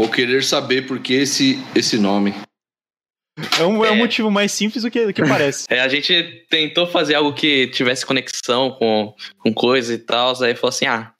[0.00, 2.34] Vou querer saber por que esse, esse nome.
[3.58, 3.88] É um, é.
[3.88, 5.66] é um motivo mais simples do que, do que parece.
[5.68, 10.54] É, a gente tentou fazer algo que tivesse conexão com, com coisa e tal, aí
[10.54, 11.12] falou assim, ah,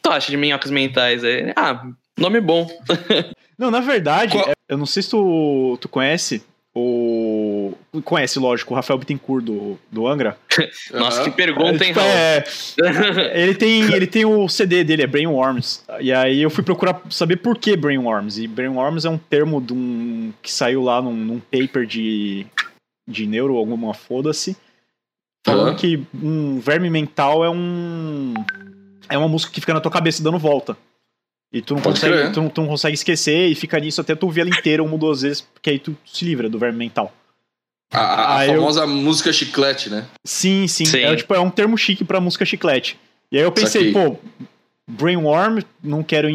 [0.00, 1.22] tu acha de minhocas mentais?
[1.22, 1.86] Aí, ah,
[2.18, 2.66] nome bom.
[3.58, 4.50] Não, na verdade, Qual...
[4.66, 6.42] eu não sei se tu, tu conhece
[6.74, 7.49] o.
[8.04, 10.38] Conhece, lógico, o Rafael Bittencourt do, do Angra.
[10.94, 12.44] Nossa, que pergunta, hein, é,
[13.42, 15.84] ele, tem, ele tem o CD dele, é Brainworms.
[15.98, 18.38] E aí eu fui procurar saber por que Brainworms.
[18.38, 22.46] E Brainworms é um termo de um, que saiu lá num, num paper de,
[23.08, 24.56] de neuro, alguma foda-se.
[25.44, 25.76] Falando uhum.
[25.76, 28.34] que um verme mental é um.
[29.08, 30.76] É uma música que fica na tua cabeça dando volta.
[31.52, 34.42] E tu não, consegue, tu, tu, não consegue esquecer e fica nisso até tu ver
[34.42, 37.12] ela inteira uma ou duas vezes, porque aí tu se livra do verme mental.
[37.92, 38.88] A, a famosa eu...
[38.88, 40.06] música chiclete, né?
[40.24, 40.84] Sim, sim.
[40.84, 41.00] sim.
[41.00, 42.98] É, tipo, é um termo chique pra música chiclete.
[43.32, 44.16] E aí eu pensei, pô,
[44.88, 46.28] Brainworm, não quero.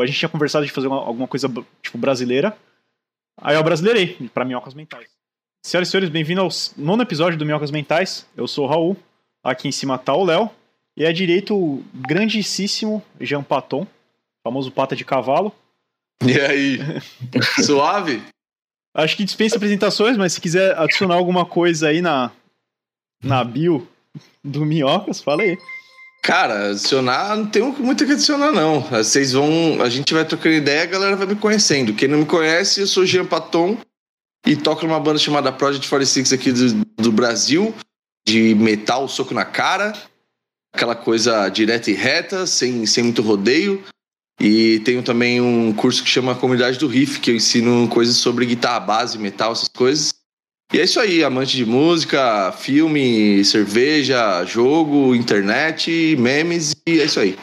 [0.00, 1.48] a gente tinha conversado de fazer uma, alguma coisa
[1.82, 2.56] tipo brasileira.
[3.40, 5.08] Aí eu brasileirei pra Minhocas Mentais.
[5.64, 8.26] Senhoras e senhores, bem-vindos ao nono episódio do Minhocas Mentais.
[8.36, 8.96] Eu sou o Raul.
[9.42, 10.50] Aqui em cima tá o Léo.
[10.96, 13.86] E à direita o grandíssimo Jean Paton
[14.42, 15.52] famoso pata de cavalo.
[16.24, 16.78] E aí?
[17.64, 18.22] Suave?
[18.94, 22.32] Acho que dispensa apresentações, mas se quiser adicionar alguma coisa aí na,
[23.22, 23.88] na bio
[24.42, 25.56] do Minhocas, fala aí.
[26.22, 28.80] Cara, adicionar, não tem muito o que adicionar, não.
[28.80, 29.80] Vocês vão.
[29.80, 31.94] A gente vai trocando ideia a galera vai me conhecendo.
[31.94, 33.78] Quem não me conhece, eu sou Jean Paton
[34.46, 37.74] e toco numa banda chamada Project 46 aqui do, do Brasil,
[38.26, 39.92] de metal, soco na cara,
[40.74, 43.82] aquela coisa direta e reta, sem, sem muito rodeio.
[44.40, 48.46] E tenho também um curso que chama Comunidade do Riff, que eu ensino coisas sobre
[48.46, 50.14] guitarra base, metal, essas coisas.
[50.72, 57.20] E é isso aí, amante de música, filme, cerveja, jogo, internet, memes, e é isso
[57.20, 57.36] aí.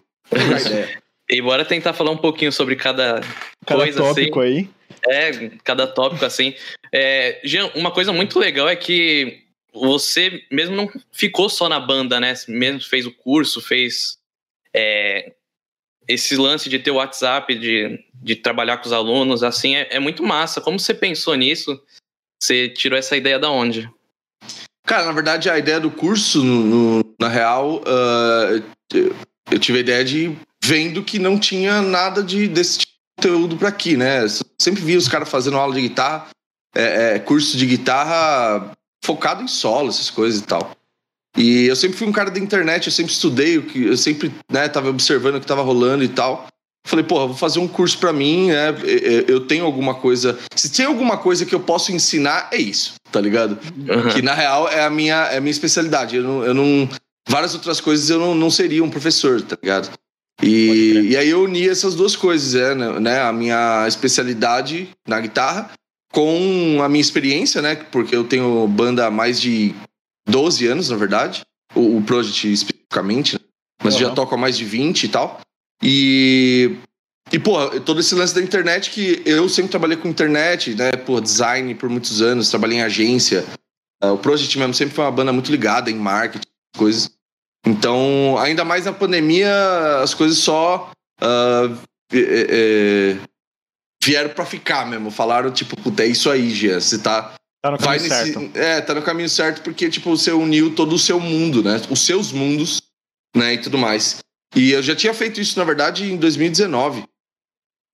[1.30, 3.22] e bora tentar falar um pouquinho sobre cada,
[3.66, 4.50] cada coisa tópico assim.
[4.50, 4.70] aí.
[5.06, 6.56] É, cada tópico assim.
[6.92, 12.20] É, Jean, uma coisa muito legal é que você mesmo não ficou só na banda,
[12.20, 12.34] né?
[12.48, 14.18] Mesmo fez o curso, fez
[14.74, 15.34] é,
[16.08, 20.00] esse lance de ter o WhatsApp, de, de trabalhar com os alunos, assim, é, é
[20.00, 20.62] muito massa.
[20.62, 21.80] Como você pensou nisso?
[22.42, 23.90] Você tirou essa ideia da onde?
[24.86, 28.64] Cara, na verdade, a ideia do curso, no, na real, uh,
[29.52, 33.58] eu tive a ideia de vendo que não tinha nada de, desse tipo de conteúdo
[33.58, 34.24] para aqui, né?
[34.24, 34.30] Eu
[34.62, 36.28] sempre vi os caras fazendo aula de guitarra,
[36.74, 38.72] é, é, curso de guitarra
[39.04, 40.77] focado em solo, essas coisas e tal.
[41.38, 44.90] E eu sempre fui um cara da internet, eu sempre estudei, eu sempre né, tava
[44.90, 46.48] observando o que tava rolando e tal.
[46.88, 48.74] Falei, porra, vou fazer um curso para mim, né?
[49.28, 50.40] Eu tenho alguma coisa.
[50.56, 53.60] Se tem alguma coisa que eu posso ensinar, é isso, tá ligado?
[53.76, 54.10] Uhum.
[54.14, 56.16] Que na real é a minha, é a minha especialidade.
[56.16, 56.90] Eu não, eu não.
[57.28, 59.92] Várias outras coisas eu não, não seria um professor, tá ligado?
[60.42, 63.22] E, e aí eu uni essas duas coisas, é, né?
[63.22, 65.70] A minha especialidade na guitarra
[66.14, 67.76] com a minha experiência, né?
[67.92, 69.76] Porque eu tenho banda há mais de
[70.28, 71.42] 12 anos, na verdade.
[71.74, 73.40] O, o Project especificamente, né?
[73.84, 74.02] Mas uhum.
[74.02, 75.40] já toco há mais de 20 e tal.
[75.82, 76.78] E.
[77.30, 80.94] E, pô, todo esse lance da internet que eu sempre trabalhei com internet, né?
[80.94, 83.46] Pô, design por muitos anos, trabalhei em agência.
[84.02, 87.12] Uh, o Project mesmo sempre foi uma banda muito ligada em marketing, coisas.
[87.66, 89.52] Então, ainda mais na pandemia,
[90.02, 90.90] as coisas só
[91.22, 91.78] uh,
[92.14, 93.18] é, é,
[94.02, 95.12] vieram para ficar mesmo.
[95.12, 96.80] Falaram, tipo, puta, é isso aí, Gia.
[96.80, 98.58] Você tá Tá no caminho nesse, certo.
[98.58, 101.82] É, tá no caminho certo porque, tipo, você uniu todo o seu mundo, né?
[101.90, 102.82] Os seus mundos,
[103.36, 103.56] né?
[103.56, 104.20] E tudo mais.
[104.56, 107.04] E eu já tinha feito isso, na verdade, em 2019.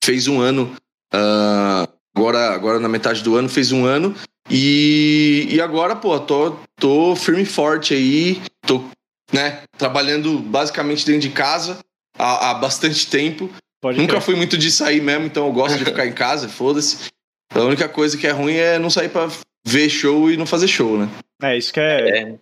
[0.03, 0.75] Fez um ano.
[1.13, 4.15] Uh, agora, agora na metade do ano, fez um ano.
[4.49, 8.41] E, e agora, pô, tô, tô firme e forte aí.
[8.67, 8.83] Tô,
[9.31, 9.63] né?
[9.77, 11.79] Trabalhando basicamente dentro de casa
[12.17, 13.49] há, há bastante tempo.
[13.81, 17.11] Pode Nunca fui muito de sair mesmo, então eu gosto de ficar em casa, foda-se.
[17.53, 19.29] A única coisa que é ruim é não sair pra
[19.63, 21.09] ver show e não fazer show, né?
[21.41, 22.35] É, isso que é, é.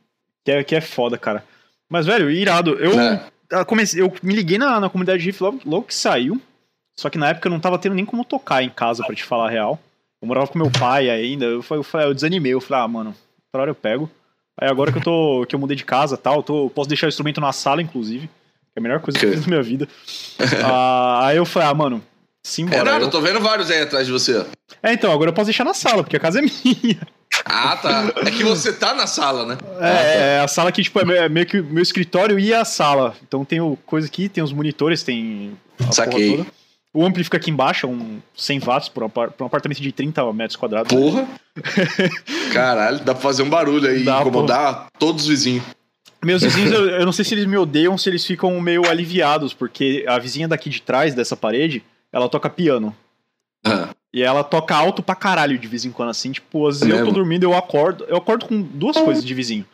[0.43, 1.43] Que, é que é foda, cara.
[1.89, 2.71] Mas, velho, irado.
[2.75, 3.65] Eu, é.
[3.65, 6.41] comecei, eu me liguei na, na comunidade Riff logo, logo que saiu.
[6.95, 9.23] Só que na época eu não tava tendo nem como tocar em casa, para te
[9.23, 9.79] falar a real.
[10.21, 11.45] Eu morava com meu pai ainda.
[11.45, 12.53] Eu, eu, eu desanimei.
[12.53, 13.15] Eu falei, ah, mano,
[13.47, 14.09] outra hora eu pego.
[14.59, 15.45] Aí agora que eu tô.
[15.47, 18.27] que eu mudei de casa tal, eu tô, posso deixar o instrumento na sala, inclusive.
[18.27, 19.87] Que é a melhor coisa que eu fiz na minha vida.
[20.63, 22.03] ah, aí eu falei, ah, mano,
[22.43, 22.81] Simbora.
[22.81, 24.45] É nada, eu tô vendo vários aí atrás de você.
[24.81, 26.99] É, então, agora eu posso deixar na sala, porque a casa é minha.
[27.45, 28.11] Ah, tá.
[28.25, 29.57] É que você tá na sala, né?
[29.61, 29.79] É, ah, tá.
[29.79, 33.15] é a sala que, tipo, é meio que meu escritório e a sala.
[33.25, 35.57] Então tem o coisa aqui, tem os monitores, tem
[35.87, 36.45] a Saquei.
[36.93, 40.57] O ampli fica aqui embaixo, é um 100 watts por um apartamento de 30 metros
[40.57, 40.93] quadrados.
[40.93, 41.25] Porra!
[42.51, 44.87] Caralho, dá pra fazer um barulho aí, dá, incomodar porra.
[44.99, 45.63] todos os vizinhos.
[46.23, 49.53] Meus vizinhos, eu, eu, não sei se eles me odeiam, se eles ficam meio aliviados,
[49.53, 52.95] porque a vizinha daqui de trás dessa parede, ela toca piano.
[54.13, 56.31] E ela toca alto pra caralho de vez em quando, assim.
[56.31, 58.03] Tipo, às vezes eu tô dormindo eu acordo.
[58.05, 59.65] Eu acordo com duas coisas de vizinho.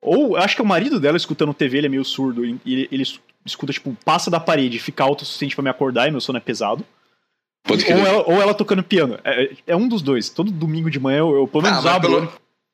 [0.00, 2.44] Ou acho que é o marido dela escutando TV, ele é meio surdo.
[2.44, 3.04] E ele, ele
[3.44, 6.38] escuta, tipo, passa da parede, fica alto o suficiente pra me acordar e meu sono
[6.38, 6.84] é pesado.
[7.68, 9.18] Ou, ela, ou ela tocando piano.
[9.24, 10.28] É, é, um dos dois.
[10.28, 12.10] Todo domingo de manhã eu, eu pelo menos ah, abro.
[12.10, 12.32] Pelo...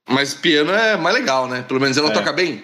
[0.09, 1.63] Mas piano é mais legal, né?
[1.63, 2.13] Pelo menos ela é.
[2.13, 2.63] toca bem.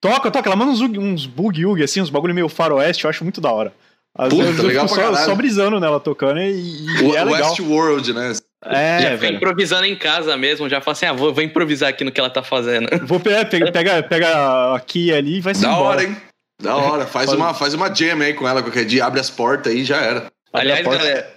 [0.00, 0.48] Toca, toca.
[0.48, 3.72] Ela manda uns, uns bug-ug, assim, uns bagulho meio faroeste, eu acho muito da hora.
[4.16, 7.48] Às Puta, vezes legal só, só, brisando nela tocando e, e o, é legal.
[7.48, 8.32] Westworld, né?
[8.66, 12.04] É, já fica improvisando em casa mesmo, já fala assim, ah, vou, vou improvisar aqui
[12.04, 12.88] no que ela tá fazendo.
[13.06, 15.84] Vou pegar, pega, pega, pega aqui e ali e vai ser Da embora.
[15.84, 16.16] hora, hein?
[16.60, 17.06] Da hora.
[17.06, 19.84] Faz, uma, faz uma jam aí com ela qualquer dia, abre as portas aí e
[19.84, 20.30] já era.
[20.52, 21.34] Aliás, galera,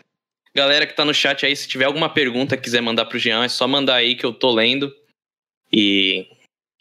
[0.54, 3.48] galera que tá no chat aí, se tiver alguma pergunta quiser mandar pro Jean, é
[3.48, 4.94] só mandar aí que eu tô lendo.
[5.74, 6.28] E,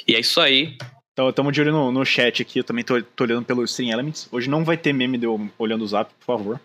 [0.06, 0.76] e é isso aí.
[1.14, 3.93] Então, estamos de olho no, no chat aqui, eu também tô, tô olhando pelo Stream
[3.93, 4.28] Elements.
[4.32, 6.61] Hoje não vai ter meme de eu olhando o zap, por favor.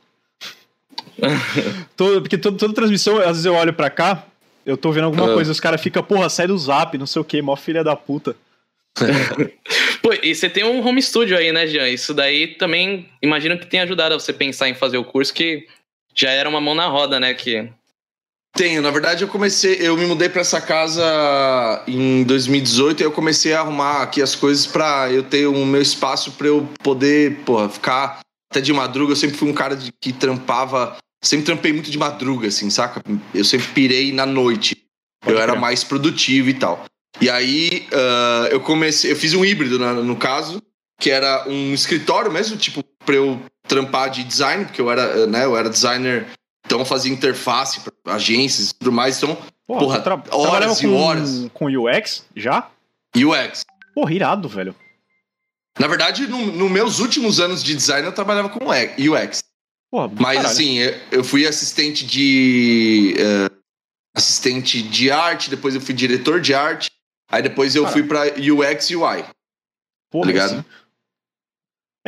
[1.96, 4.26] todo, porque toda, toda transmissão, às vezes eu olho pra cá,
[4.66, 5.34] eu tô vendo alguma uh.
[5.36, 7.96] coisa, os caras ficam, porra, sai do zap, não sei o que, mó filha da
[7.96, 8.36] puta.
[10.02, 11.88] Pô, e você tem um home studio aí, né, Jean?
[11.88, 15.68] Isso daí também imagino que tenha ajudado a você pensar em fazer o curso, que
[16.16, 17.36] já era uma mão na roda, né?
[17.36, 17.70] Que
[18.56, 21.04] tenho, na verdade eu comecei, eu me mudei para essa casa
[21.88, 25.82] em 2018 e eu comecei a arrumar aqui as coisas para eu ter o meu
[25.82, 28.20] espaço para eu poder, porra, ficar
[28.52, 29.14] até de madruga.
[29.14, 33.02] Eu sempre fui um cara de, que trampava, sempre trampei muito de madruga, assim, saca?
[33.34, 34.76] Eu sempre pirei na noite.
[35.22, 36.86] Pode eu era mais produtivo e tal.
[37.22, 40.62] E aí uh, eu comecei, eu fiz um híbrido no, no caso,
[41.00, 45.46] que era um escritório mesmo, tipo, para eu trampar de design, porque eu era, né,
[45.46, 46.28] eu era designer
[46.70, 49.18] então fazia interface para agências e tudo mais.
[49.18, 49.36] Então,
[49.66, 51.48] porra, porra horas e com, horas.
[51.52, 52.70] Com UX já?
[53.16, 53.66] UX.
[53.96, 54.76] Porra, irado, velho.
[55.80, 59.44] Na verdade, nos no meus últimos anos de design, eu trabalhava com UX.
[59.90, 60.46] Porra, Mas caralho.
[60.46, 60.78] assim,
[61.12, 63.16] eu fui assistente de.
[63.18, 63.60] Uh,
[64.16, 66.92] assistente de arte, depois eu fui diretor de arte,
[67.32, 68.00] aí depois eu caralho.
[68.00, 69.26] fui para UX e UI.
[70.12, 70.52] Porra, tá ligado?
[70.52, 70.66] Assim.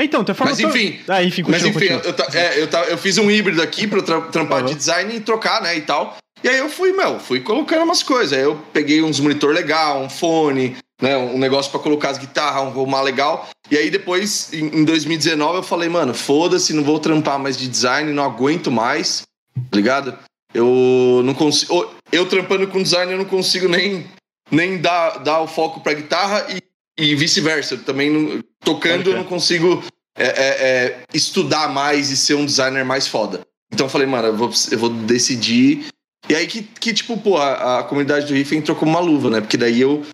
[0.04, 2.00] Então, tu Mas enfim, ah, enfim, mas enfim, eu,
[2.34, 4.68] é, eu, eu, fiz um híbrido aqui pra trampar uhum.
[4.68, 6.18] de design e trocar, né, e tal.
[6.44, 8.34] E aí eu fui, meu, fui colocando umas coisas.
[8.34, 12.64] Aí eu peguei uns monitor legal, um fone, né, um negócio para colocar as guitarras,
[12.64, 13.50] um arrumar legal.
[13.70, 18.12] E aí depois, em 2019, eu falei, mano, foda-se, não vou trampar mais de design,
[18.12, 19.24] não aguento mais,
[19.70, 20.18] tá ligado?
[20.54, 21.90] Eu não consigo.
[22.12, 24.06] Eu trampando com design, eu não consigo nem,
[24.50, 26.62] nem dar, dar o foco pra guitarra e
[27.02, 27.78] e vice-versa.
[27.78, 29.84] Também não, tocando eu não consigo
[30.18, 33.42] é, é, é, estudar mais e ser um designer mais foda.
[33.74, 35.88] Então eu falei, mano, eu vou, eu vou decidir.
[36.30, 39.30] E aí que, que tipo, pô, a, a comunidade do Riff entrou como uma luva,
[39.30, 39.42] né?
[39.42, 40.06] Porque daí eu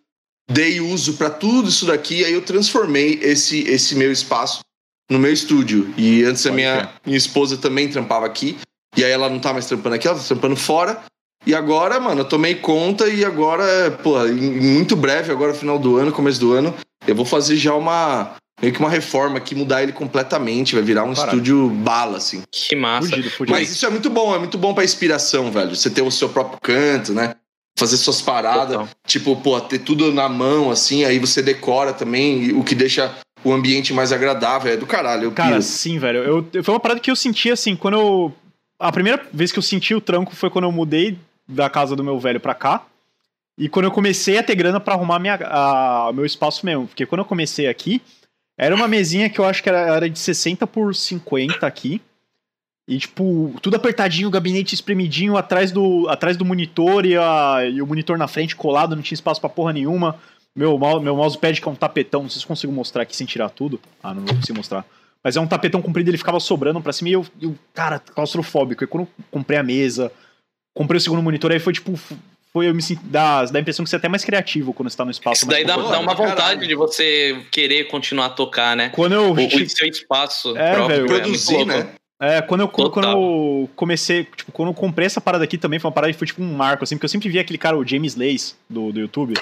[0.50, 4.62] dei uso para tudo isso daqui, aí eu transformei esse, esse meu espaço
[5.10, 5.94] no meu estúdio.
[5.98, 8.58] E antes a minha, minha esposa também trampava aqui.
[8.96, 11.04] E aí ela não tá mais trampando aqui, ela tá trampando fora.
[11.48, 15.96] E agora, mano, eu tomei conta e agora, pô, em muito breve, agora final do
[15.96, 16.74] ano, começo do ano,
[17.08, 21.06] eu vou fazer já uma meio que uma reforma aqui, mudar ele completamente, vai virar
[21.06, 22.44] um estúdio bala, assim.
[22.52, 23.08] Que massa.
[23.08, 23.58] Fugido, fugido.
[23.58, 25.74] Mas isso é muito bom, é muito bom pra inspiração, velho.
[25.74, 27.36] Você ter o seu próprio canto, né?
[27.80, 28.90] Fazer suas paradas, Total.
[29.06, 33.54] tipo, pô, ter tudo na mão, assim, aí você decora também, o que deixa o
[33.54, 35.32] ambiente mais agradável, é do caralho.
[35.32, 35.62] Cara, piro.
[35.62, 36.20] sim, velho.
[36.52, 38.34] Eu, foi uma parada que eu senti, assim, quando eu...
[38.80, 42.04] A primeira vez que eu senti o tranco foi quando eu mudei da casa do
[42.04, 42.86] meu velho pra cá.
[43.58, 46.88] E quando eu comecei a ter grana pra arrumar minha, a, meu espaço mesmo.
[46.88, 48.02] Porque quando eu comecei aqui,
[48.58, 52.02] era uma mesinha que eu acho que era, era de 60 por 50 aqui.
[52.88, 57.88] E, tipo, tudo apertadinho, gabinete espremidinho atrás do, atrás do monitor e, a, e o
[57.88, 60.18] monitor na frente colado, não tinha espaço pra porra nenhuma.
[60.56, 63.50] Meu, meu mousepad que é um tapetão, não sei se consigo mostrar aqui sem tirar
[63.50, 63.80] tudo.
[64.02, 64.86] Ah, não vou conseguir mostrar.
[65.24, 68.84] Mas é um tapetão comprido, ele ficava sobrando pra cima e eu, eu cara, claustrofóbico.
[68.84, 70.12] E quando eu comprei a mesa,
[70.78, 72.00] comprei o segundo monitor, aí foi tipo.
[72.54, 74.90] Foi, eu me sinto, dá, dá a impressão que você é até mais criativo quando
[74.90, 75.42] você tá no espaço.
[75.42, 76.68] Isso daí dá, dá, uma vontade Caralho.
[76.68, 78.90] de você querer continuar a tocar, né?
[78.90, 79.32] Quando eu.
[79.32, 81.08] O, o seu espaço é, próprio.
[81.08, 81.90] Velho, produzir, né?
[82.20, 85.88] É, quando eu, quando eu comecei, tipo, quando eu comprei essa parada aqui também, foi
[85.88, 87.86] uma parada que foi tipo um marco, assim, porque eu sempre vi aquele cara, o
[87.86, 89.36] James Lace, do, do YouTube.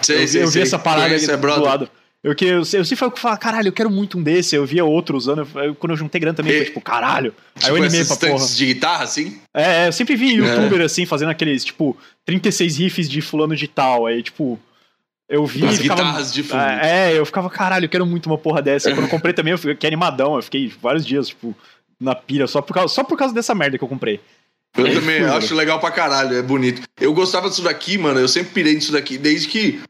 [0.00, 0.62] Sei, eu, sei, eu vi sei.
[0.62, 1.90] essa parada ali é do lado.
[2.26, 4.56] Eu, que, eu, eu sempre falo, caralho, eu quero muito um desse.
[4.56, 5.46] Eu via outro usando.
[5.54, 7.32] Eu, quando eu juntei grana também, e, foi tipo, caralho.
[7.54, 8.44] Tipo aí eu animei pra porra.
[8.44, 9.38] de guitarra, assim?
[9.54, 10.84] É, é, eu sempre vi youtuber, é.
[10.86, 14.06] assim, fazendo aqueles, tipo, 36 riffs de fulano de tal.
[14.06, 14.58] Aí, tipo,
[15.28, 15.64] eu vi.
[15.66, 16.60] As ficava, guitarras de fundo.
[16.60, 18.90] É, é, eu ficava, caralho, eu quero muito uma porra dessa.
[18.90, 20.34] quando eu comprei também, eu fiquei animadão.
[20.34, 21.54] Eu fiquei vários dias, tipo,
[22.00, 24.20] na pira, só por causa, só por causa dessa merda que eu comprei.
[24.76, 26.82] Eu também acho legal pra caralho, é bonito.
[27.00, 28.18] Eu gostava disso daqui, mano.
[28.18, 29.80] Eu sempre pirei nisso daqui, desde que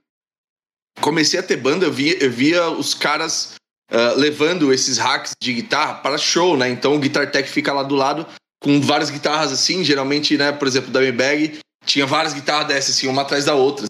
[1.00, 3.54] comecei a ter banda, eu via, eu via os caras
[3.90, 6.68] uh, levando esses hacks de guitarra para show, né?
[6.68, 8.26] Então o Guitar Tech fica lá do lado
[8.62, 13.06] com várias guitarras assim, geralmente, né, por exemplo, da Bag tinha várias guitarras dessas, assim,
[13.06, 13.86] uma atrás da outra.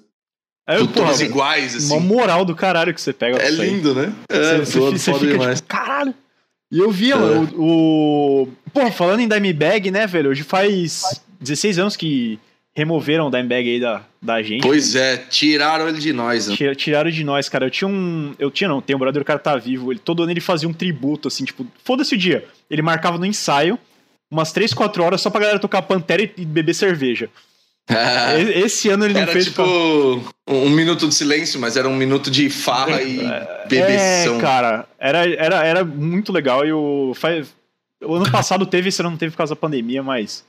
[0.69, 1.93] É, todas iguais, assim.
[1.93, 3.39] Uma moral do caralho que você pega.
[3.39, 4.13] É lindo, né?
[4.29, 6.15] É, você, você, você fica tipo, caralho.
[6.71, 7.19] E eu via, é.
[7.19, 8.49] mano, o, o.
[8.73, 10.31] Pô, falando em Dimebag, né, velho?
[10.31, 12.39] Hoje faz 16 anos que
[12.77, 14.61] removeram o Dimebag aí da, da gente.
[14.61, 16.47] Pois é, tiraram ele de nós.
[16.47, 16.75] Né?
[16.75, 17.65] Tiraram de nós, cara.
[17.65, 18.35] Eu tinha um.
[18.39, 19.91] Eu tinha, não, tem um brother, o cara tá vivo.
[19.91, 22.45] Ele, todo ano ele fazia um tributo, assim, tipo, foda-se o dia.
[22.71, 23.79] Ele marcava no ensaio,
[24.31, 27.31] umas 3, 4 horas só pra galera tocar Pantera e, e beber cerveja.
[28.55, 29.47] Esse ano ele não era fez.
[29.47, 30.55] Tipo, pra...
[30.55, 34.37] um minuto de silêncio, mas era um minuto de farra e é, bebeção.
[34.37, 36.67] É, cara, era, era, era muito legal.
[36.67, 37.13] E o,
[38.05, 40.45] o ano passado teve, esse ano não teve por causa da pandemia, mas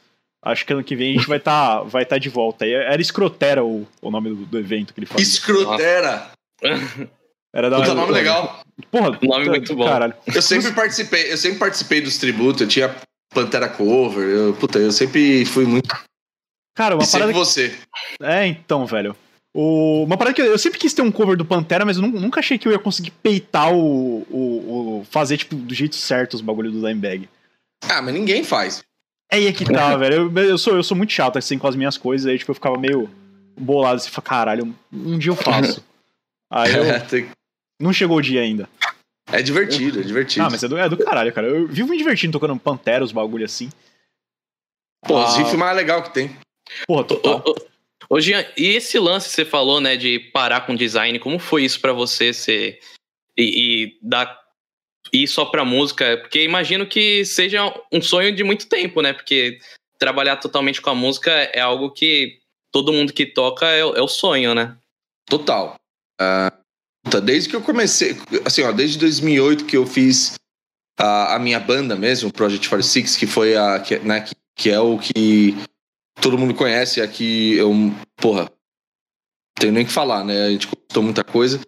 [0.51, 2.65] Acho que ano que vem a gente vai estar tá, vai tá de volta.
[2.65, 5.21] Era Escrotera o, o nome do, do evento que ele falou.
[5.21, 6.31] Escrotera!
[7.53, 8.61] Era da Puta nome legal.
[8.91, 9.85] Porra, nome tá, muito bom.
[9.85, 10.13] Caralho.
[10.33, 12.95] Eu sempre participei, eu sempre participei dos tributos, eu tinha
[13.33, 15.89] Pantera Cover, eu, puta, eu sempre fui muito.
[16.75, 17.33] Cara, uma e parada.
[17.33, 17.39] Que...
[17.39, 17.75] você.
[18.21, 19.15] É, então, velho.
[19.53, 20.03] O...
[20.03, 22.39] Uma parada que eu, eu, sempre quis ter um cover do Pantera, mas eu nunca
[22.39, 24.21] achei que eu ia conseguir peitar o.
[24.29, 27.27] o, o fazer, tipo, do jeito certo os bagulhos do Dimebag.
[27.89, 28.83] Ah, mas ninguém faz.
[29.29, 30.31] É aí que tá, velho.
[30.35, 32.55] Eu, eu, sou, eu sou muito chato assim com as minhas coisas, aí tipo, eu
[32.55, 33.09] ficava meio
[33.57, 35.83] bolado assim, caralho, um dia eu faço.
[36.49, 37.27] Aí eu.
[37.77, 38.69] Não chegou o dia ainda.
[39.29, 40.45] É divertido, é divertido.
[40.45, 41.47] Ah, mas é do, é do caralho, cara.
[41.47, 43.69] Eu vivo me divertindo tocando Pantera, os bagulho assim.
[45.05, 46.35] Pô, ah, os riffs mais legal que tem.
[46.87, 47.43] Porra, total.
[48.09, 51.65] Ô, Jean, e esse lance que você falou, né, de parar com design, como foi
[51.65, 52.79] isso para você ser
[53.37, 53.43] e,
[53.83, 54.39] e dar
[55.13, 56.17] ir só pra música?
[56.17, 59.13] Porque imagino que seja um sonho de muito tempo, né?
[59.13, 59.59] Porque
[59.99, 62.39] trabalhar totalmente com a música é algo que
[62.71, 64.77] todo mundo que toca é, é o sonho, né?
[65.25, 65.75] Total.
[66.21, 70.35] Uh, desde que eu comecei, assim, ó, desde 2008 que eu fiz
[70.97, 74.79] a, a minha banda mesmo, Project 46, que foi a, que, né, que, que é
[74.79, 75.55] o que
[76.21, 77.71] todo mundo conhece, aqui eu,
[78.15, 78.51] porra,
[79.59, 80.45] tenho nem que falar, né?
[80.45, 81.59] A gente contou muita coisa.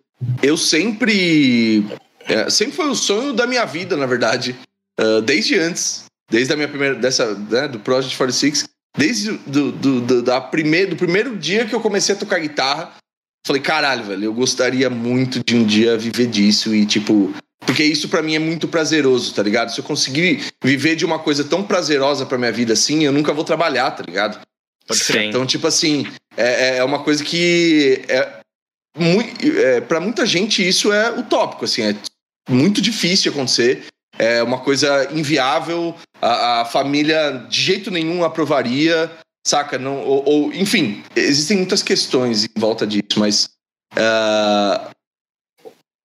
[0.43, 1.85] Eu sempre
[2.29, 4.55] é, sempre foi o sonho da minha vida, na verdade.
[4.99, 6.05] Uh, desde antes.
[6.29, 6.95] Desde a minha primeira.
[6.95, 8.65] Dessa, né, do Project 46.
[8.95, 12.93] Desde do, do, do, da primeir, do primeiro dia que eu comecei a tocar guitarra.
[13.45, 17.33] Falei, caralho, velho, eu gostaria muito de um dia viver disso e, tipo.
[17.65, 19.71] Porque isso para mim é muito prazeroso, tá ligado?
[19.71, 23.33] Se eu conseguir viver de uma coisa tão prazerosa pra minha vida assim, eu nunca
[23.33, 24.39] vou trabalhar, tá ligado?
[24.91, 25.25] Sim.
[25.25, 26.07] Então, tipo assim,
[26.37, 28.01] é, é uma coisa que.
[28.07, 28.39] É,
[28.97, 31.95] é, para muita gente isso é utópico, assim, é
[32.49, 33.85] muito difícil acontecer.
[34.17, 35.95] É uma coisa inviável.
[36.21, 39.09] A, a família de jeito nenhum aprovaria,
[39.47, 39.77] saca?
[39.77, 43.49] Não, ou, ou, enfim, existem muitas questões em volta disso, mas
[43.93, 44.89] uh,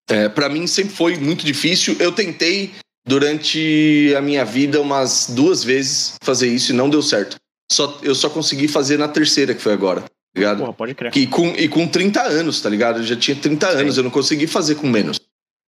[0.08, 1.96] é, para mim sempre foi muito difícil.
[1.98, 2.72] Eu tentei
[3.06, 7.36] durante a minha vida umas duas vezes fazer isso e não deu certo.
[7.70, 10.02] Só, eu só consegui fazer na terceira, que foi agora.
[10.02, 10.58] Tá ligado?
[10.58, 11.16] Porra, pode crer.
[11.16, 13.00] E com, e com 30 anos, tá ligado?
[13.00, 14.00] Eu já tinha 30 anos, Sim.
[14.00, 15.18] eu não consegui fazer com menos.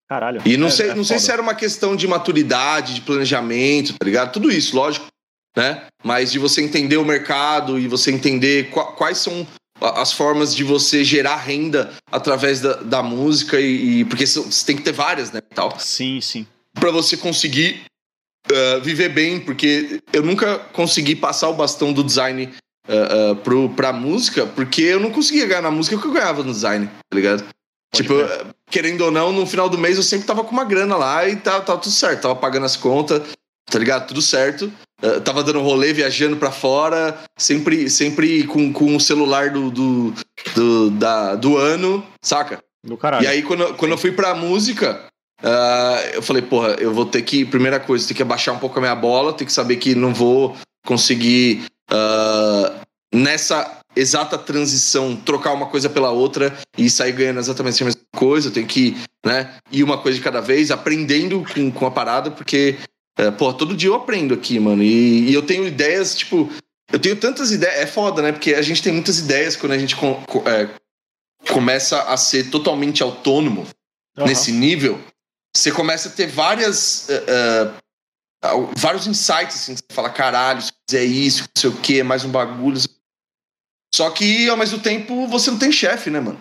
[0.09, 0.43] Caralho.
[0.45, 3.95] E não, é, sei, é não sei se era uma questão de maturidade, de planejamento,
[3.95, 4.33] tá ligado?
[4.33, 5.07] Tudo isso, lógico,
[5.57, 5.87] né?
[6.03, 9.47] Mas de você entender o mercado e você entender quais são
[9.81, 14.77] as formas de você gerar renda através da, da música e, e, porque você tem
[14.77, 15.79] que ter várias, né, tal.
[15.79, 16.47] Sim, sim.
[16.75, 17.83] Para você conseguir
[18.51, 22.53] uh, viver bem, porque eu nunca consegui passar o bastão do design
[22.89, 26.13] uh, uh, pro, pra música, porque eu não conseguia ganhar na música o que eu
[26.13, 27.45] ganhava no design, tá ligado?
[27.95, 28.15] Tipo,
[28.71, 31.37] querendo ou não, no final do mês eu sempre tava com uma grana lá e
[31.37, 32.23] tava, tava tudo certo.
[32.23, 33.23] Tava pagando as contas,
[33.71, 34.09] tá ligado?
[34.09, 34.73] Tudo certo.
[35.03, 40.15] Uh, tava dando rolê, viajando para fora, sempre sempre com, com o celular do, do,
[40.55, 42.63] do, da, do ano, saca?
[42.85, 43.25] Do caralho.
[43.25, 45.05] E aí, quando, quando eu fui pra música,
[45.43, 48.79] uh, eu falei, porra, eu vou ter que, primeira coisa, ter que abaixar um pouco
[48.79, 52.81] a minha bola, ter que saber que não vou conseguir uh,
[53.13, 58.49] nessa exata transição, trocar uma coisa pela outra e sair ganhando exatamente a mesma coisa.
[58.49, 62.31] Eu tenho que né, ir uma coisa de cada vez, aprendendo com, com a parada,
[62.31, 62.77] porque,
[63.19, 64.83] é, pô, todo dia eu aprendo aqui, mano.
[64.83, 66.51] E, e, eu tenho ideias, tipo,
[66.93, 67.77] eu tenho tantas ideias.
[67.77, 68.33] É foda, né?
[68.33, 70.69] Porque a gente tem muitas ideias quando a gente com, é,
[71.51, 73.67] começa a ser totalmente autônomo
[74.17, 74.27] uhum.
[74.27, 75.01] nesse nível.
[75.55, 77.09] Você começa a ter várias.
[77.09, 77.71] Uh,
[78.45, 82.25] uh, vários insights, assim, você fala, caralho, se fizer isso, não sei o que, mais
[82.25, 82.79] um bagulho.
[83.95, 86.41] Só que, ao mesmo tempo, você não tem chefe, né, mano?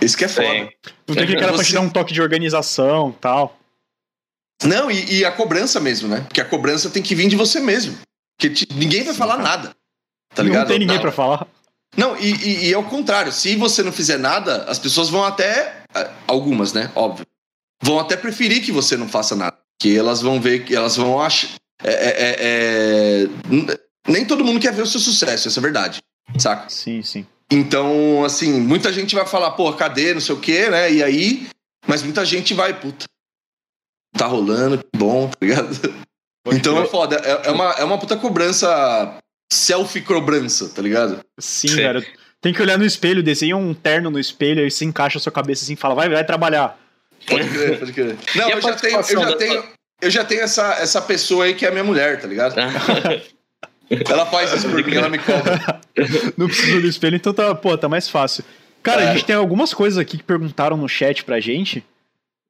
[0.00, 0.46] Isso que é foda.
[0.46, 0.68] Sim.
[1.08, 1.56] Não tem aquele cara você...
[1.56, 3.58] pra te dar um toque de organização tal.
[4.62, 6.20] Não, e, e, a cobrança mesmo, né?
[6.20, 7.98] Porque a cobrança tem que vir de você mesmo.
[8.38, 9.74] Porque te, ninguém vai falar nada.
[10.32, 10.60] Tá não ligado?
[10.60, 11.48] Não tem ninguém para falar.
[11.96, 15.82] Não, e, e, e ao contrário, se você não fizer nada, as pessoas vão até.
[16.28, 16.92] Algumas, né?
[16.94, 17.26] Óbvio.
[17.82, 19.58] Vão até preferir que você não faça nada.
[19.82, 21.50] Que elas vão ver que elas vão achar.
[21.82, 26.00] é, é, é, nem todo mundo quer ver o seu sucesso, essa é a verdade,
[26.38, 26.68] saca?
[26.68, 27.26] Sim, sim.
[27.50, 30.92] Então, assim, muita gente vai falar, pô, cadê, não sei o quê, né?
[30.92, 31.46] E aí,
[31.86, 33.06] mas muita gente vai, puta,
[34.16, 35.68] tá rolando, que bom, tá ligado?
[36.44, 36.84] Pode então crer.
[36.86, 39.16] é foda, é, é uma, é uma puta cobrança,
[39.52, 41.20] selfie-cobrança, tá ligado?
[41.38, 41.76] Sim, Sim.
[41.76, 42.06] velho.
[42.40, 45.32] Tem que olhar no espelho, desenha um terno no espelho, aí você encaixa a sua
[45.32, 46.78] cabeça assim e fala, vai, vai trabalhar.
[47.26, 48.16] Pode crer, pode crer.
[48.36, 49.64] Não, E eu já tenho, eu já da- tenho,
[50.02, 52.54] eu já tenho essa, essa pessoa aí que é a minha mulher, tá ligado?
[54.08, 55.80] Ela faz isso por mim, ela me cobra.
[56.36, 58.44] Não precisa do espelho, então tá, pô, tá mais fácil.
[58.82, 59.08] Cara, É.
[59.08, 61.84] a gente tem algumas coisas aqui que perguntaram no chat pra gente.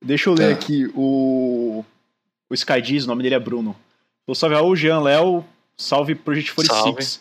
[0.04, 0.52] Deixa eu ler É.
[0.52, 0.90] aqui.
[0.94, 1.84] O.
[2.50, 3.74] O Skydiz, o nome dele é Bruno.
[4.22, 5.44] Então, salve Raul, Jean, Léo,
[5.76, 7.20] salve Project 46.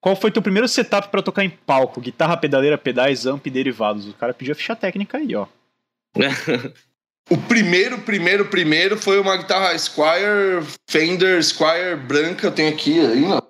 [0.00, 2.00] Qual foi teu primeiro setup pra tocar em palco?
[2.00, 4.08] Guitarra, pedaleira, pedais, amp e derivados.
[4.08, 5.46] O cara pediu a ficha técnica aí, ó.
[7.30, 13.22] O primeiro, primeiro, primeiro foi uma guitarra Squire, Fender Squire branca, eu tenho aqui aí,
[13.24, 13.42] ó.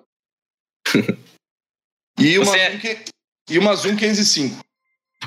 [2.19, 2.97] E uma, Você é- Zoom, que-
[3.49, 4.63] e uma Zoom 505.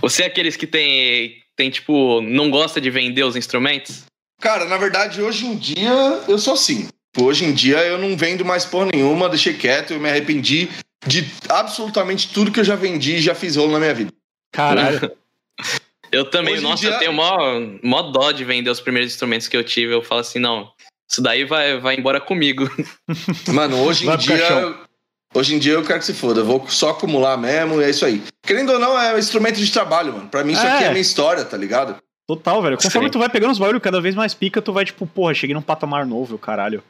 [0.00, 4.04] Você é aqueles que tem, tem, tipo, não gosta de vender os instrumentos?
[4.40, 5.90] Cara, na verdade, hoje em dia
[6.28, 6.88] eu sou assim.
[7.18, 10.68] Hoje em dia eu não vendo mais porra nenhuma, deixei quieto, eu me arrependi
[11.06, 14.12] de absolutamente tudo que eu já vendi e já fiz rolo na minha vida.
[14.52, 15.12] Caralho.
[16.11, 17.38] Eu também, Hoje em nossa, dia- eu tenho mó,
[17.82, 19.94] mó dó de vender os primeiros instrumentos que eu tive.
[19.94, 20.70] Eu falo assim, não,
[21.11, 22.68] isso daí vai, vai embora comigo.
[23.49, 24.37] Mano, hoje em dia.
[24.37, 24.78] caixão.
[25.34, 27.90] Hoje em dia eu quero que se foda, eu vou só acumular mesmo e é
[27.90, 28.22] isso aí.
[28.44, 30.28] Querendo ou não, é um instrumento de trabalho, mano.
[30.28, 30.74] Pra mim isso É.
[30.74, 31.96] aqui é minha história, tá ligado?
[32.28, 32.76] Total, velho.
[32.76, 33.12] Conforme Sim.
[33.12, 35.62] tu vai pegando os bagulho cada vez mais pica, tu vai tipo, porra, cheguei num
[35.62, 36.82] patamar novo, caralho.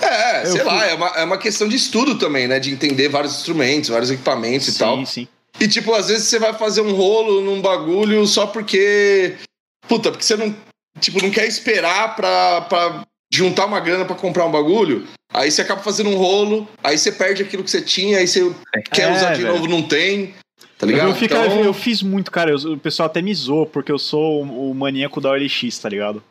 [0.00, 2.58] É, Eu sei fui- lá, é uma, é uma questão de estudo também, né?
[2.58, 5.06] De entender vários instrumentos, vários equipamentos e sim, tal.
[5.06, 5.28] sim.
[5.60, 9.36] E tipo, às vezes você vai fazer um rolo num bagulho só porque.
[9.88, 10.54] Puta, porque você não.
[11.00, 13.04] Tipo, não quer esperar pra, pra
[13.36, 15.06] juntar uma grana pra comprar um bagulho.
[15.32, 18.54] Aí você acaba fazendo um rolo, aí você perde aquilo que você tinha, aí você
[18.92, 19.54] quer É, usar de velho.
[19.54, 20.34] novo, não tem.
[20.78, 21.08] Tá ligado?
[21.10, 22.50] Eu, Então- eu fiz muito, cara.
[22.50, 25.88] eu- o pessoal até me zoou, porque eu sou o, o maníaco da OLX, tá
[25.88, 26.22] ligado?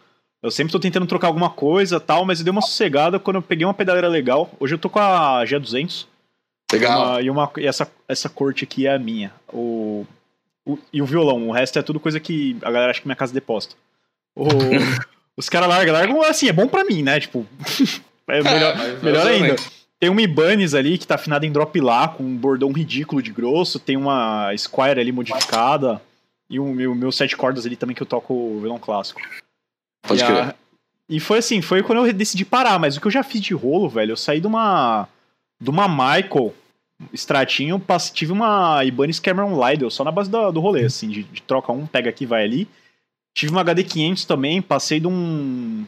[0.41, 3.41] Eu sempre tô tentando trocar alguma coisa tal, mas eu dei uma sossegada quando eu
[3.41, 4.51] peguei uma pedaleira legal.
[4.59, 6.05] Hoje eu tô com a G200.
[6.71, 7.01] Legal.
[7.11, 9.31] uma- e uma, e essa, essa corte aqui é a minha.
[9.51, 10.05] O,
[10.65, 13.15] o- e o violão, o resto é tudo coisa que a galera acha que minha
[13.15, 13.75] casa depósito.
[14.35, 14.47] O-
[15.37, 17.19] os caras largam, largam assim, é bom pra mim, né?
[17.19, 17.45] Tipo,
[18.27, 19.55] é melhor, mas- melhor ainda.
[19.99, 23.31] Tem uma Ibanez ali que tá afinada em drop lá, com um bordão ridículo de
[23.31, 23.79] grosso.
[23.79, 26.01] Tem uma Squire ali modificada.
[26.49, 29.21] E o meu, meu sete cordas ali também que eu toco violão clássico.
[30.05, 30.37] Pode e, crer.
[30.43, 30.55] a-
[31.09, 32.77] e foi assim, foi quando eu decidi parar.
[32.79, 35.07] Mas o que eu já fiz de rolo, velho, eu saí de uma.
[35.61, 36.53] De uma Michael
[37.13, 37.81] Stratinho,
[38.13, 41.71] tive uma Ibanez Cameron Lidl, só na base da- do rolê, assim, de, de troca
[41.71, 42.67] um, pega aqui, vai ali.
[43.35, 45.85] Tive uma HD500 também, passei de um.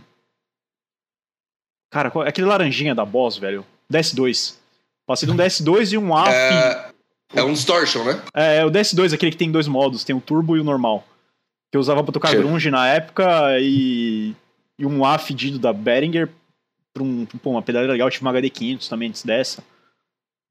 [1.92, 3.66] Cara, qual- aquele laranjinha da Boss, velho.
[3.92, 4.58] DS2.
[5.06, 6.32] Passei de um DS2 e um AF.
[6.34, 6.92] É,
[7.36, 8.22] é um distortion, né?
[8.34, 11.08] É, o DS2, aquele que tem dois modos, tem o turbo e o normal.
[11.72, 14.34] Que eu usava pra tocar grunge na época e,
[14.80, 16.30] e um A fedido da Behringer
[16.94, 19.64] pra um, pô, uma pedaleira legal, eu tive uma HD500 também antes dessa.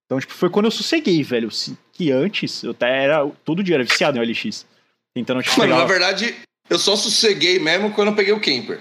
[0.06, 1.48] Então, tipo, foi quando eu sosseguei, velho.
[1.92, 4.66] Que antes, eu até era, todo dia era viciado em OLX.
[5.14, 5.80] Tentando, tipo, Mano, pegar...
[5.80, 6.34] na verdade,
[6.68, 8.80] eu só sosseguei mesmo quando eu peguei o camper.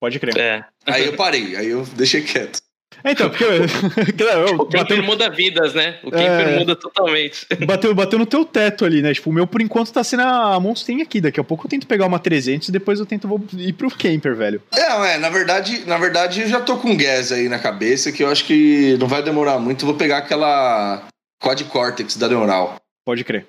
[0.00, 0.36] Pode crer.
[0.36, 0.64] É.
[0.86, 2.60] Aí eu parei, aí eu deixei quieto.
[3.02, 3.50] É, então, porque eu,
[4.46, 5.98] eu O camper bateu, muda vidas, né?
[6.02, 6.58] O camper É.
[6.58, 7.46] muda totalmente.
[7.66, 9.12] bateu, bateu no teu teto ali, né?
[9.12, 11.20] Tipo, o meu, por enquanto, tá sendo a monstrinha aqui.
[11.20, 13.90] Daqui a pouco eu tento pegar uma 300 e depois eu tento vou ir pro
[13.90, 14.62] camper, velho.
[14.74, 18.22] É, é, na verdade, na verdade eu já tô com gas aí na cabeça que
[18.22, 19.82] eu acho que não vai demorar muito.
[19.82, 21.06] Eu vou pegar aquela
[21.42, 22.76] Quad Cortex da Neural.
[23.04, 23.46] Pode crer.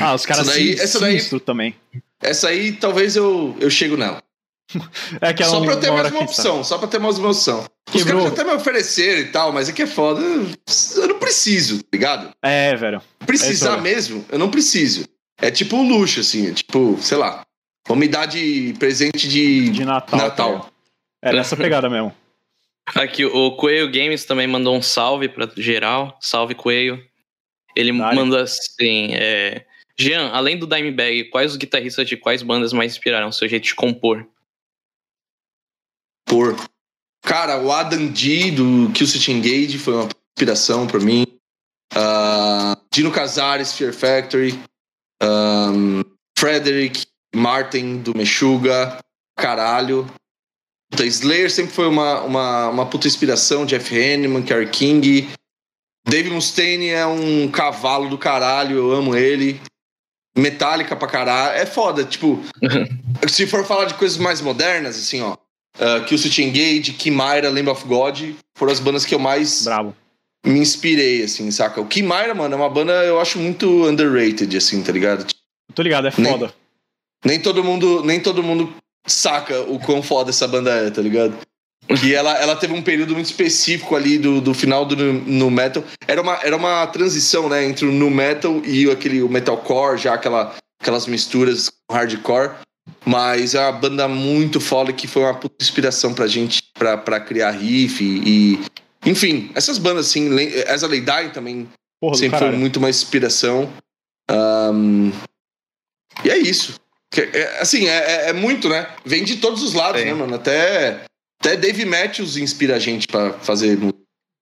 [0.00, 1.74] Ah, os caras Essa daí- sin- essa daí- sinistro também.
[2.20, 4.22] Essa aí talvez eu, eu chego nela.
[5.20, 6.24] É aquela só pra eu ter mais uma que tá.
[6.24, 7.64] opção, só pra ter mais uma opção.
[7.88, 8.24] Os Quebrou.
[8.24, 10.20] caras até me ofereceram e tal, mas aqui é foda.
[10.20, 10.46] Eu
[10.96, 12.30] eu não preciso, tá ligado?
[12.42, 13.00] É, velho.
[13.24, 15.06] Precisar É mesmo, eu não preciso.
[15.40, 17.44] É tipo um luxo, assim, é tipo, sei lá.
[17.86, 20.20] Vamos me dar de presente de, De Natal.
[20.20, 20.60] Natal.
[20.60, 20.70] tá?
[21.22, 22.14] É nessa pegada mesmo.
[22.94, 26.16] Aqui, o Coelho Games também mandou um salve pra geral.
[26.20, 27.02] Salve, Coelho.
[27.74, 28.16] Ele Dale.
[28.16, 29.64] manda assim: é,
[30.00, 33.64] Jean, além do Dimebag, quais os guitarristas de quais bandas mais inspiraram o seu jeito
[33.64, 34.28] de compor?
[36.28, 36.54] por.
[37.24, 41.26] Cara, o Adam D do Killswitch Engage foi uma inspiração pra mim.
[41.94, 44.58] Ah, Dino Casares, Fear Factory.
[45.20, 46.02] Ahn,
[46.38, 48.98] Frederick Martin do Meshuga.
[49.36, 50.06] Caralho.
[50.90, 53.66] Puta, Slayer sempre foi uma, uma, uma puta inspiração.
[53.66, 55.28] Jeff Hanneman, Kerry King.
[56.06, 59.60] Dave Mustaine é um cavalo do caralho, eu amo ele.
[60.38, 61.56] Metallica pra caralho.
[61.58, 62.40] É foda, tipo.
[63.28, 65.32] se for falar de coisas mais modernas, assim, ó.
[65.34, 68.20] uh, Killswitch Engage, Kimaira, Lamb of God,
[68.56, 69.94] foram as bandas que eu mais Bravo.
[70.46, 71.80] me inspirei, assim, saca?
[71.80, 75.26] O Kimaira, mano, é uma banda eu acho muito underrated, assim, tá ligado?
[75.74, 76.54] Tô ligado, é Nem- foda.
[77.24, 78.72] Nem todo mundo, nem todo mundo
[79.06, 81.36] saca o quão foda essa banda é, tá ligado?
[82.04, 85.50] E ela, ela teve um período muito específico ali do, do final do nu, nu
[85.50, 85.82] metal.
[86.06, 90.12] Era uma, era uma transição, né, entre o nu metal e aquele o metalcore, já
[90.14, 92.52] aquela, aquelas misturas com hardcore.
[93.04, 97.20] Mas é uma banda muito foda que foi uma puta inspiração pra gente pra, pra
[97.20, 101.68] criar riff e, e- Enfim, essas bandas assim, Le- As a Lay Dying também
[102.00, 103.70] Porra sempre foi muito uma inspiração.
[104.30, 105.10] Ahn,
[106.24, 106.74] e é isso.
[107.10, 108.86] Que- é, assim, é, é- é muito, né?
[109.04, 110.06] Vem de todos os lados, Sim.
[110.08, 110.34] né, mano?
[110.34, 111.00] Até,
[111.40, 113.98] até Dave Matthews inspira a gente pra fazer música.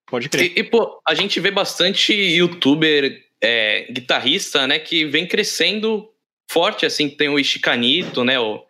[0.09, 0.53] Pode crer.
[0.57, 6.09] E, e, pô, a gente vê bastante youtuber, é, guitarrista, né, que vem crescendo
[6.51, 8.65] forte, assim, tem o Ishikanito, né, o,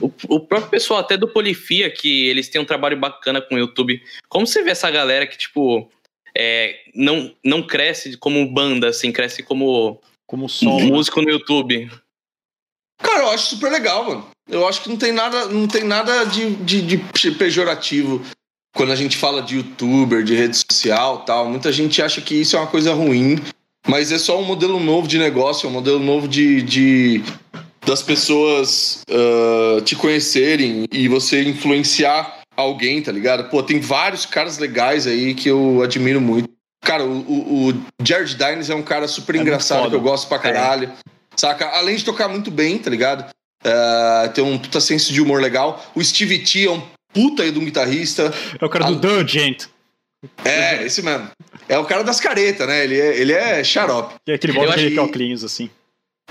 [0.00, 3.58] o, o próprio pessoal até do Polifia, que eles têm um trabalho bacana com o
[3.58, 4.02] YouTube.
[4.28, 5.90] Como você vê essa galera que, tipo,
[6.36, 10.78] é, não, não cresce como banda, assim, cresce como Como solo.
[10.78, 10.86] né?
[10.86, 11.90] músico no YouTube?
[12.98, 14.26] Cara, eu acho super legal, mano.
[14.48, 18.22] Eu acho que não tem nada, não tem nada de, de, de pejorativo
[18.74, 21.48] quando a gente fala de youtuber, de rede social tal.
[21.48, 23.38] Muita gente acha que isso é uma coisa ruim,
[23.86, 27.22] mas é só um modelo novo de negócio, é um modelo novo de, de
[27.84, 33.48] das pessoas ah, te conhecerem e você influenciar alguém, tá ligado?
[33.50, 36.48] Pô, tem vários caras legais aí que eu admiro muito.
[36.82, 40.28] Cara, o, o, o Jared Dines é um cara super É engraçado que eu gosto
[40.28, 40.92] pra caralho.
[41.38, 41.66] Saca?
[41.68, 43.24] Além de tocar muito bem, tá ligado?
[43.64, 45.84] Ah, tem um puta senso de humor legal.
[45.94, 48.32] O Steve T é um puta aí de um guitarrista.
[48.60, 49.66] É o cara do Dugent.
[50.44, 51.28] É, esse mesmo.
[51.68, 52.82] É o cara das caretas, né?
[52.84, 54.14] Ele é, ele é xarope.
[54.26, 55.70] É aquele Eu acho de óculos, assim.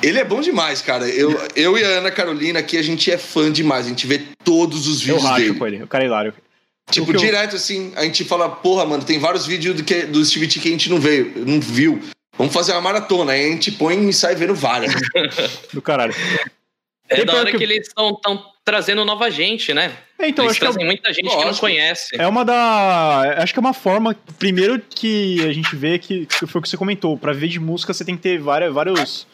[0.04, 1.08] Ele é bom demais, cara.
[1.08, 3.86] Eu, eu e a Ana Carolina aqui, a gente é fã demais.
[3.86, 5.58] A gente vê todos os Eu vídeos racho dele.
[5.58, 5.84] com ele.
[5.84, 6.34] O cara é hilário.
[6.92, 9.84] Tipo, O que eu- direto assim, a gente fala, porra, mano, tem vários vídeos do,
[9.84, 12.02] que, do Steve T que a gente não veio, não viu.
[12.38, 13.32] Vamos fazer uma maratona.
[13.34, 14.94] Aí a gente põe e sai vendo várias.
[15.74, 16.14] Do caralho.
[17.10, 18.20] É Tem da hora que- que, eles estão
[18.66, 19.96] trazendo nova gente, né?
[20.20, 21.62] É, então, eles acho que é, trazem muita gente que não Lógico.
[21.62, 22.08] conhece.
[22.20, 23.36] é uma da.
[23.42, 24.16] Acho que é uma forma.
[24.38, 27.18] Primeiro que a gente vê que, que foi o que você comentou.
[27.18, 29.26] Pra viver de música, você tem que ter várias, vários.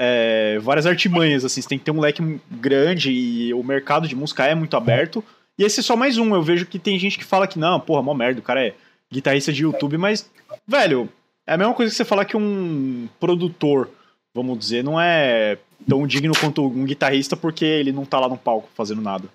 [0.00, 1.60] é, várias artimanhas, assim.
[1.60, 5.22] Você tem que ter um leque grande e o mercado de música é muito aberto.
[5.58, 6.34] E esse é só mais um.
[6.34, 8.72] Eu vejo que tem gente que fala que não, porra, mó merda, o cara é
[9.12, 10.28] guitarrista de YouTube, mas,
[10.66, 11.08] velho,
[11.46, 13.90] é a mesma coisa que você falar que um produtor,
[14.34, 18.36] vamos dizer, não é tão digno quanto um guitarrista porque ele não tá lá no
[18.36, 19.28] palco fazendo nada.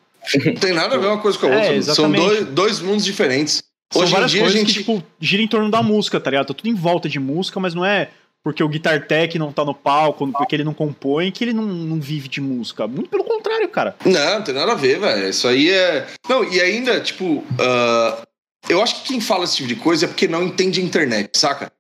[0.46, 1.72] Não tem nada a ver uma coisa com a É, outra.
[1.72, 1.84] mano.
[1.96, 3.64] São dois, dois mundos diferentes.
[3.92, 4.66] São Hoje em dia a gente.
[4.68, 6.48] que, tipo, gira em torno da música, tá ligado?
[6.48, 8.10] Tá tudo em volta de música, mas não é
[8.44, 11.64] porque o Guitar Tech não tá no palco, porque ele não compõe, que ele não,
[11.66, 12.88] não vive de música.
[12.88, 13.96] Muito pelo contrário, cara.
[14.06, 15.28] Não, não tem nada a ver, velho.
[15.30, 16.08] Isso aí é.
[16.28, 17.44] Não, e ainda, tipo.
[17.60, 18.22] ah,
[18.68, 21.32] eu acho que quem fala esse tipo de coisa é porque não entende a internet,
[21.36, 21.72] saca?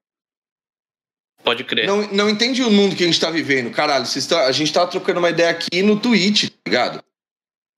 [1.49, 1.87] Pode crer.
[1.87, 3.71] Não, não entende o mundo que a gente tá vivendo.
[3.71, 7.03] Caralho, tá- a gente tá trocando uma ideia aqui no Twitch, tá ligado?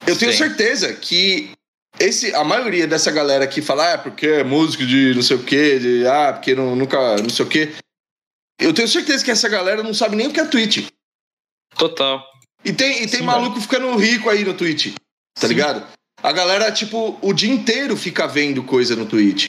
[0.06, 0.40] Eu tenho Sim.
[0.40, 1.52] certeza que
[1.98, 5.38] esse, a maioria dessa galera que fala, ah, é porque é música de não sei
[5.38, 7.72] o quê, de, ah, porque não, nunca, não sei o quê.
[8.60, 10.90] Eu tenho certeza que essa galera não sabe nem o que é Twitch.
[11.78, 12.22] Total.
[12.66, 14.94] E tem, e tem Sim, maluco ficando rico aí no Twitch,
[15.34, 15.54] tá Sim.
[15.54, 15.88] ligado?
[16.22, 19.48] A galera, tipo, o dia inteiro fica vendo coisa no Twitch.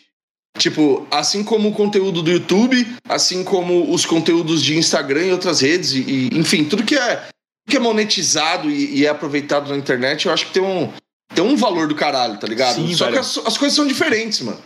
[0.58, 5.60] Tipo, assim como o conteúdo do YouTube, assim como os conteúdos de Instagram e outras
[5.60, 7.26] redes, e, enfim, tudo que é,
[7.68, 10.92] que é monetizado e, e é aproveitado na internet, eu acho que tem um,
[11.34, 12.74] tem um valor do caralho, tá ligado?
[12.76, 13.14] Sim, Só velho.
[13.16, 14.62] que as, as coisas são diferentes, mano.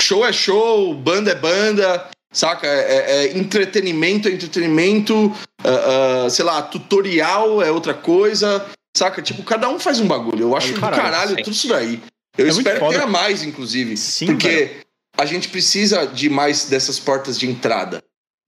[0.00, 2.66] Show é show, banda é banda, saca?
[2.66, 5.32] É, é entretenimento é entretenimento,
[5.64, 9.22] ah, ah, sei lá, tutorial é outra coisa, saca?
[9.22, 10.40] Tipo, cada um faz um bagulho.
[10.42, 11.42] Eu acho É do do caralho, caralho, sim.
[11.42, 12.02] tudo isso daí.
[12.36, 13.96] Eu É espero que tenha mais, inclusive.
[13.96, 14.84] Sim, porque.
[15.18, 18.02] A gente precisa de mais dessas portas de entrada,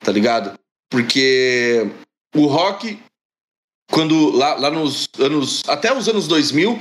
[0.05, 0.59] tá ligado?
[0.91, 1.91] Porque
[2.35, 2.99] o rock,
[3.91, 5.63] quando lá, lá nos anos.
[5.67, 6.79] Até os anos 2000,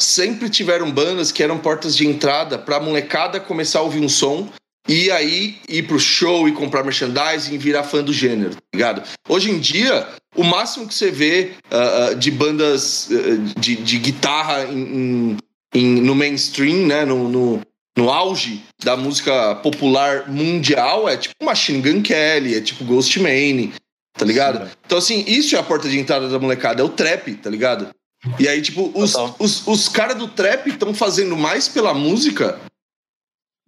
[0.00, 4.48] sempre tiveram bandas que eram portas de entrada pra molecada começar a ouvir um som
[4.88, 9.02] e aí ir pro show e comprar merchandising e virar fã do gênero, tá ligado?
[9.28, 14.64] Hoje em dia, o máximo que você vê ah, de bandas ah, de, de guitarra
[14.64, 15.36] em-
[15.74, 17.04] em- no mainstream, né?
[17.04, 17.60] No, no,
[18.00, 23.72] no auge da música popular mundial é tipo Machine Gun Kelly, é tipo Ghostman,
[24.16, 24.54] tá ligado?
[24.54, 24.76] Sim, velho.
[24.86, 27.88] então, assim, isso é a porta de entrada da molecada, é o trap, tá ligado?
[28.38, 29.36] E aí, tipo, os, Total.
[29.38, 32.58] os, os caras do trap estão fazendo mais pela música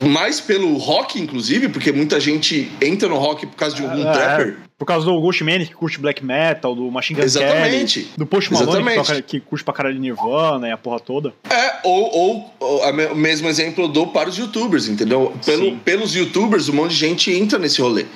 [0.03, 4.13] mais pelo rock, inclusive, porque muita gente entra no rock por causa de algum É,
[4.13, 4.57] trapper.
[4.79, 8.01] Por causa do Ghost Man, que curte black metal, do Machine Gun Exatamente.
[8.01, 9.07] Kelly, do Post Malone, que, Exatamente.
[9.09, 11.33] toca- que curte pra caralho Nirvana e a porra toda.
[11.49, 15.33] É, ou, ou, ou a me- o mesmo exemplo eu dou para os youtubers, entendeu?
[15.47, 15.81] Pelo, Sim.
[15.85, 18.07] pelos youtubers, um monte de gente entra nesse rolê.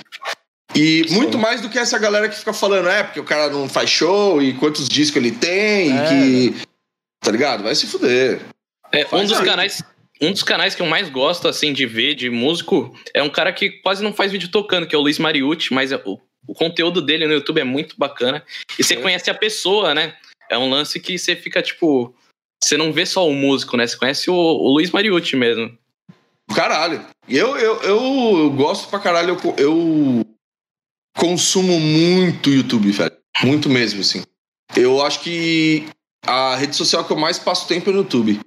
[0.74, 3.68] E muito mais do que essa galera que fica falando, é, porque o cara não
[3.68, 6.08] faz show e quantos discos ele tem, É, e
[6.52, 6.66] que.
[7.20, 7.62] Tá ligado?
[7.62, 8.40] Vai se fuder.
[8.92, 9.44] É, um dos aí.
[9.46, 9.82] canais.
[10.20, 13.52] Um dos canais que eu mais gosto, assim, de ver de músico é um cara
[13.52, 16.54] que quase não faz vídeo tocando, que é o Luiz Mariucci, mas é- o, o
[16.54, 18.42] conteúdo dele no YouTube é muito bacana.
[18.78, 19.00] E você É.
[19.00, 20.16] conhece a pessoa, né?
[20.50, 22.14] É um lance que você fica, tipo.
[22.62, 23.86] Você não vê só o músico, né?
[23.86, 25.76] Você conhece o, o Luiz Mariucci mesmo.
[26.54, 27.04] Caralho.
[27.28, 30.26] Eu, eu, eu, gosto pra caralho, eu, eu
[31.16, 33.12] consumo muito YouTube, velho.
[33.42, 34.22] Muito mesmo, assim.
[34.74, 35.86] Eu acho que
[36.26, 38.40] a rede social que eu mais passo tempo é no YouTube.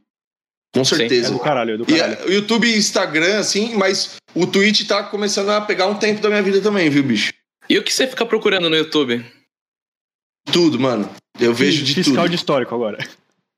[0.74, 1.30] Com Sim, certeza.
[1.30, 2.18] É do caralho, é do E caralho.
[2.22, 6.22] é, o YouTube e Instagram, assim, mas o Twitch tá começando a pegar um tempo
[6.22, 7.34] da minha vida também, viu, bicho?
[7.68, 9.26] E o que você fica procurando no YouTube?
[10.52, 11.10] Tudo, mano.
[11.40, 12.30] Eu vejo de Fiscal tudo.
[12.30, 12.98] de histórico agora.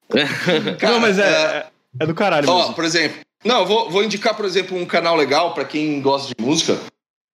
[0.80, 1.68] Cara, não, mas é, é, é,
[2.02, 2.74] é do caralho Ó, mesmo.
[2.76, 3.20] por exemplo.
[3.44, 6.78] Não, eu vou, vou indicar, por exemplo, um canal legal pra quem gosta de música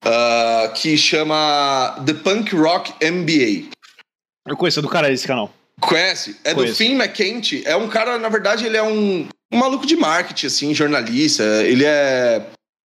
[0.03, 3.69] ah, que chama The Punk Rock MBA.
[4.47, 5.53] Eu conheço, é do caralho esse canal.
[5.81, 6.39] Conhece?
[6.43, 6.77] É do Conheço.
[6.77, 7.63] Finn McKenty.
[7.65, 11.43] É um cara, na verdade, ele é um, um maluco de marketing, assim, jornalista.
[11.63, 12.45] Ele é.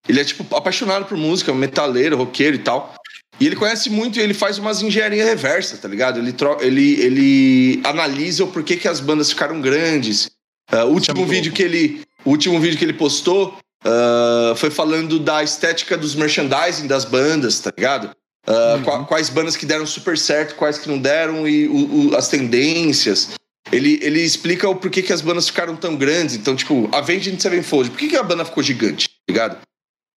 [0.07, 2.95] Ele é, tipo, apaixonado por música, metaleiro, roqueiro e tal.
[3.39, 6.19] E ele conhece muito e ele faz umas engenharia reversa, tá ligado?
[6.19, 10.29] Ele, ele, ele analisa o porquê que as bandas ficaram grandes.
[10.71, 12.01] Ah, o último muito vídeo que ele.
[12.25, 17.71] Último vídeo que ele postou ah, foi falando da estética dos merchandising das bandas, tá
[17.75, 18.11] ligado?
[18.47, 18.83] Ah, Uhum.
[18.83, 22.27] qua- quais bandas que deram super certo, quais que não deram e o- o- as
[22.29, 23.29] tendências.
[23.71, 26.35] Ele, ele explica o porquê que as bandas ficaram tão grandes.
[26.35, 29.57] Então, tipo, Avenged Sevenfold, por que, que a banda ficou gigante, tá ligado?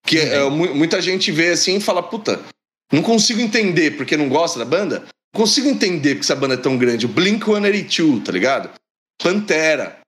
[0.06, 2.40] Que é, mu- muita gente vê assim e fala, puta,
[2.92, 5.04] não consigo entender porque não gosta da banda.
[5.34, 7.06] Não consigo entender porque essa banda é tão grande.
[7.06, 8.70] O Blink-182, tá ligado?
[9.22, 9.98] Pantera,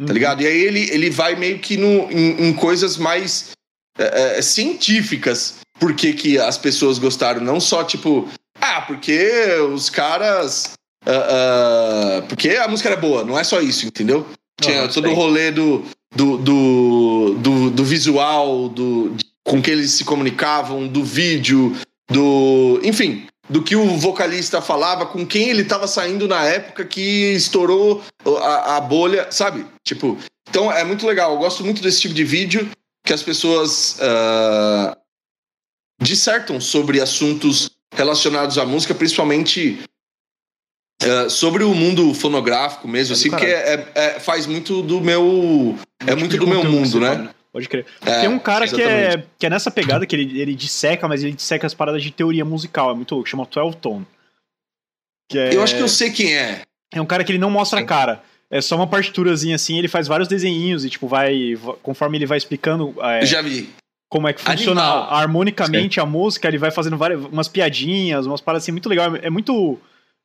[0.00, 0.06] Uhum.
[0.06, 0.42] tá ligado?
[0.42, 3.52] E aí ele, ele vai meio que no, em, em coisas mais
[3.96, 5.56] é, é, científicas.
[5.78, 7.40] Por que, que as pessoas gostaram?
[7.40, 8.28] Não só tipo,
[8.60, 9.30] ah, porque
[9.72, 10.72] os caras.
[11.06, 14.26] Ah, porque a música era boa, não é só isso, entendeu?
[14.60, 19.90] Tinha todo o rolê do, do, do, do, do visual, do, de- com que eles
[19.90, 21.76] se comunicavam, do vídeo,
[22.10, 22.80] do.
[22.82, 28.02] Enfim, do que o vocalista falava, com quem ele estava saindo na época que estourou
[28.40, 29.66] a, a bolha, sabe?
[29.84, 30.16] Tipo,
[30.48, 31.32] então é muito legal.
[31.32, 32.70] Eu gosto muito desse tipo de vídeo
[33.04, 34.96] que as pessoas ah,
[36.00, 39.80] dissertam sobre assuntos relacionados à música, principalmente
[41.02, 45.76] ah, sobre o mundo fonográfico mesmo, É assim, porque é- é- faz muito do meu.
[46.06, 47.14] É muito do meu mundo, né?
[47.16, 47.86] fala, Pode crer.
[48.04, 51.22] É, Tem um cara que é, que é nessa pegada que ele, ele disseca, mas
[51.22, 52.90] ele disseca as paradas de teoria musical.
[52.90, 53.28] É muito louco.
[53.28, 54.04] Chama 12 Tone.
[55.30, 56.62] Que é, Eu acho que eu sei quem é.
[56.92, 58.22] é um cara que ele não mostra a cara.
[58.50, 61.56] É só uma partiturazinha assim, ele faz vários desenhinhos e, tipo, vai.
[61.82, 63.70] Conforme ele vai explicando Já vi.
[64.08, 65.14] como é que funciona Animal.
[65.14, 69.14] harmonicamente a música, ele vai fazendo várias, umas piadinhas, umas paradas assim, muito legal.
[69.16, 69.78] É muito.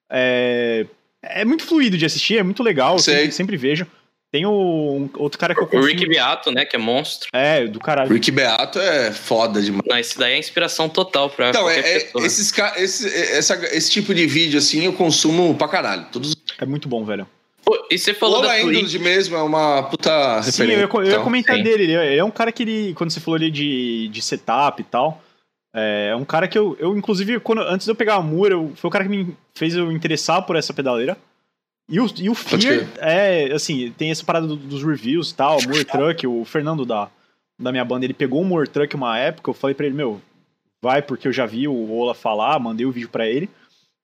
[0.09, 0.85] É,
[1.21, 2.97] é muito fluido de assistir, é muito legal.
[2.99, 3.85] Sempre, sempre vejo.
[4.31, 5.87] Tem o, um- outro cara que eu O consumo.
[5.87, 6.63] Rick Beato, né?
[6.63, 7.29] Que é monstro.
[7.33, 8.13] É, do caralho.
[8.13, 9.81] Rick Beato é foda demais.
[9.87, 12.25] Não, esse daí é inspiração total pra Então, qualquer é, é- pessoa.
[12.25, 16.05] esses, esse, essa- esse tipo de vídeo, assim, eu consumo pra caralho.
[16.11, 17.27] Todos É muito bom, velho.
[17.65, 18.95] Pô, e você O falou Ola da Twitch.
[18.95, 20.63] Mesmo é uma puta Sim, referência.
[20.63, 21.23] eu ia, eu ia então.
[21.23, 21.63] comentar sim.
[21.63, 21.83] dele.
[21.85, 24.79] Ele é, ele é um cara que ele, quando você falou ali de, de setup
[24.79, 25.23] e tal,
[25.73, 28.21] é um cara que eu, eu inclusive, quando, antes de eu pegar a
[28.53, 31.17] eu- foi o cara que me fez eu interessar por essa pedaleira.
[31.87, 35.57] E o, e o Fear, é, assim, tem essa parada do- dos reviews e tal,
[35.57, 37.09] o Moore Truck, o Fernando da,
[37.59, 40.21] da minha banda, ele pegou o Moore Truck uma época, eu falei pra ele, meu,
[40.81, 43.49] vai porque eu já vi o Ola falar, mandei o vídeo pra ele.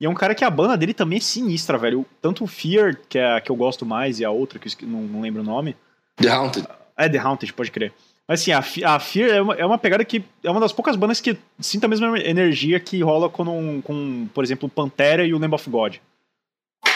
[0.01, 2.05] E é um cara que a banda dele também é sinistra, velho.
[2.21, 4.89] Tanto o Fear, que é a que eu gosto mais, e a outra, que eu
[4.89, 5.75] não, não lembro o nome,
[6.17, 6.67] The Haunted.
[6.97, 7.93] é The Haunted, pode crer.
[8.27, 10.95] Mas assim, a, a Fear é uma, é uma pegada que é uma das poucas
[10.95, 15.23] bandas que sinta a mesma energia que rola com, um- com por exemplo, o Pantera
[15.25, 15.95] e o Lamb of God.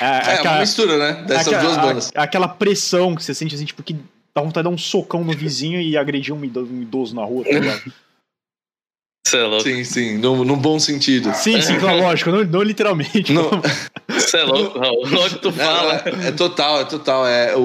[0.01, 1.23] É, É, aquela, uma mistura, né?
[1.23, 2.11] Dessas aquela- duas bandas.
[2.15, 3.93] a- aquela pressão que você sente assim, tipo, que
[4.33, 7.43] dá vontade de dar um socão no vizinho e agredir um um idoso na rua,
[7.43, 7.93] tá ligado?
[9.25, 9.63] Você é louco.
[9.63, 11.32] Sim, sim, no, no bom sentido.
[11.36, 13.32] sim, sim, claro, lógico, não, não literalmente.
[13.34, 13.49] No-
[14.08, 15.08] Você é louco, Raul.
[15.08, 16.01] Logo que tu fala.
[16.23, 17.27] É, é total, é total.
[17.27, 17.60] É, o,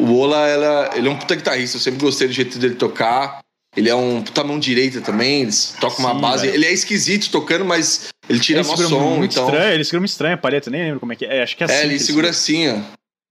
[0.00, 1.76] o Ola, ela, ele é um puta guitarrista.
[1.76, 3.40] Eu sempre gostei do jeito dele tocar.
[3.76, 5.42] Ele é um puta mão direita também.
[5.42, 6.46] Ele toca uma Sim, base.
[6.46, 6.54] velho.
[6.56, 9.16] Ele é esquisito tocando, mas ele tira Ele mó segura som.
[9.16, 11.38] muito Então, estranho, ele segura muito estranho a palheta, nem lembro como é que é.
[11.38, 11.74] É, Acho que é assim.
[11.74, 12.76] é, ele segura assim, ó.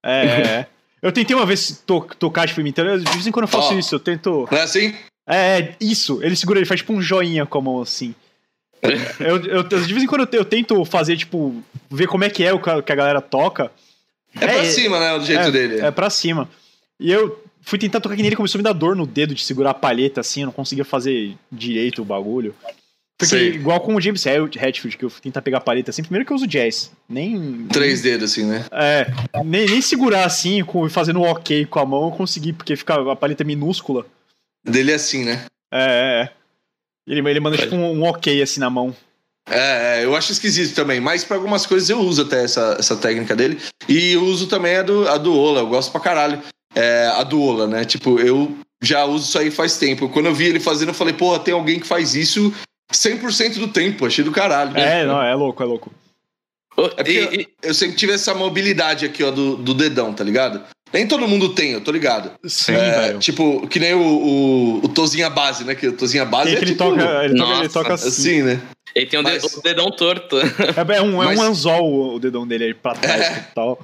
[0.05, 0.67] É, é, é.
[1.01, 2.99] Eu tentei uma vez to tocar, tipo, imitando.
[3.03, 3.77] De vez em quando eu faço Ó.
[3.79, 4.47] isso, eu tento.
[4.51, 4.93] Não é assim?
[5.27, 6.21] É, é, isso.
[6.23, 8.13] Ele segura, ele faz tipo um joinha com a mão assim.
[9.19, 12.43] eu, eu, de vez em quando eu, eu, tento fazer, tipo, ver como é que
[12.43, 13.71] é o que a galera toca.
[14.39, 15.17] É, é pra cima, né?
[15.17, 15.79] Do jeito é, dele.
[15.79, 16.49] É pra cima.
[16.99, 19.43] E eu fui tentar tocar que nele, começou a me dar dor no dedo de
[19.43, 22.53] segurar a palheta assim, eu não conseguia fazer direito o bagulho.
[23.17, 26.33] Porque, igual com o James Hetfield, que eu tentar pegar a paleta assim, primeiro que
[26.33, 26.91] eu uso jazz.
[27.07, 27.65] Nem.
[27.71, 28.65] Três dedos, assim, né?
[28.71, 29.07] É.
[29.43, 33.09] Nem, nem segurar assim, com, fazendo um ok com a mão, eu consegui, porque fica,
[33.09, 34.05] a paleta minúscula.
[34.65, 35.45] Dele é assim, né?
[35.71, 36.23] É, é.
[36.23, 36.29] é.
[37.07, 38.95] Ele, ele manda, tipo, um, um ok assim na mão.
[39.47, 42.97] É, é, eu acho esquisito também, mas para algumas coisas eu uso até essa, essa
[42.97, 43.59] técnica dele.
[43.87, 46.41] E uso também a do, a do Ola, eu gosto pra caralho.
[46.73, 47.85] É, a do Ola, né?
[47.85, 50.09] Tipo, eu já uso isso aí faz tempo.
[50.09, 52.51] Quando eu vi ele fazendo, eu falei, porra, tem alguém que faz isso
[52.91, 54.75] 100% do tempo, achei do caralho.
[54.75, 55.93] É, não, é louco, é louco.
[56.77, 57.47] É porque e, e...
[57.63, 60.63] eu sempre tive essa mobilidade aqui, ó, do, do dedão, tá ligado?
[60.93, 62.31] Nem todo mundo tem, eu tô ligado.
[62.45, 65.75] Sim, é, Tipo, que nem o, o, o Tozinha Base, né?
[65.75, 66.83] Que o Tozinha Base é que ele, tipo...
[66.83, 68.07] toca, ele, toca, ele toca assim.
[68.07, 68.61] assim né?
[68.93, 69.43] Ele tem um Mas...
[69.43, 70.37] o dedão torto.
[70.39, 71.39] É, é um, é Mas...
[71.39, 73.47] um anzol o dedão dele aí pra trás é.
[73.51, 73.79] e tal.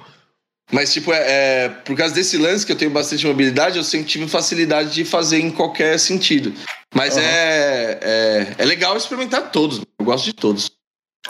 [0.72, 4.06] Mas, tipo, é, é, por causa desse lance que eu tenho bastante mobilidade, eu sempre
[4.06, 6.54] tive facilidade de fazer em qualquer sentido.
[6.94, 7.22] Mas uhum.
[7.22, 9.82] é, é, é, legal experimentar todos.
[9.98, 10.72] Eu gosto de todos.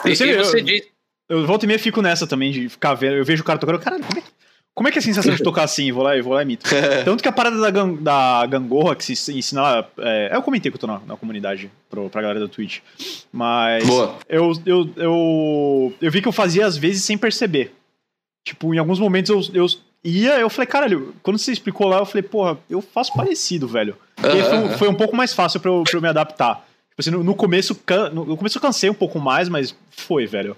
[0.05, 0.87] E, e você eu, diz...
[1.27, 3.17] eu volto e meia fico nessa também, de ficar vendo.
[3.17, 4.29] Eu vejo o cara tocando, caralho, como é que.
[4.75, 5.91] Como é que é a sensação de tocar assim?
[5.91, 6.67] Vou lá, vou lá e imito.
[7.05, 9.85] Tanto que a parada da, gang, da gangorra que se ensina.
[9.99, 12.79] É, eu comentei que eu tô na, na comunidade pro, pra galera do Twitch.
[13.31, 13.85] Mas.
[13.85, 14.15] Boa.
[14.27, 17.75] Eu, eu, eu, eu vi que eu fazia às vezes sem perceber.
[18.45, 19.67] Tipo, em alguns momentos eu, eu
[20.03, 23.95] ia, eu falei, caralho, quando você explicou lá, eu falei, porra, eu faço parecido, velho.
[24.17, 26.67] E foi, foi, um pouco mais fácil pra eu, pra eu me adaptar.
[26.89, 27.79] Tipo assim, no, no começo,
[28.11, 30.57] no começo eu cansei um pouco mais, mas foi, velho.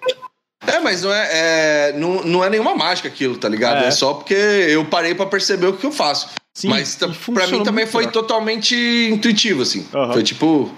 [0.68, 3.84] É, mas não é, é, não, não é nenhuma mágica aquilo, tá ligado?
[3.84, 6.30] É, é só porque eu parei para perceber o que eu faço.
[6.54, 8.76] Sim, mas para mim também foi totalmente
[9.12, 9.86] intuitivo, assim.
[9.94, 10.14] Uhum.
[10.14, 10.74] Foi tipo.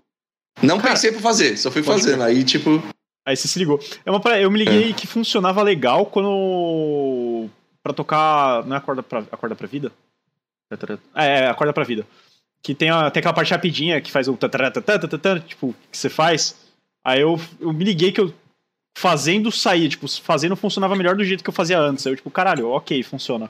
[0.61, 2.23] Não Cara, pensei pra fazer, só fui fazendo.
[2.23, 2.81] Aí, tipo.
[3.25, 3.79] Aí você se ligou.
[4.03, 4.93] É uma, eu me liguei é.
[4.93, 7.47] que funcionava legal quando.
[7.83, 8.65] pra tocar.
[8.65, 9.91] Não é a corda pra, a corda pra vida?
[11.15, 12.07] É, é, a corda pra vida.
[12.63, 14.37] Que tem, a, tem aquela parte rapidinha que faz o.
[15.45, 16.55] Tipo, que você faz.
[17.05, 18.33] Aí eu, eu me liguei que eu
[18.97, 22.03] fazendo sair, tipo, fazendo funcionava melhor do jeito que eu fazia antes.
[22.03, 23.47] Eu, tipo, caralho, ok, funciona.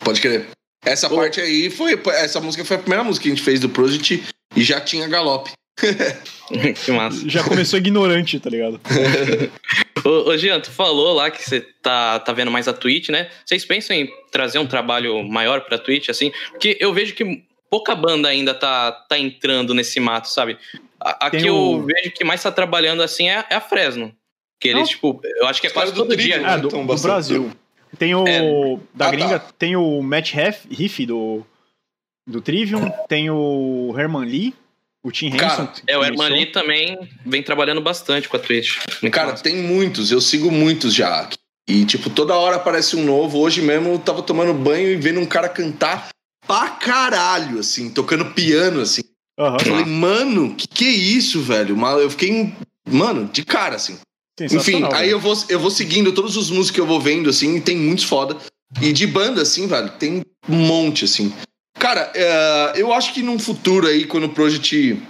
[0.00, 0.48] Pode crer.
[0.84, 2.00] Essa parte aí foi.
[2.06, 4.24] Essa música foi a primeira música que a gente fez do Project
[4.56, 5.52] e já tinha galope.
[6.84, 7.28] que massa.
[7.28, 8.80] Já começou ignorante, tá ligado?
[10.04, 13.30] ô, ô Jean, tu falou lá que você tá, tá vendo mais a Twitch, né?
[13.46, 16.32] Vocês pensam em trazer um trabalho maior pra Twitch, assim?
[16.50, 20.58] Porque eu vejo que pouca banda ainda tá, tá entrando nesse mato, sabe?
[21.20, 24.14] Aqui eu vejo que mais tá trabalhando assim é, é a Fresno.
[24.60, 24.88] Que eles, Não.
[24.88, 26.38] tipo, eu acho que é quase todo dia.
[26.38, 26.48] Né?
[26.48, 27.50] Ah, do, do Brasil.
[27.96, 28.26] Tem o.
[28.26, 28.40] É.
[28.92, 29.52] Da ah, gringa, tá.
[29.58, 30.32] tem o Matt
[30.70, 31.46] Riff do,
[32.26, 34.54] do Trivium, tem o Herman Lee,
[35.02, 35.68] o Tim Henson.
[35.86, 38.78] É, o Herman Lee também vem trabalhando bastante com a Twitch.
[39.10, 41.28] Cara, tem muitos, eu sigo muitos já.
[41.68, 43.38] E, tipo, toda hora aparece um novo.
[43.38, 46.08] Hoje mesmo eu tava tomando banho e vendo um cara cantar
[46.46, 49.02] pra caralho, assim, tocando piano, assim.
[49.38, 49.58] Uhum.
[49.60, 51.78] Falei, mano, que que é isso, velho?
[52.00, 52.52] Eu fiquei,
[52.88, 53.96] mano, de cara, assim.
[54.40, 57.56] Enfim, aí eu vou, eu vou seguindo todos os músicos que eu vou vendo, assim,
[57.56, 58.36] e tem muitos foda.
[58.80, 61.32] E de banda, assim, velho, tem um monte, assim.
[61.78, 65.00] Cara, uh, eu acho que num futuro aí, quando o Project.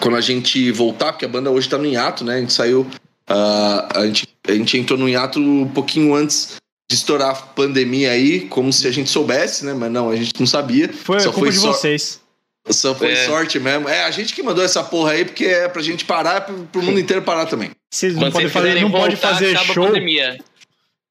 [0.00, 2.36] Quando a gente voltar, porque a banda hoje tá no hiato, né?
[2.36, 2.82] A gente saiu.
[3.28, 6.56] Uh, a, gente, a gente entrou no hiato um pouquinho antes
[6.90, 9.74] de estourar a pandemia aí, como se a gente soubesse, né?
[9.74, 10.92] Mas não, a gente não sabia.
[10.92, 11.68] Foi Só culpa foi de so...
[11.68, 12.20] vocês.
[12.68, 13.26] Só foi é.
[13.26, 13.88] sorte mesmo.
[13.88, 16.82] É a gente que mandou essa porra aí, porque é pra gente parar, pro, pro
[16.82, 17.70] mundo inteiro parar também.
[17.90, 19.88] Vocês não podem fazer, não voltar, pode fazer show.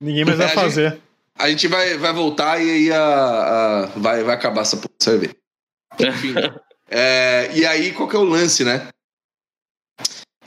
[0.02, 0.90] Ninguém mais vai é, fazer.
[0.92, 1.02] Gente,
[1.38, 5.10] a gente vai, vai voltar e aí a, a, vai, vai acabar essa porra, você
[5.12, 5.38] vai ver.
[6.00, 6.34] Enfim.
[6.92, 8.88] é, e aí, qual que é o lance, né?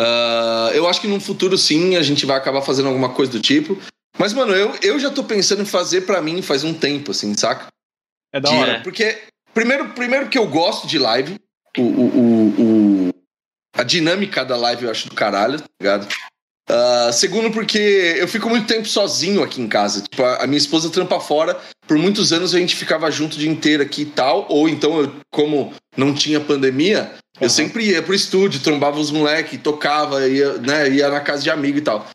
[0.01, 3.41] Uh, eu acho que no futuro, sim, a gente vai acabar fazendo alguma coisa do
[3.41, 3.81] tipo.
[4.17, 7.35] Mas, mano, eu, eu já tô pensando em fazer para mim faz um tempo, assim,
[7.37, 7.67] saca?
[8.33, 8.81] É da hora.
[8.83, 9.19] Porque
[9.59, 11.35] Primeiro, primeiro que eu gosto de live.
[11.77, 13.11] O, o, o,
[13.75, 16.09] a dinâmica da live eu acho do caralho, tá ligado?
[16.71, 20.03] Uh, segundo, porque eu fico muito tempo sozinho aqui em casa.
[20.03, 21.61] Tipo, a, a, minha esposa trampa fora.
[21.89, 24.47] Por muitos anos a gente ficava junto o dia inteiro aqui e tal.
[24.49, 27.19] Ou então, eu, como não tinha pandemia, uhum.
[27.41, 31.51] eu sempre ia pro estúdio, trombava os moleques, tocava, ia, né, ia na casa de
[31.51, 32.09] amigo e tal.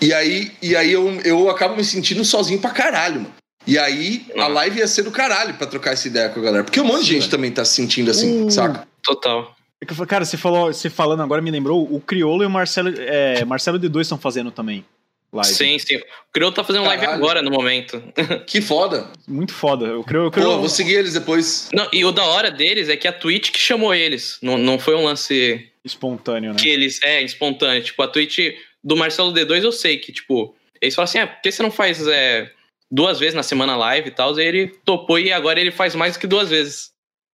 [0.00, 3.34] E aí, e aí eu, eu acabo me sentindo sozinho pra caralho, mano.
[3.66, 4.52] E aí a uhum.
[4.54, 6.64] live ia ser do caralho pra trocar essa ideia com a galera.
[6.64, 8.86] Porque um monte de gente também tá se sentindo assim, uh, saca?
[9.02, 9.54] Total.
[9.80, 13.44] É cara, você falou, você falando agora me lembrou, o Criolo e o Marcelo, é,
[13.44, 14.84] Marcelo D2 estão fazendo também.
[15.32, 15.54] live.
[15.54, 15.96] Sim, sim.
[15.96, 17.22] O Creu tá fazendo live Caralho.
[17.22, 18.02] agora, no momento.
[18.46, 19.08] Que foda.
[19.26, 19.86] Muito foda.
[19.86, 21.68] Eu creio, eu creio Pô, vou seguir eles depois.
[21.72, 24.38] Não, e o da hora deles é que a Twitch que chamou eles.
[24.40, 26.58] Não, não foi um lance espontâneo, né?
[26.58, 27.02] que eles.
[27.02, 27.82] É, espontâneo.
[27.82, 28.38] Tipo, a Twitch
[28.82, 31.70] do Marcelo D2 eu sei que, tipo, eles falam assim: é, por que você não
[31.70, 32.50] faz é,
[32.94, 34.34] duas vezes na semana live e tal?
[34.36, 36.92] Aí ele topou e agora ele faz mais que duas vezes.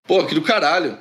[0.07, 0.99] Pô, que do caralho.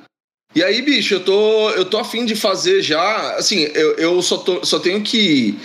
[0.54, 3.36] E aí, bicho, eu tô, eu tô afim de fazer já.
[3.36, 5.56] Assim, eu, eu só, tô, só tenho que,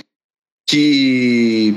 [0.69, 1.73] que.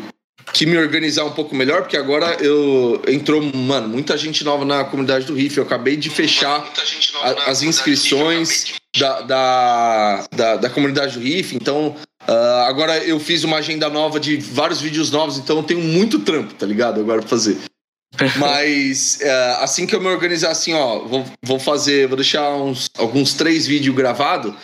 [0.57, 3.02] Que me organizar um pouco melhor, porque agora eu.
[3.07, 5.59] Entrou, mano, muita gente nova na comunidade do Riff.
[5.59, 6.66] Eu acabei de fechar
[7.22, 11.54] a- as inscrições da, da, da, da comunidade do Riff.
[11.54, 11.94] Então,
[12.26, 16.20] ah, agora eu fiz uma agenda nova de vários vídeos novos, então eu tenho muito
[16.20, 17.00] trampo, tá ligado?
[17.00, 17.59] Agora pra fazer.
[18.38, 22.88] Mas é, assim que eu me organizar assim, ó, vou, vou fazer, vou deixar uns,
[22.96, 24.54] alguns três vídeos gravados,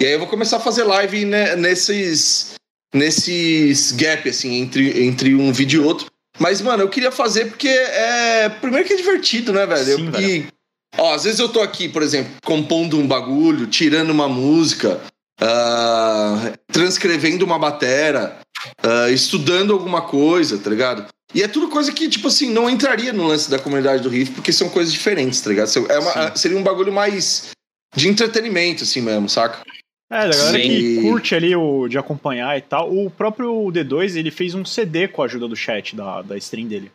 [0.00, 2.54] e aí eu vou começar a fazer live né, nesses,
[2.96, 6.06] nesses gap, assim, entre, entre um vídeo e outro.
[6.38, 8.48] Mas, mano, eu queria fazer porque é.
[8.60, 9.84] Primeiro que é divertido, né, velho?
[9.96, 10.26] Sim, Eu- velho.
[10.28, 10.46] E,
[10.98, 15.00] ó, às vezes eu tô aqui, por exemplo, compondo um bagulho, tirando uma música,
[15.40, 18.38] ah, transcrevendo uma batera,
[18.82, 21.06] ah, estudando alguma coisa, tá ligado?
[21.34, 24.32] E é tudo coisa que, tipo assim, não entraria no lance da comunidade do Riff,
[24.32, 25.70] porque são coisas diferentes, tá ligado?
[25.90, 27.50] É uma- seria um bagulho mais
[27.94, 29.60] de entretenimento, assim mesmo, saca?
[30.10, 30.68] É, da galera Sim.
[30.68, 32.94] que curte ali o de acompanhar e tal.
[32.94, 36.68] O próprio D2, ele fez um CD com a ajuda do chat da, da stream
[36.68, 36.92] dele.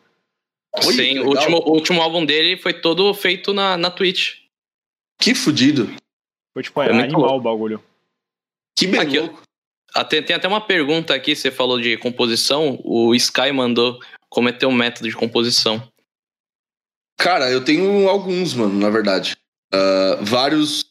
[0.86, 4.38] Oi, Sim, o último, o último álbum dele foi todo feito na, na Twitch.
[5.20, 5.94] Que fudido.
[6.54, 7.38] Foi tipo, é, muito animal louco.
[7.38, 7.84] o bagulho.
[8.78, 9.42] Que bem Aqui, louco.
[9.94, 14.00] Até, tem até uma pergunta aqui, você falou de composição, o Sky mandou
[14.30, 15.86] como é teu método de composição.
[17.18, 19.36] Cara, eu tenho alguns, mano, na verdade.
[19.72, 20.91] Ah, vários.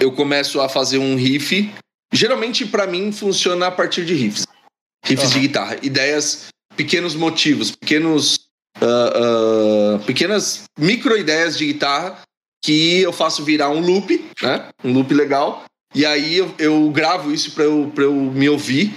[0.00, 1.70] Eu começo a fazer um riff.
[2.12, 4.46] Geralmente, pra mim, funciona a partir de riffs.
[5.04, 5.42] Riffs de Aham.
[5.42, 5.76] guitarra.
[5.82, 8.40] Ideias, pequenos motivos, pequenos.
[8.80, 12.20] ah, ah, pequenas micro-ideias de guitarra
[12.62, 14.68] que eu faço virar um loop, né?
[14.84, 15.64] Um loop legal.
[15.94, 18.94] E aí eu, eu gravo isso pra eu, pra eu me ouvir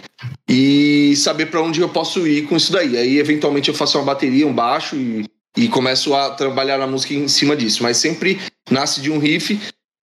[0.49, 2.97] e saber pra onde eu posso ir com isso daí.
[2.97, 5.25] Aí, eventualmente, eu faço uma bateria, um baixo e,
[5.55, 7.83] e começo a trabalhar na música em cima disso.
[7.83, 9.57] Mas sempre nasce de um riff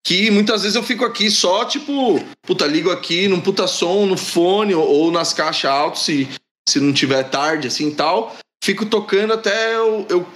[0.06, 4.16] que muitas vezes eu fico aqui só, tipo, puta, ligo aqui num puta som, no
[4.16, 6.28] fone ou, ou nas caixas altas, se,
[6.68, 8.36] se não tiver tarde, assim e tal.
[8.62, 10.26] Fico tocando até eu, eu,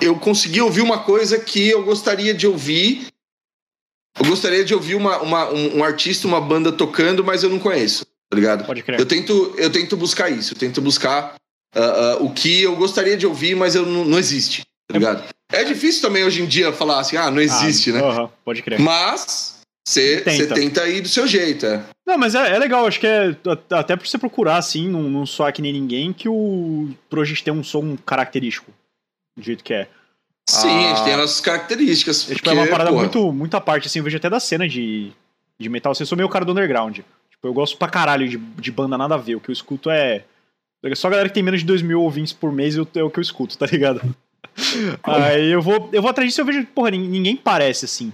[0.00, 3.06] eu conseguir ouvir uma coisa que eu gostaria de ouvir.
[4.18, 7.58] Eu gostaria de ouvir uma, uma- um, um artista, uma banda tocando, mas eu não
[7.58, 8.64] conheço, tá ligado?
[8.64, 8.98] Pode crer.
[8.98, 11.34] Eu tento, eu tento buscar isso, eu tento buscar
[11.74, 15.22] ah, ah, o que eu gostaria de ouvir, mas eu não, não existe, tá ligado?
[15.43, 18.00] É difícil também hoje em dia falar assim, ah, não existe, Ah, né?
[18.02, 18.80] aham, pode crer.
[18.80, 20.54] Mas você Tenta.
[20.54, 21.84] tenta ir do seu jeito, é.
[22.06, 23.36] Não, mas é, é legal, acho que é
[23.70, 27.52] até pra você procurar, assim, num, num soar que nem ninguém, que o Project tem
[27.52, 28.72] um som característico,
[29.36, 29.86] do jeito que é.
[30.48, 30.86] Sim, Ah.
[30.86, 32.22] a gente tem as nossas características.
[32.24, 34.28] É, tipo, porque, é uma parada porra, muito, muito à parte, assim, eu vejo até
[34.28, 35.12] da cena de,
[35.58, 36.96] de metal, assim, eu sou meio cara do underground.
[36.96, 39.90] Tipo, eu gosto pra caralho de, de banda nada a ver, o que eu escuto
[39.90, 40.24] é...
[40.94, 43.18] Só a galera que tem menos de 2 mil ouvintes por mês é o que
[43.18, 44.02] eu escuto, tá ligado?
[45.02, 48.12] Aí eu vou, eu vou atrás disso e eu vejo, porra, nin- ninguém parece, assim.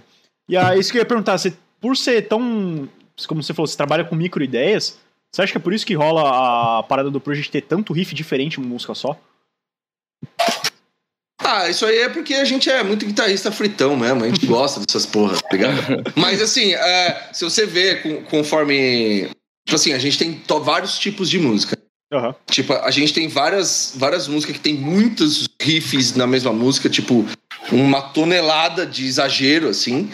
[0.49, 2.89] E aí, isso que eu ia perguntar, você, por ser tão...
[3.27, 4.99] Como você falou, você trabalha com micro ideias,
[5.31, 8.15] você acha que é por isso que rola a parada do Project ter tanto riff
[8.15, 9.21] diferente em uma música só?
[11.43, 14.81] Ah, isso aí é porque a gente é muito guitarrista fritão mesmo, a gente gosta
[14.81, 15.75] dessas porras, tá ligado?
[16.15, 19.31] Mas assim, é, se você vê conforme.
[19.67, 21.79] Tipo assim, a gente tem vários tipos de música.
[22.13, 22.35] Aham.
[22.51, 27.25] Tipo, a gente tem várias, várias músicas que tem muitos riffs na mesma música, tipo,
[27.71, 30.11] uma tonelada de exagero, assim.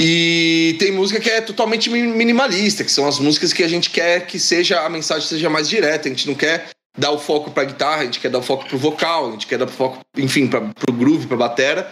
[0.00, 3.90] E tem música que é totalmente mi- minimalista, que são as músicas que a gente
[3.90, 6.08] quer que seja a mensagem seja mais direta.
[6.08, 8.66] A gente não quer dar o foco pra guitarra, a gente quer dar o foco
[8.66, 11.90] pro vocal, a gente quer dar o foco, enfim, pra, pro groove, pra batera.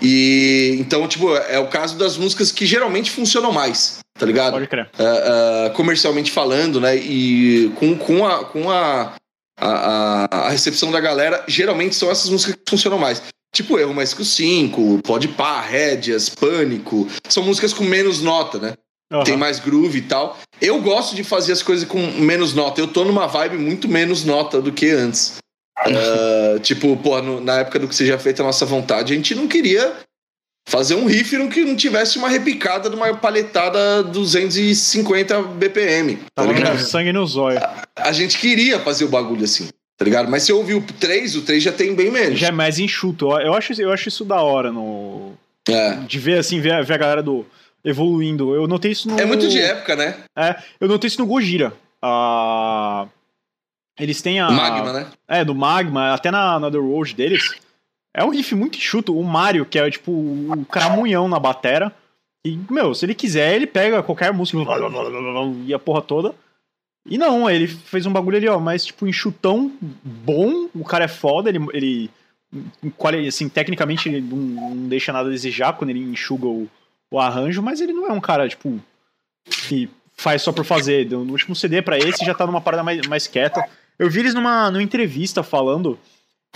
[0.00, 4.54] E então, tipo, é o caso das músicas que geralmente funcionam mais, tá ligado?
[4.54, 4.90] Pode crer.
[4.98, 6.96] ah, ah, comercialmente falando, né?
[6.96, 9.14] E com, com, a, com a,
[9.58, 13.22] a, a- recepção da galera, geralmente são essas músicas que funcionam mais.
[13.54, 17.06] Tipo Erro Mais Que o 5, Pode Pá, Rédeas, Pânico.
[17.28, 18.72] São músicas com menos nota, né?
[19.12, 19.24] Aham.
[19.24, 20.38] Tem mais groove e tal.
[20.58, 22.80] Eu gosto de fazer as coisas com menos nota.
[22.80, 25.34] Eu tô numa vibe muito menos nota do que antes.
[25.86, 29.34] Ah, tipo, pô, no- na época do que seja feito a nossa vontade, a gente
[29.34, 29.92] não queria
[30.68, 36.18] fazer um riff que não tivesse uma repicada de uma paletada 250 BPM.
[36.34, 36.78] Tá ligado?
[36.78, 37.60] sangue no zóio.
[37.96, 39.68] A gente queria fazer o bagulho assim,
[39.98, 40.30] tá ligado?
[40.30, 42.38] Mas se eu ouvir o 3, o 3 já tem bem menos.
[42.38, 43.26] Já é mais enxuto.
[43.40, 45.32] Eu- acho, eu acho isso da hora no.
[45.68, 45.94] É.
[46.06, 47.44] De ver assim, ver, ver a galera do.
[47.84, 48.54] evoluindo.
[48.54, 49.18] Eu notei isso no.
[49.18, 50.14] É muito de época, né?
[50.38, 51.72] É, eu notei isso no Gojira.
[52.00, 53.06] Ah,
[53.98, 54.50] Eles têm a.
[54.50, 55.10] Magma, né?
[55.28, 57.54] É, do Magma, até na, na The Road deles.
[58.14, 59.18] É um riff muito enxuto.
[59.18, 61.92] O Mario, que é tipo o cramunhão na batera.
[62.44, 64.58] E, meu, se ele quiser, ele pega qualquer música
[65.66, 66.34] e a porra toda.
[67.06, 70.68] E não, ele fez um bagulho ali, ó, mas tipo, enxutão bom.
[70.74, 71.58] O cara é foda, ele.
[71.72, 72.10] ele
[73.26, 76.68] assim, tecnicamente ele não, não deixa nada a desejar quando ele enxuga o,
[77.10, 78.78] o arranjo, mas ele não é um cara, tipo,
[79.44, 81.08] que faz só por fazer.
[81.10, 83.68] No último CD para esse já tá numa parada mais, mais quieta.
[84.02, 85.96] Eu vi eles numa, numa entrevista falando.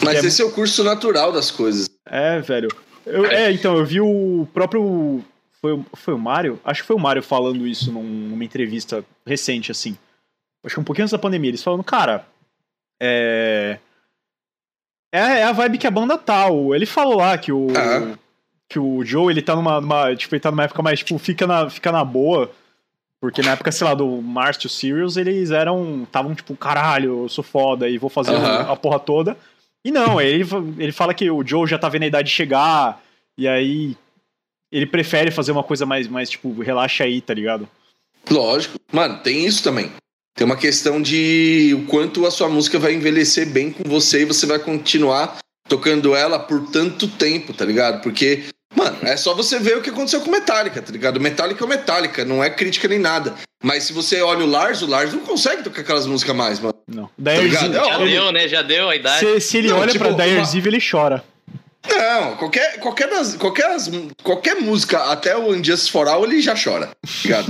[0.02, 0.26] Mas é...
[0.26, 1.88] esse é o curso natural das coisas.
[2.04, 2.68] É, velho.
[3.06, 5.24] Eu, é, então, eu vi o próprio.
[5.60, 6.58] Foi, foi o Mário?
[6.64, 9.96] Acho que foi o Mário falando isso numa entrevista recente, assim.
[10.64, 11.50] Acho que um pouquinho antes da pandemia.
[11.50, 12.26] Eles falando, cara.
[13.00, 13.78] É.
[15.14, 16.48] É, é a vibe que a banda tá.
[16.74, 17.68] Ele falou lá que o.
[17.76, 18.18] Ah.
[18.68, 20.16] Que o Joe, ele tá numa, numa.
[20.16, 22.50] Tipo, ele tá numa época mais, tipo, fica na, fica na boa
[23.26, 26.04] porque na época, sei lá, do Mars to Sirius, eles eram.
[26.04, 29.36] Estavam tipo, caralho, eu sou foda e vou fazer a, a porra toda.
[29.84, 30.44] E não, ele,
[30.78, 33.02] ele fala que o Joe já tá vendo a idade chegar,
[33.36, 33.96] e aí
[34.70, 37.68] ele prefere fazer uma coisa mais, mais tipo, relaxa aí, tá ligado?
[38.30, 38.78] Lógico.
[38.92, 39.90] Mano, tem isso também.
[40.36, 44.24] Tem uma questão de o quanto a sua música vai envelhecer bem com você e
[44.24, 48.02] você vai continuar tocando ela por tanto tempo, tá ligado?
[48.02, 48.44] Porque
[48.96, 51.20] Mano, é só você ver o que aconteceu com Metallica, tá ligado?
[51.20, 53.34] Metallica é Metallica, não é crítica nem nada.
[53.62, 56.74] Mas se você olha o Lars, o Lars não consegue tocar aquelas músicas mais, mano.
[56.86, 57.10] Não.
[57.22, 58.10] Tá já ele...
[58.10, 58.48] deu, né?
[58.48, 59.20] Já deu a idade.
[59.20, 60.68] Se, se ele não, olha tipo, pra Dire uma...
[60.68, 61.24] ele chora.
[61.88, 63.76] Não, qualquer, qualquer, das, qualquer,
[64.22, 66.94] qualquer música, até o Unjust for All, ele já chora, tá
[67.24, 67.46] ligado?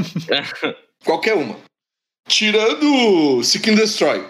[1.04, 1.56] qualquer uma.
[2.28, 4.24] Tirando Seek and Destroy.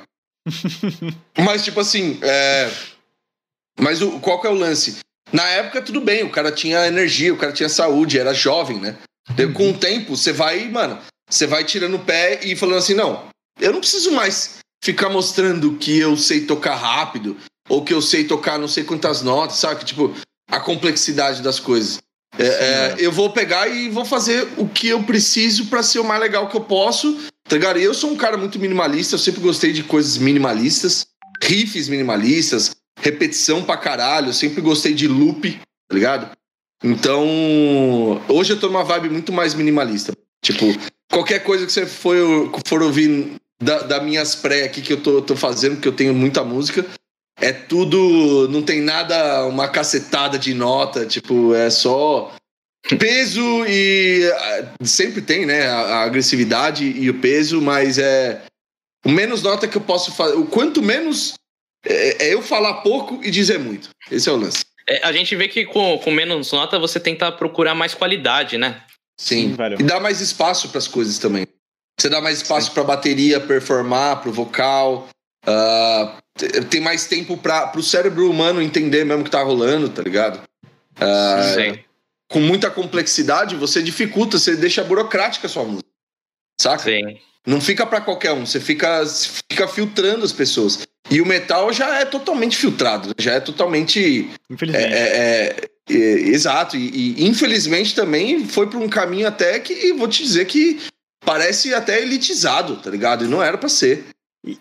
[1.39, 2.71] Mas, tipo assim, é...
[3.79, 4.99] Mas o, qual que é o lance?
[5.33, 8.97] Na época, tudo bem, o cara tinha energia, o cara tinha saúde, era jovem, né?
[9.55, 10.99] Com o tempo, você vai, mano,
[11.29, 13.29] você vai tirando o pé e falando assim: não,
[13.61, 17.37] eu não preciso mais ficar mostrando que eu sei tocar rápido,
[17.69, 19.85] ou que eu sei tocar não sei quantas notas, sabe?
[19.85, 20.15] Tipo,
[20.49, 21.99] a complexidade das coisas.
[22.39, 26.05] É, é, eu vou pegar e vou fazer o que eu preciso para ser o
[26.05, 27.19] mais legal que eu posso,
[27.49, 27.79] tá ligado?
[27.79, 31.07] Eu sou um cara muito minimalista, eu sempre gostei de coisas minimalistas,
[31.43, 34.29] riffs minimalistas, repetição pra caralho.
[34.29, 36.37] Eu sempre gostei de loop, tá ligado?
[36.83, 37.27] Então,
[38.29, 40.13] hoje eu tô numa vibe muito mais minimalista.
[40.43, 40.67] Tipo,
[41.11, 42.17] qualquer coisa que você for,
[42.67, 46.15] for ouvir da, da minhas pré aqui que eu tô, tô fazendo, que eu tenho
[46.15, 46.85] muita música,
[47.41, 48.49] é tudo.
[48.49, 52.35] Não tem nada, uma cacetada de nota, tipo, é só
[52.99, 54.23] peso e.
[54.83, 55.67] Sempre tem, né?
[55.67, 58.43] A agressividade e o peso, mas é.
[59.05, 60.37] O menos nota que eu posso fazer.
[60.37, 61.35] O quanto menos
[61.85, 63.91] é, é, eu falar pouco e dizer muito.
[64.11, 64.65] Esse é o lance.
[64.89, 68.83] É, a gente vê que com, com menos nota você tenta procurar mais qualidade, né?
[69.19, 71.47] Sim, Sim e dá mais espaço para as coisas também.
[71.99, 75.09] Você dá mais espaço para a bateria performar, para o vocal.
[75.47, 80.03] Uh, tem mais tempo para o cérebro humano entender mesmo o que tá rolando, tá
[80.03, 80.43] ligado?
[80.97, 81.85] Uh, Sim.
[82.29, 85.89] Com muita complexidade, você dificulta, você deixa burocrática a sua música.
[86.61, 86.83] Saca?
[86.83, 87.19] Sim.
[87.47, 89.05] Não fica para qualquer um, você fica,
[89.49, 90.81] fica filtrando as pessoas.
[91.11, 94.31] E o metal já é totalmente filtrado, já é totalmente.
[94.51, 94.93] Infelizmente.
[94.93, 95.57] É, é,
[95.89, 95.97] é, é
[96.29, 96.77] exato.
[96.77, 100.81] E, e, infelizmente também foi por um caminho até que, vou te dizer que
[101.25, 103.25] parece até elitizado, tá ligado?
[103.25, 104.05] E não era para ser.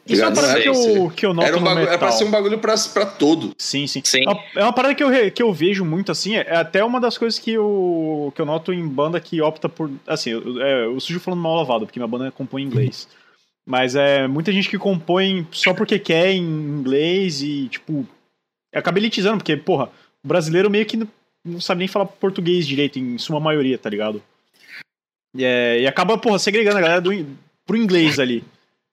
[0.07, 2.23] Isso é uma parada que eu, que eu noto era, um bagulho, era pra ser
[2.23, 3.53] um bagulho pra, pra todo.
[3.55, 4.01] Sim, sim.
[4.03, 4.23] sim.
[4.55, 7.37] É uma parada que eu, que eu vejo muito, assim, é até uma das coisas
[7.37, 9.91] que eu, que eu noto em banda que opta por...
[10.07, 13.07] Assim, eu, é, eu sujo falando mal lavado, porque minha banda compõe em inglês.
[13.66, 18.07] Mas é muita gente que compõe só porque quer em inglês e, tipo,
[18.74, 19.89] acaba elitizando, porque, porra,
[20.24, 20.97] o brasileiro meio que
[21.43, 24.22] não sabe nem falar português direito, em sua maioria, tá ligado?
[25.36, 27.11] E, é, e acaba, porra, segregando a galera do,
[27.66, 28.43] pro inglês ali.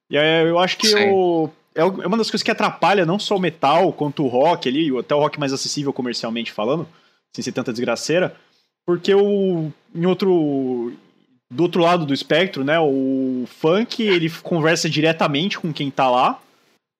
[0.09, 3.35] E é, eu acho que eu, é, é uma das coisas que atrapalha não só
[3.35, 6.87] o metal, quanto o rock ali, até o rock mais acessível comercialmente falando,
[7.35, 8.35] sem ser tanta desgraceira,
[8.85, 10.93] porque o, em outro,
[11.53, 16.39] do outro lado do espectro, né, o funk, ele conversa diretamente com quem tá lá,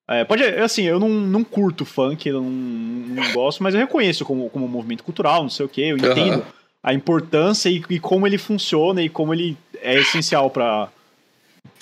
[0.09, 4.25] é, pode, assim, eu não, não curto funk, eu não, não gosto, mas eu reconheço
[4.25, 6.43] como, como um movimento cultural, não sei o que, eu entendo uhum.
[6.83, 10.89] a importância e, e, como ele funciona e como ele é essencial para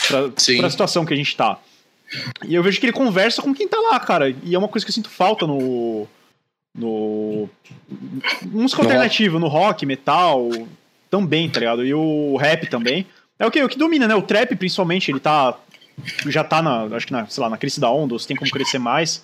[0.07, 1.59] para a situação que a gente tá.
[2.45, 4.36] E eu vejo que ele conversa com quem tá lá, cara.
[4.43, 6.07] E é uma coisa que eu sinto falta no.
[6.76, 7.49] No.
[8.43, 10.49] Música alternativa, no rock, metal,
[11.12, 11.86] também, tá ligado?
[11.86, 13.05] E o rap também.
[13.38, 14.16] É o que, o que domina, né?
[14.16, 15.55] O trap, principalmente, ele tá.
[16.26, 16.86] Já tá na.
[16.95, 19.24] Acho que na, sei lá, na crise da onda, você tem como crescer mais.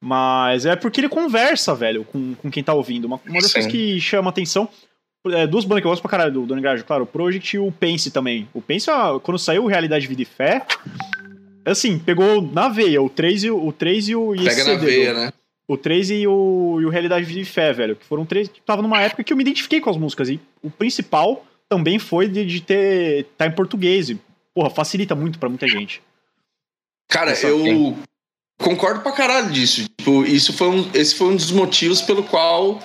[0.00, 3.04] Mas é porque ele conversa, velho, com, com quem tá ouvindo.
[3.04, 3.54] Uma, uma das Sim.
[3.54, 4.68] coisas que chama atenção
[5.26, 7.58] é, duas bandas que eu gosto pra caralho do Donny Garage, claro, o Project e
[7.58, 8.48] o Pense também.
[8.54, 8.86] O Pense,
[9.22, 10.64] quando saiu Realidade, Vida e Fé,
[11.70, 15.14] Assim, pegou na veia, o 3 e o, 3 e o e Pega na veia,
[15.14, 15.32] né?
[15.68, 17.94] O 3 e o, e o Realidade de Fé, velho.
[17.94, 20.30] Que foram três que tava numa época que eu me identifiquei com as músicas.
[20.30, 23.26] E o principal também foi de, de ter.
[23.36, 24.08] tá em português.
[24.08, 24.18] E,
[24.54, 26.02] porra, facilita muito pra muita gente.
[27.08, 27.96] Cara, Nossa, eu
[28.58, 29.86] concordo pra caralho disso.
[29.98, 32.80] Tipo, isso foi um, esse foi um dos motivos pelo qual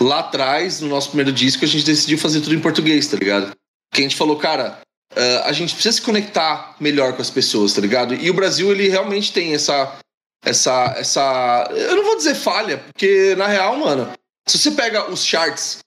[0.00, 3.54] lá atrás, no nosso primeiro disco, a gente decidiu fazer tudo em português, tá ligado?
[3.92, 4.80] Que a gente falou, cara,
[5.14, 8.14] ah, a gente precisa se conectar melhor com as pessoas, tá ligado?
[8.14, 9.98] E o Brasil, ele realmente tem essa.
[10.44, 10.94] Essa.
[10.96, 14.12] essa eu não vou dizer falha, porque na real, mano,
[14.46, 15.78] se você pega os charts,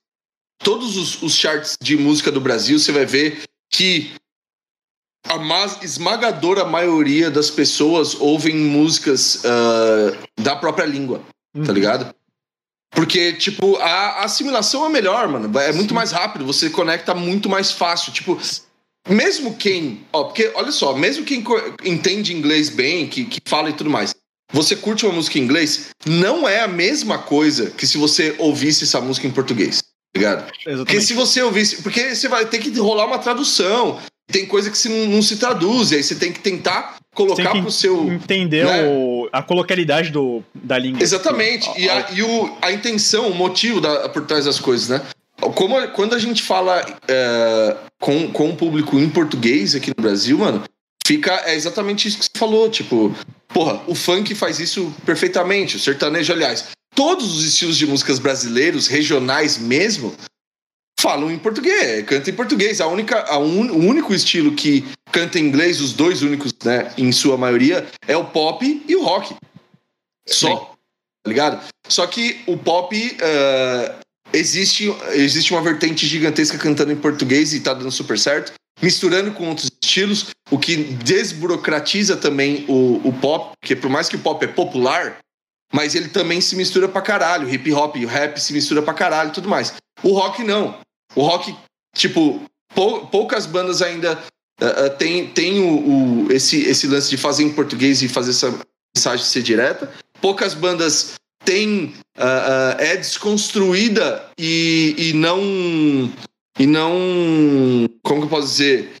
[0.62, 4.12] todos os, os charts de música do Brasil, você vai ver que
[5.28, 11.22] a ma- esmagadora maioria das pessoas ouvem músicas ah, da própria língua,
[11.54, 11.64] Uhum.
[11.64, 12.14] tá ligado?
[12.92, 15.58] Porque, tipo, a, a assimilação é melhor, mano.
[15.58, 18.12] É muito mais rápido, você conecta muito mais fácil.
[18.12, 18.38] Tipo,
[19.08, 20.06] mesmo quem.
[20.12, 21.42] Ó, porque, olha só, mesmo quem
[21.84, 24.14] entende inglês bem, que, que fala e tudo mais,
[24.52, 28.84] você curte uma música em inglês, não é a mesma coisa que se você ouvisse
[28.84, 29.84] essa música em português, tá
[30.16, 30.46] ligado?
[30.46, 31.04] Porque Exatamente.
[31.04, 31.82] se você ouvisse.
[31.82, 33.98] Porque você vai ter que rolar uma tradução.
[34.32, 37.50] Tem coisa que se não, não se traduz, e aí você tem que tentar colocar
[37.50, 38.12] que pro seu.
[38.12, 38.84] Entender né?
[38.88, 41.02] o- a coloquialidade do, da língua.
[41.02, 41.66] Exatamente.
[41.66, 45.02] Tipo, E, a, e o, a intenção, o motivo da, por trás das coisas, né?
[45.54, 50.38] Como, quando a gente fala é, com, com o público em português aqui no Brasil,
[50.38, 50.62] mano,
[51.04, 52.70] fica é exatamente isso que você falou.
[52.70, 53.12] Tipo,
[53.52, 56.68] porra, o funk faz isso perfeitamente, o sertanejo, aliás.
[56.94, 60.14] Todos os estilos de músicas brasileiros, regionais mesmo,
[61.00, 62.80] falam em português, cantam em português.
[62.80, 66.92] A única, a un- o único estilo que canta em inglês, os dois únicos, né,
[66.98, 69.34] em sua maioria, é o pop e o rock.
[70.28, 70.48] Só.
[70.48, 70.56] Sim.
[71.22, 71.68] Tá ligado?
[71.88, 73.16] Só que o pop.
[73.20, 73.94] eh,
[74.32, 78.52] existe, existe uma vertente gigantesca cantando em português e tá dando super certo.
[78.82, 84.16] Misturando com outros estilos, o que desburocratiza também o, o pop, porque por mais que
[84.16, 85.18] o pop é popular,
[85.72, 87.48] mas ele também se mistura pra caralho.
[87.48, 89.74] Hip hop e rap se mistura pra caralho tudo mais.
[90.02, 90.78] O rock não.
[91.14, 91.54] O rock,
[91.94, 92.42] tipo,
[92.74, 94.18] pou- poucas bandas ainda
[94.60, 98.30] uh, uh, tem, tem o, o- esse, esse lance de fazer em português e fazer
[98.30, 98.58] essa
[98.96, 99.92] mensagem ser direta.
[100.20, 101.14] Poucas bandas
[101.44, 101.94] têm.
[102.18, 106.10] uh, uh, é desconstruída e, e não.
[106.60, 106.90] E não.
[108.02, 108.92] Como que eu posso dizer?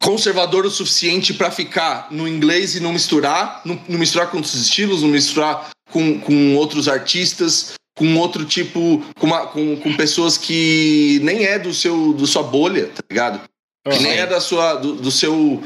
[0.00, 4.54] Conservador o suficiente pra ficar no inglês e não misturar, não, não misturar com outros
[4.54, 10.36] estilos, não misturar com, com outros artistas, com outro tipo, com, uma- com, com pessoas
[10.36, 13.40] que nem é do seu do sua bolha, tá ligado?
[13.88, 15.62] Que nem é da sua do, do seu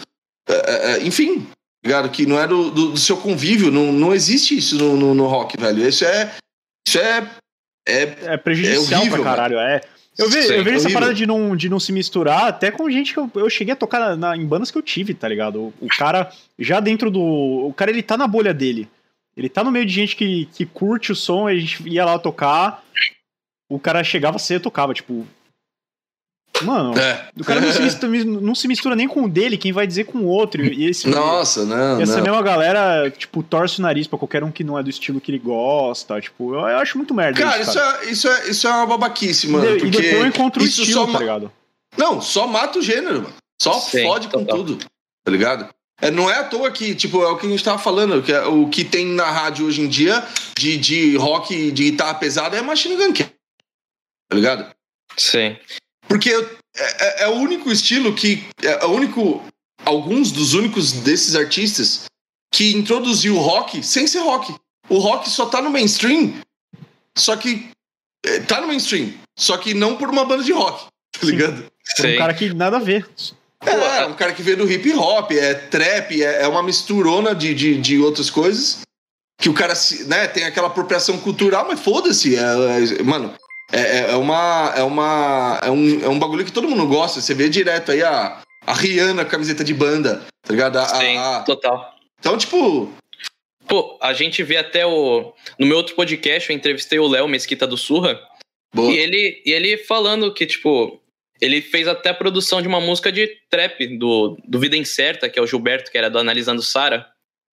[0.48, 1.52] é, é, é, enfim, tá
[1.84, 2.10] ligado?
[2.10, 5.26] Que não é do, do, do seu convívio, não, não existe isso no, no, no
[5.26, 5.86] rock, velho.
[5.88, 6.34] Isso é
[6.86, 7.30] isso é
[7.88, 8.02] é
[8.34, 9.80] É prejudicial É horrível, pra caralho, é.
[10.18, 13.12] Eu, ve, eu vejo essa parada de não, de não se misturar até com gente
[13.12, 15.60] que eu, eu cheguei a tocar na- na- em bandas que eu tive, tá ligado?
[15.60, 17.20] O, o cara, já dentro do.
[17.20, 18.88] O cara, ele tá na bolha dele.
[19.36, 22.18] Ele tá no meio de gente que, que curte o som, a gente ia lá
[22.18, 22.82] tocar.
[23.68, 25.26] O cara chegava cedo e tocava, tipo.
[26.62, 27.28] Mano, é.
[27.38, 30.04] o cara não se, mistura, não se mistura nem com o dele, quem vai dizer
[30.04, 30.64] com o outro.
[30.64, 32.22] E esse, Nossa, não, e essa não.
[32.22, 35.30] mesma galera, tipo, torce o nariz pra qualquer um que não é do estilo que
[35.30, 36.20] ele gosta.
[36.20, 38.04] Tipo, eu, eu acho muito merda Cara, isso, isso cara.
[38.04, 39.66] é, isso, é, isso é uma babaquice, mano.
[39.66, 41.52] e, de- e porque depois eu encontro o estilo, tá ligado?
[41.96, 43.34] Não, só mata o gênero, mano.
[43.60, 44.56] Só Sim, fode com total.
[44.64, 44.78] tudo,
[45.24, 45.68] tá ligado?
[46.00, 48.30] É, não é à toa que, tipo, é o que a gente tava falando, que
[48.30, 50.22] é, o que tem na rádio hoje em dia
[50.56, 53.30] de, de rock, de guitarra pesada é Machine Gun Kelly,
[54.28, 54.74] tá ligado?
[55.16, 55.56] Sim.
[56.08, 56.40] Porque é,
[56.76, 58.44] é- é o único estilo que.
[58.62, 59.42] É o único.
[59.84, 62.04] Alguns dos únicos desses artistas
[62.52, 64.54] que introduziu o rock sem ser rock.
[64.88, 66.34] O rock só tá no mainstream,
[67.16, 67.68] só que.
[68.24, 71.26] é, Tá no mainstream, só que não por uma banda de rock, tá Sim.
[71.32, 71.66] ligado?
[71.96, 73.08] Por um cara que nada a ver.
[73.64, 77.54] É, um cara que veio do hip hop, é trap, é, é uma misturona de,
[77.54, 78.78] de, de outras coisas.
[79.40, 82.36] Que o cara se- né, tem aquela apropriação cultural, mas foda-se.
[82.36, 83.34] é- é- mano,
[83.72, 84.72] é, é- é uma.
[84.76, 85.60] É uma.
[85.62, 87.20] É um, é um bagulho que todo mundo gosta.
[87.20, 90.76] Você vê direto aí a, a Rihanna com camiseta de banda, tá ligado?
[90.78, 91.94] A- Sim, a- total.
[92.18, 92.92] então, tipo.
[93.68, 95.32] Pô, a gente vê até o.
[95.58, 98.18] No meu outro podcast, eu entrevistei o Léo Mesquita do Surra.
[98.72, 98.92] Boa.
[98.92, 101.00] E ele, e ele falando que, tipo,
[101.40, 105.38] ele fez até a produção de uma música de trap do, do Vida Incerta, que
[105.38, 107.06] é o Gilberto, que era do Analisando Sara.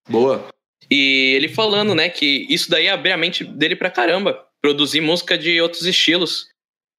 [0.08, 0.48] Boa.
[0.92, 4.46] E ele falando, né, que isso daí abre a mente dele pra caramba.
[4.64, 6.48] Produzir música de outros estilos.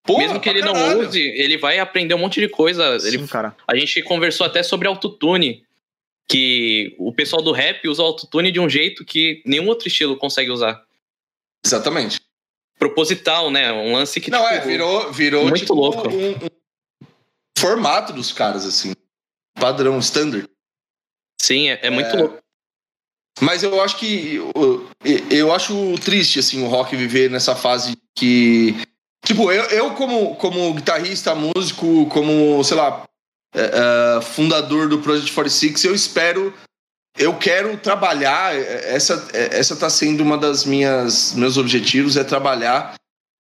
[0.03, 1.09] Porra, Mesmo que ele não caralho.
[1.09, 2.97] use, ele vai aprender um monte de coisa.
[2.97, 3.57] Ele, Sim, cara.
[3.67, 5.65] a gente conversou até sobre autotune.
[6.27, 10.51] Que o pessoal do rap usa autotune de um jeito que nenhum outro estilo consegue
[10.51, 10.83] usar.
[11.65, 12.21] Exatamente.
[12.79, 13.73] Proposital, né?
[13.73, 14.31] Um lance que.
[14.31, 16.09] Não, tipo, é, virou, virou muito tipo, louco.
[16.09, 16.49] Um, um
[17.59, 18.93] formato dos caras, assim.
[19.55, 20.49] Padrão, standard.
[21.41, 22.43] Sim, é, é muito é, louco.
[23.41, 24.37] Mas eu acho que.
[24.55, 24.89] Eu,
[25.30, 28.74] eu acho triste, assim, o rock viver nessa fase que.
[29.24, 33.05] Tipo, eu, eu como, como guitarrista, músico, como, sei lá,
[33.55, 36.55] é, é, fundador do Project 46, eu espero.
[37.16, 38.55] Eu quero trabalhar.
[38.55, 42.95] Essa, essa tá sendo uma das minhas meus objetivos, é trabalhar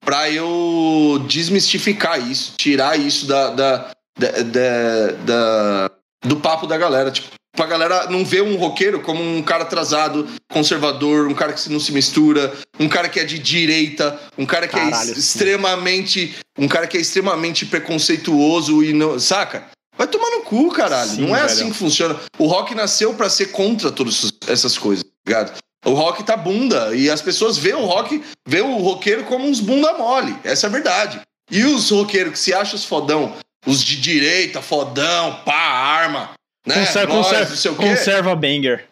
[0.04, 5.90] para eu desmistificar isso, tirar isso da, da, da, da, da
[6.24, 7.10] do papo da galera.
[7.10, 11.70] Tipo, pra galera não ver um roqueiro como um cara atrasado, conservador, um cara que
[11.70, 15.18] não se mistura, um cara que é de direita, um cara que é Caralho, é
[15.18, 16.34] extremamente.
[16.58, 19.18] Um cara que é extremamente preconceituoso e não.
[19.18, 19.66] Saca?
[19.96, 21.10] Vai tomar no cu, caralho.
[21.10, 21.52] Sim, não é velho.
[21.52, 22.18] assim que funciona.
[22.38, 25.58] O rock nasceu para ser contra todas essas coisas, tá ligado?
[25.84, 29.60] O rock tá bunda e as pessoas veem o rock, vê o roqueiro como uns
[29.60, 30.34] bunda mole.
[30.42, 31.20] Essa é a verdade.
[31.50, 33.34] E os roqueiros que se acham os fodão,
[33.66, 36.30] os de direita, fodão, pá, arma,
[36.66, 36.86] né?
[36.86, 38.84] Conserva, Nós, conserva, conserva banger.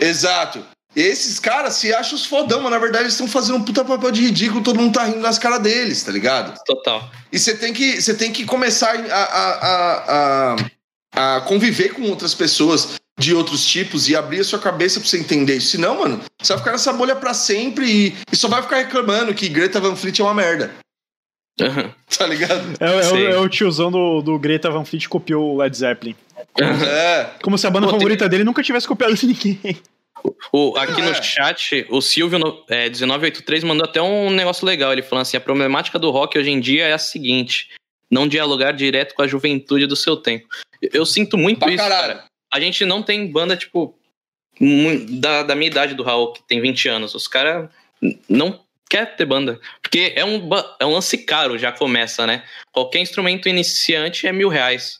[0.00, 0.64] Exato.
[0.94, 4.10] Esses caras se acham os fodão, mas na verdade eles estão fazendo um puta papel
[4.10, 6.58] de ridículo, todo mundo tá rindo nas caras deles, tá ligado?
[6.64, 7.08] Total.
[7.32, 10.56] E você tem que, você tem que começar a, a,
[11.14, 15.08] a, a, conviver com outras pessoas de outros tipos e abrir a sua cabeça pra
[15.08, 15.72] você entender isso.
[15.72, 19.34] Senão, mano, você vai ficar nessa bolha pra sempre e, e só vai ficar reclamando
[19.34, 20.74] que Greta Van Fleet é uma merda.
[21.60, 21.90] Uhum.
[22.18, 22.74] Tá ligado?
[22.80, 26.16] É, é, o, é, o tiozão do, do Greta Van Fleet copiou o Led Zeppelin.
[26.58, 27.30] É.
[27.42, 28.30] Como se a banda Pô, favorita tem...
[28.30, 29.80] dele nunca tivesse copiado de ninguém.
[30.52, 31.22] O, aqui no é.
[31.22, 32.38] chat, o Silvio
[32.68, 34.92] é, 1983 mandou até um negócio legal.
[34.92, 37.68] Ele falou assim: a problemática do rock hoje em dia é a seguinte:
[38.10, 40.46] não dialogar direto com a juventude do seu tempo.
[40.92, 42.14] Eu sinto muito pra isso, caralho.
[42.14, 42.24] cara.
[42.52, 43.96] A gente não tem banda, tipo,
[45.08, 47.14] da, da minha idade do Raul, que tem 20 anos.
[47.14, 47.70] Os caras
[48.28, 49.60] não quer ter banda.
[49.80, 50.48] Porque é um,
[50.80, 52.44] é um lance caro, já começa, né?
[52.72, 54.99] Qualquer instrumento iniciante é mil reais.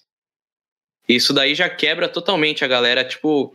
[1.14, 3.54] Isso daí já quebra totalmente a galera, tipo,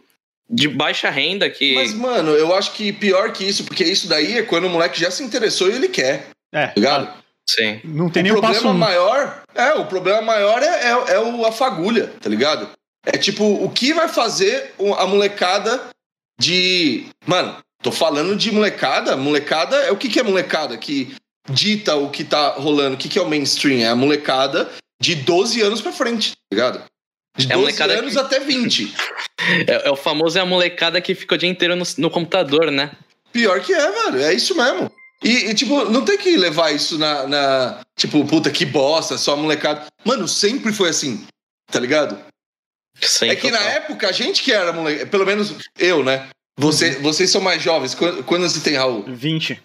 [0.50, 1.74] de baixa renda que.
[1.76, 5.00] Mas, mano, eu acho que pior que isso, porque isso daí é quando o moleque
[5.00, 6.28] já se interessou e ele quer.
[6.54, 6.68] É.
[6.68, 7.14] Tá ligado?
[7.48, 7.80] Sim.
[7.84, 8.74] Não tem o nem problema passo...
[8.74, 9.44] maior.
[9.54, 12.70] É, o problema maior é, é, é o, a fagulha, tá ligado?
[13.06, 15.90] É tipo, o que vai fazer a molecada
[16.40, 17.06] de.
[17.26, 19.16] Mano, tô falando de molecada.
[19.16, 20.76] Molecada é o que, que é molecada?
[20.78, 21.16] Que
[21.50, 22.96] dita o que tá rolando.
[22.96, 23.82] O que, que é o mainstream?
[23.82, 26.84] É a molecada de 12 anos pra frente, tá ligado?
[27.38, 28.20] De 12 é anos que...
[28.20, 28.94] até 20.
[29.68, 32.72] é, é, o famoso é a molecada que fica o dia inteiro no, no computador,
[32.72, 32.92] né?
[33.32, 34.22] Pior que é, mano.
[34.22, 34.92] É isso mesmo.
[35.24, 39.36] E, e, tipo, não tem que levar isso na, na, Tipo, puta, que bosta, só
[39.36, 39.86] molecada.
[40.04, 41.26] Mano, sempre foi assim,
[41.72, 42.18] tá ligado?
[43.02, 43.64] Sim, é que total.
[43.64, 46.28] na época, a gente que era moleque, pelo menos eu, né?
[46.58, 47.02] Você, uhum.
[47.02, 47.96] Vocês são mais jovens.
[47.96, 49.04] Quando, quando você tem, Raul?
[49.08, 49.62] 20.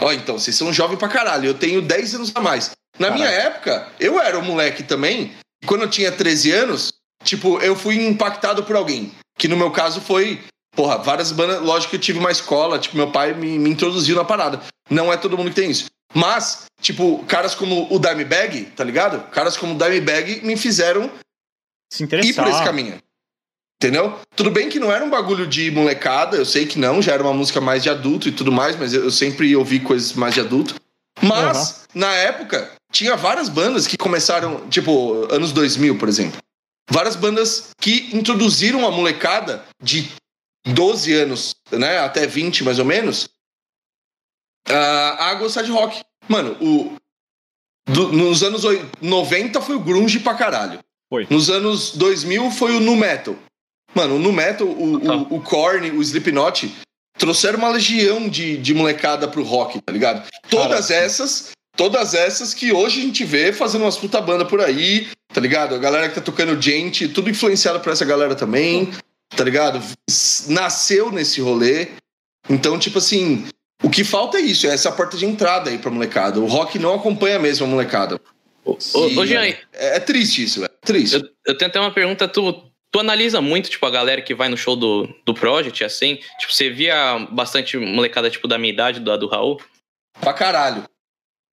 [0.00, 1.46] Ó, então, vocês são jovens pra caralho.
[1.46, 2.70] Eu tenho 10 anos a mais.
[2.98, 5.32] Na minha época, eu era um moleque também,
[5.66, 6.92] quando eu tinha 13 anos,
[7.24, 9.12] tipo, eu fui impactado por alguém.
[9.38, 10.42] Que no meu caso foi,
[10.72, 11.60] porra, várias bandas.
[11.60, 14.60] Lógico que eu tive uma escola, tipo, meu pai me, me introduziu na parada.
[14.90, 15.86] Não é todo mundo que tem isso.
[16.14, 19.28] Mas, tipo, caras como o Dimebag, tá ligado?
[19.30, 21.10] Caras como o Dimebag me fizeram
[21.92, 22.30] Se interessar.
[22.30, 22.98] ir por esse caminho.
[23.80, 24.18] Entendeu?
[24.34, 27.22] Tudo bem que não era um bagulho de molecada, eu sei que não, já era
[27.22, 30.40] uma música mais de adulto e tudo mais, mas eu sempre ouvi coisas mais de
[30.40, 30.74] adulto.
[31.22, 32.00] Mas, uhum.
[32.00, 36.40] na época, tinha várias bandas que começaram, tipo, anos 2000, por exemplo.
[36.90, 40.10] Várias bandas que introduziram a molecada de
[40.66, 43.28] 12 anos, né, até 20 mais ou menos,
[44.66, 46.00] a gostar de rock.
[46.28, 46.96] Mano, o,
[47.86, 48.62] do, nos anos
[49.00, 50.78] 90 foi o grunge pra caralho.
[51.10, 51.26] Foi.
[51.30, 53.36] Nos anos 2000 foi o nu metal.
[53.94, 55.16] Mano, o nu metal, o, tá.
[55.16, 56.70] o, o Korn, o Slipknot,
[57.16, 60.28] trouxeram uma legião de, de molecada pro rock, tá ligado?
[60.50, 65.06] Todas essas todas essas que hoje a gente vê fazendo umas puta banda por aí,
[65.32, 65.76] tá ligado?
[65.76, 68.90] A galera que tá tocando gente, tudo influenciado por essa galera também,
[69.34, 69.80] tá ligado?
[70.48, 71.90] Nasceu nesse rolê.
[72.50, 73.46] Então, tipo assim,
[73.80, 76.40] o que falta é isso, é essa porta de entrada aí pra molecada.
[76.40, 78.20] O rock não acompanha mesmo a molecada.
[78.64, 81.14] Ô, ô, Jean, é, é, triste isso, é triste.
[81.14, 82.52] Eu, eu, tenho até uma pergunta, tu,
[82.90, 86.16] tu analisa muito, tipo, a galera que vai no show do, do Project, assim?
[86.40, 89.60] Tipo, você via bastante molecada, tipo, da minha idade, do, do Raul?
[90.20, 90.84] Pra caralho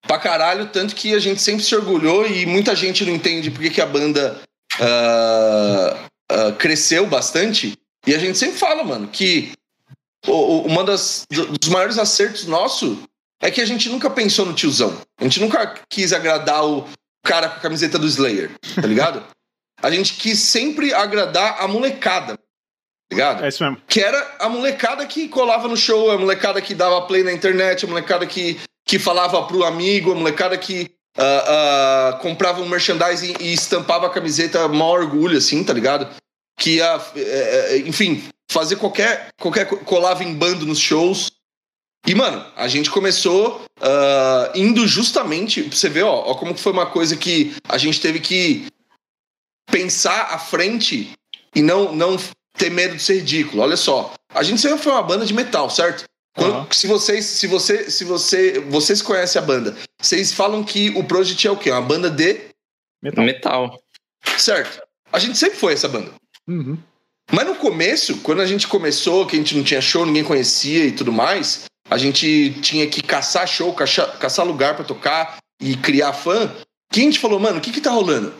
[0.07, 3.69] pra caralho, tanto que a gente sempre se orgulhou e muita gente não entende porque
[3.69, 4.41] que a banda
[4.79, 7.77] uh, uh, cresceu bastante.
[8.07, 9.51] E a gente sempre fala, mano, que
[10.27, 13.01] uma das dos maiores acertos nosso
[13.41, 14.99] é que a gente nunca pensou no tiozão.
[15.19, 16.87] A gente nunca quis agradar o
[17.23, 19.23] cara com a camiseta do Slayer, tá ligado?
[19.81, 22.37] a gente quis sempre agradar a molecada.
[22.37, 23.45] Tá ligado?
[23.45, 23.81] É isso mesmo.
[23.87, 27.85] Que era a molecada que colava no show, a molecada que dava play na internet,
[27.85, 33.35] a molecada que que falava pro amigo, a molecada que uh, uh, comprava um merchandising
[33.39, 36.07] e estampava a camiseta maior orgulho, assim, tá ligado?
[36.57, 39.65] que ia, é, é, enfim, fazer qualquer, qualquer.
[39.65, 41.31] colava em bando nos shows.
[42.07, 45.63] E, mano, a gente começou uh, indo justamente.
[45.63, 48.67] Você ver, ó, ó, como foi uma coisa que a gente teve que
[49.71, 51.11] pensar à frente
[51.55, 52.17] e não, não
[52.57, 53.63] ter medo de ser ridículo.
[53.63, 54.13] Olha só.
[54.33, 56.03] A gente sempre foi uma banda de metal, certo?
[56.35, 56.67] Quando, uhum.
[56.71, 61.47] Se vocês, se você, se você, vocês conhecem a banda, vocês falam que o Project
[61.47, 61.71] é o quê?
[61.71, 62.49] Uma banda de
[63.01, 63.25] metal.
[63.25, 63.83] metal.
[64.37, 64.85] Certo.
[65.11, 66.11] A gente sempre foi essa banda.
[66.47, 66.77] Uhum.
[67.31, 70.85] Mas no começo, quando a gente começou, que a gente não tinha show, ninguém conhecia
[70.85, 75.77] e tudo mais, a gente tinha que caçar show, caçar, caçar lugar para tocar e
[75.77, 76.53] criar fã.
[76.91, 78.33] Que a gente falou, mano, o que que tá rolando?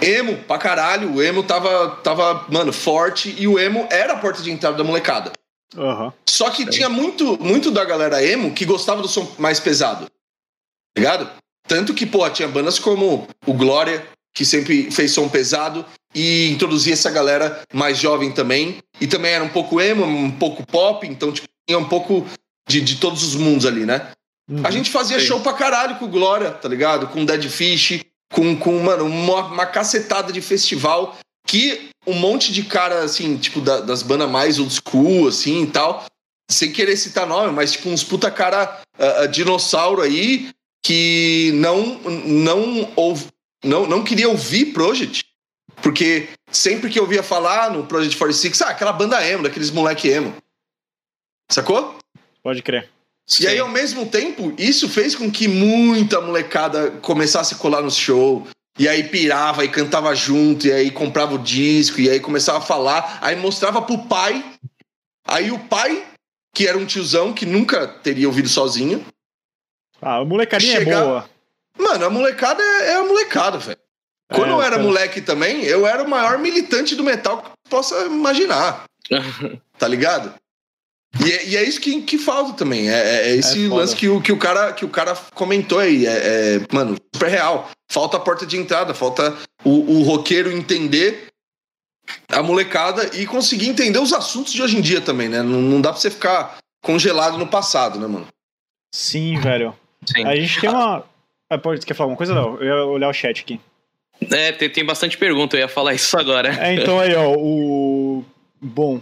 [0.00, 4.42] Emo, pra caralho, o emo tava, tava, mano, forte e o emo era a porta
[4.42, 5.32] de entrada da molecada.
[5.74, 6.12] Uhum.
[6.28, 6.66] Só que é.
[6.66, 10.06] tinha muito, muito da galera emo que gostava do som mais pesado.
[10.06, 11.30] Tá ligado?
[11.66, 16.92] Tanto que, pô, tinha bandas como o Glória, que sempre fez som pesado e introduzia
[16.92, 18.78] essa galera mais jovem também.
[19.00, 22.26] E também era um pouco emo, um pouco pop, então tipo, tinha um pouco
[22.68, 24.10] de, de todos os mundos ali, né?
[24.48, 24.62] Uhum.
[24.64, 25.26] A gente fazia Sim.
[25.26, 27.08] show pra caralho com o Glória, tá ligado?
[27.08, 28.00] Com Dead Fish,
[28.32, 31.16] com, com mano, uma, uma cacetada de festival
[31.46, 35.66] que um monte de cara, assim, tipo, da, das bandas mais old school, assim e
[35.66, 36.04] tal,
[36.50, 40.50] sem querer citar nome, mas tipo, uns puta cara uh, dinossauro aí
[40.84, 43.26] que não, não, ouv,
[43.64, 45.24] não, não queria ouvir Project,
[45.82, 50.08] porque sempre que eu ouvia falar no Project 46, ah, aquela banda emo, daqueles moleque
[50.08, 50.34] emo.
[51.50, 51.96] Sacou?
[52.42, 52.88] Pode crer.
[53.28, 53.46] E Sim.
[53.48, 58.46] aí, ao mesmo tempo, isso fez com que muita molecada começasse a colar no show.
[58.78, 62.62] E aí pirava e cantava junto, e aí comprava o disco, e aí começava a
[62.62, 64.44] falar, aí mostrava pro pai.
[65.26, 66.06] Aí o pai,
[66.54, 69.04] que era um tiozão que nunca teria ouvido sozinho.
[70.00, 70.94] Ah, a molecadinha chega...
[70.94, 71.30] é boa.
[71.78, 73.78] Mano, a molecada é, é a molecada, velho.
[74.32, 78.06] Quando é, eu era moleque também, eu era o maior militante do metal que possa
[78.06, 78.84] imaginar.
[79.78, 80.34] tá ligado?
[81.24, 82.90] E é, e é, isso que, que falta também.
[82.90, 85.78] É, é, é esse é lance que o, que, o cara, que o cara comentou
[85.78, 86.06] aí.
[86.06, 87.70] É, é, mano, super real.
[87.90, 91.28] Falta a porta de entrada, falta o, o roqueiro entender
[92.28, 95.42] a molecada e conseguir entender os assuntos de hoje em dia também, né?
[95.42, 98.26] Não, não dá pra você ficar congelado no passado, né, mano?
[98.94, 99.74] Sim, velho.
[100.04, 100.24] Sim.
[100.24, 101.04] A gente tem uma.
[101.50, 102.34] Ah, pode, quer falar alguma coisa?
[102.34, 103.60] Não, eu ia olhar o chat aqui.
[104.30, 106.48] É, tem, tem bastante pergunta, eu ia falar isso agora.
[106.64, 108.24] É, então aí, ó, o.
[108.60, 109.00] Bom,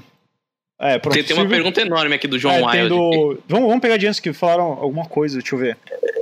[0.79, 1.15] é, pronto.
[1.15, 2.89] Tem, tem uma pergunta enorme aqui do João é, Wild.
[2.89, 3.43] Do...
[3.49, 5.79] Vamos, vamos pegar de antes que falaram alguma coisa, deixa eu ver.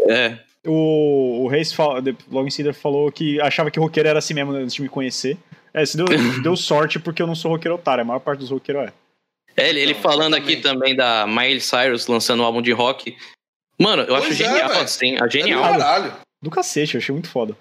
[0.09, 0.38] É.
[0.66, 4.34] O, o Reis fala, logo em seguida falou que achava que o roqueiro era assim
[4.34, 5.36] mesmo antes de me conhecer.
[5.74, 6.07] É, se deu,
[6.42, 8.92] deu sorte porque eu não sou roqueiro otário, a maior parte dos roqueiros é.
[9.57, 13.16] É, ele, ele falando aqui também da Miley Cyrus lançando um álbum de rock.
[13.78, 14.82] Mano, eu pois acho é, genial, véio.
[14.82, 15.64] assim, é genial.
[15.64, 16.16] É do caralho.
[16.40, 17.57] Do cacete, eu achei muito foda.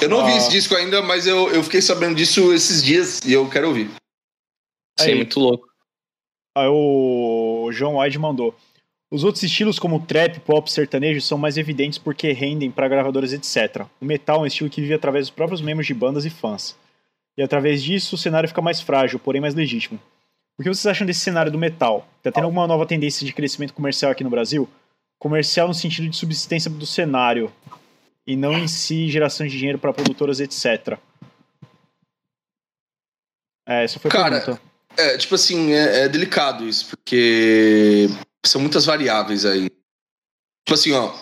[0.00, 0.24] Eu não ah.
[0.24, 3.68] ouvi esse disco ainda, mas eu, eu fiquei sabendo disso esses dias e eu quero
[3.68, 3.90] ouvir.
[4.98, 5.14] Sim, Aí.
[5.14, 5.68] muito louco.
[6.54, 8.54] Aí o João White mandou.
[9.10, 13.86] Os outros estilos, como trap, pop, sertanejo, são mais evidentes porque rendem para gravadoras, etc.
[14.00, 16.76] O metal é um estilo que vive através dos próprios membros de bandas e fãs.
[17.36, 20.00] E através disso, o cenário fica mais frágil, porém mais legítimo.
[20.58, 22.08] O que vocês acham desse cenário do metal?
[22.22, 24.68] Tá tendo alguma nova tendência de crescimento comercial aqui no Brasil?
[25.18, 27.52] Comercial no sentido de subsistência do cenário,
[28.26, 30.98] e não em si geração de dinheiro para produtoras, etc.
[33.66, 34.73] É, essa foi a Cara, pergunta.
[34.96, 38.08] É, tipo assim, é, é, delicado isso, porque
[38.44, 39.68] são muitas variáveis aí.
[40.66, 41.14] Tipo assim, ó.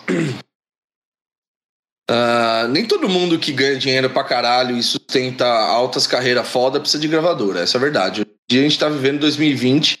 [2.09, 7.01] Uh, nem todo mundo que ganha dinheiro pra caralho e sustenta altas carreiras foda precisa
[7.01, 8.21] de gravadora, essa é a verdade.
[8.21, 9.99] Hoje a gente tá vivendo 2020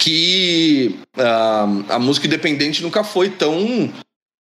[0.00, 3.92] que uh, a música independente nunca foi tão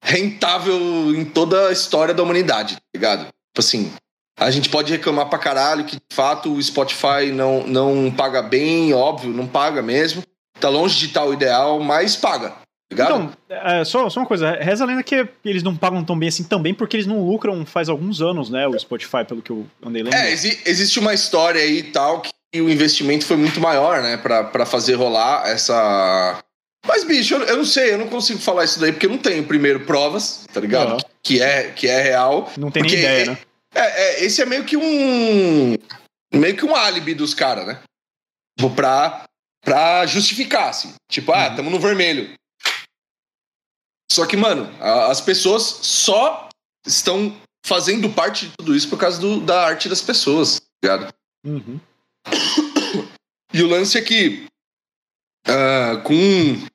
[0.02, 3.22] rentável em toda a história da humanidade, tá ligado?
[3.24, 3.92] Tipo assim,
[4.40, 8.94] a gente pode reclamar pra caralho que, de fato, o Spotify não, não paga bem,
[8.94, 10.24] óbvio, não paga mesmo.
[10.60, 12.54] Tá longe de tal ideal, mas paga.
[12.92, 13.32] Ligado?
[13.46, 16.30] Então, é, só, só uma coisa, reza a lenda que eles não pagam tão bem
[16.30, 19.68] assim também, porque eles não lucram faz alguns anos, né, o Spotify, pelo que eu
[19.86, 20.16] andei lendo.
[20.16, 24.18] É, exi existe uma história aí e tal que o investimento foi muito maior, né,
[24.18, 26.40] pra, pra fazer rolar essa.
[26.88, 29.20] Mas, bicho, eu, eu não sei, eu não consigo falar isso daí porque eu não
[29.20, 30.94] tenho, primeiro, provas, tá ligado?
[30.94, 31.00] Uhum.
[31.22, 32.52] Que, é, que é real.
[32.58, 33.38] Não tem nem ideia, né?
[33.74, 35.76] É, é, esse é meio que um.
[36.34, 37.82] meio que um álibi dos caras, né?
[38.58, 39.26] Tipo, pra,
[39.62, 40.94] pra justificar, assim.
[41.10, 41.56] Tipo, ah, uhum.
[41.56, 42.34] tamo no vermelho.
[44.12, 46.50] Só que, mano, a, as pessoas só
[46.86, 51.14] estão fazendo parte de tudo isso por causa do, da arte das pessoas, tá ligado?
[51.46, 51.80] Uhum.
[53.52, 54.46] E o lance é que
[55.48, 56.68] uh, com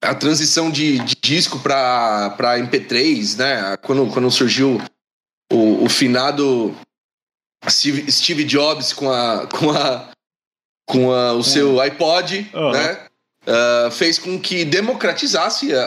[0.00, 3.76] a transição de, de disco para MP3, né?
[3.78, 4.80] Quando, quando surgiu
[5.88, 6.76] o, finado
[7.68, 10.10] Steve, Steve Jobs com a com a
[10.86, 12.72] com a, o seu iPod, Aham.
[12.72, 13.08] né?
[13.46, 15.82] ah, fez com que democratizasse a,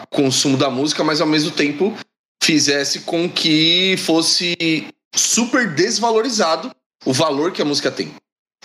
[0.00, 1.94] a consumo da música, mas ao mesmo tempo
[2.42, 6.70] fizesse com que fosse super desvalorizado
[7.04, 8.14] o valor que a música tem.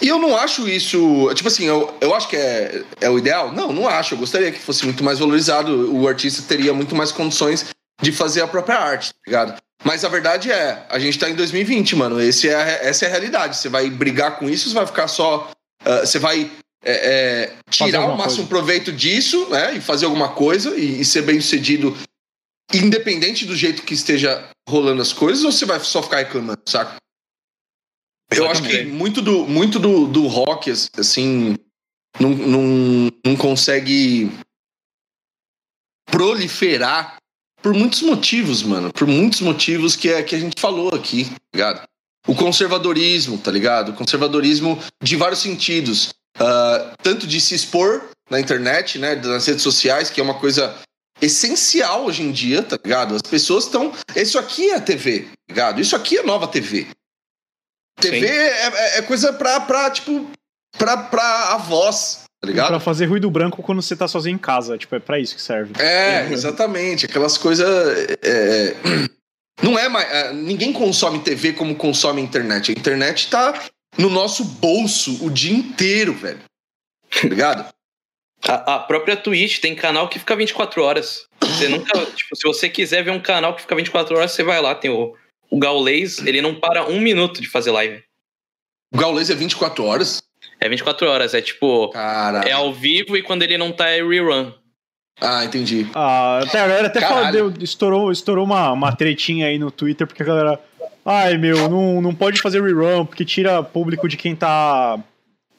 [0.02, 1.32] E eu não acho isso.
[1.36, 3.52] Tipo assim, eu, eu acho que é, é o ideal?
[3.52, 4.16] Não, não acho.
[4.16, 5.94] Eu gostaria que fosse muito mais valorizado.
[5.94, 7.68] O artista teria muito mais condições
[8.02, 9.62] de fazer a própria arte, tá ligado?
[9.84, 12.22] Mas a verdade é, a gente tá em 2020, mano.
[12.22, 13.58] Esse é, essa é a realidade.
[13.58, 15.52] Você vai brigar com isso, você vai ficar só.
[15.84, 16.52] ah, você vai
[16.84, 19.76] é, é, tirar o máximo proveito disso, né?
[19.76, 21.96] E fazer alguma coisa e, e ser bem sucedido,
[22.74, 26.96] independente do jeito que esteja rolando as coisas, ou você vai só ficar reclamando, saca?
[28.32, 31.58] Eu acho que muito do, muito do, do rock, assim,
[32.20, 34.32] não, não, não consegue
[36.06, 37.21] proliferar
[37.62, 38.91] por muitos motivos, mano.
[38.91, 41.84] Por muitos motivos que, é, que a gente falou aqui, tá ligado?
[42.28, 43.89] O conservadorismo, tá ligado?
[43.89, 46.09] O conservadorismo de vários sentidos.
[46.39, 49.16] Ah, tanto de se expor na internet, né?
[49.16, 50.76] Nas redes sociais, que é uma coisa
[51.22, 53.16] essencial hoje em dia, tá ligado?
[53.16, 53.91] As pessoas estão.
[54.16, 55.82] Isso aqui é a TV, tá ligado?
[55.82, 56.88] Isso aqui é nova TV.
[57.99, 60.32] TV é, é- é coisa pra, pra tipo,
[60.78, 62.68] pra, pra a voz, tá ligado?
[62.70, 64.78] Pra fazer ruído branco quando você tá sozinho em casa.
[64.78, 65.74] Tipo, é pra isso que serve.
[65.80, 67.06] É, exatamente.
[67.06, 67.68] Aquelas coisas.
[68.24, 68.76] é,
[69.62, 70.10] não é mais.
[70.12, 72.72] é, ninguém consome TV como consome a internet.
[72.72, 76.39] A internet tá no nosso bolso o dia inteiro, velho.
[77.12, 77.72] Tá ligado?
[78.48, 81.28] A, a própria Twitch tem canal que fica 24 horas.
[81.39, 81.94] Você nunca.
[82.16, 84.74] tipo, se você quiser ver um canal que fica 24 horas, você vai lá.
[84.74, 85.16] Tem o,
[85.50, 88.02] o Gaulês, ele não para um minuto de fazer live.
[88.94, 90.21] O Gaules é 24 horas.
[90.62, 91.89] É 24 horas, é tipo.
[91.89, 92.47] Cara.
[92.47, 94.51] É ao vivo e quando ele não tá é rerun.
[95.20, 95.88] Ah, entendi.
[95.93, 97.49] Ah, até a galera até falou, Caralho.
[97.51, 100.59] deu- estourou, estourou uma, uma tretinha aí no Twitter, porque a galera.
[101.05, 104.99] Ai, meu, não, não pode fazer rerun, porque tira público de quem tá.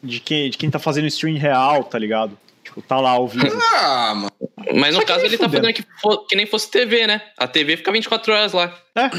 [0.03, 2.37] De quem, de quem tá fazendo stream real, tá ligado?
[2.65, 3.57] Tipo, tá lá ao vivo.
[3.75, 4.31] Ah, mano.
[4.75, 5.67] Mas Só no caso ele tá fudendo.
[5.67, 7.23] fazendo que, que nem fosse TV, né?
[7.39, 8.73] A TV fica 24 horas lá.
[8.97, 9.11] É.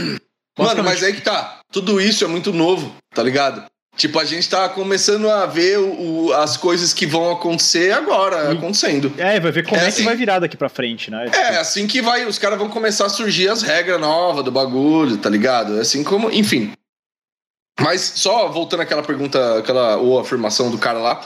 [0.57, 1.59] Mano, mas aí que tá.
[1.71, 3.65] Tudo isso é muito novo, tá ligado?
[3.95, 8.51] Tipo, a gente tá começando a ver o- o- as coisas que vão acontecer agora,
[8.51, 9.13] E- acontecendo.
[9.17, 9.97] É, vai ver como É é, assim.
[9.97, 11.29] que vai virar daqui pra frente, né?
[11.31, 15.17] É, assim que vai, os caras vão começar a surgir as regras novas do bagulho,
[15.17, 15.79] tá ligado?
[15.79, 16.71] Assim como, enfim.
[17.79, 21.25] Mas só voltando àquela pergunta, aquela ou afirmação do cara lá.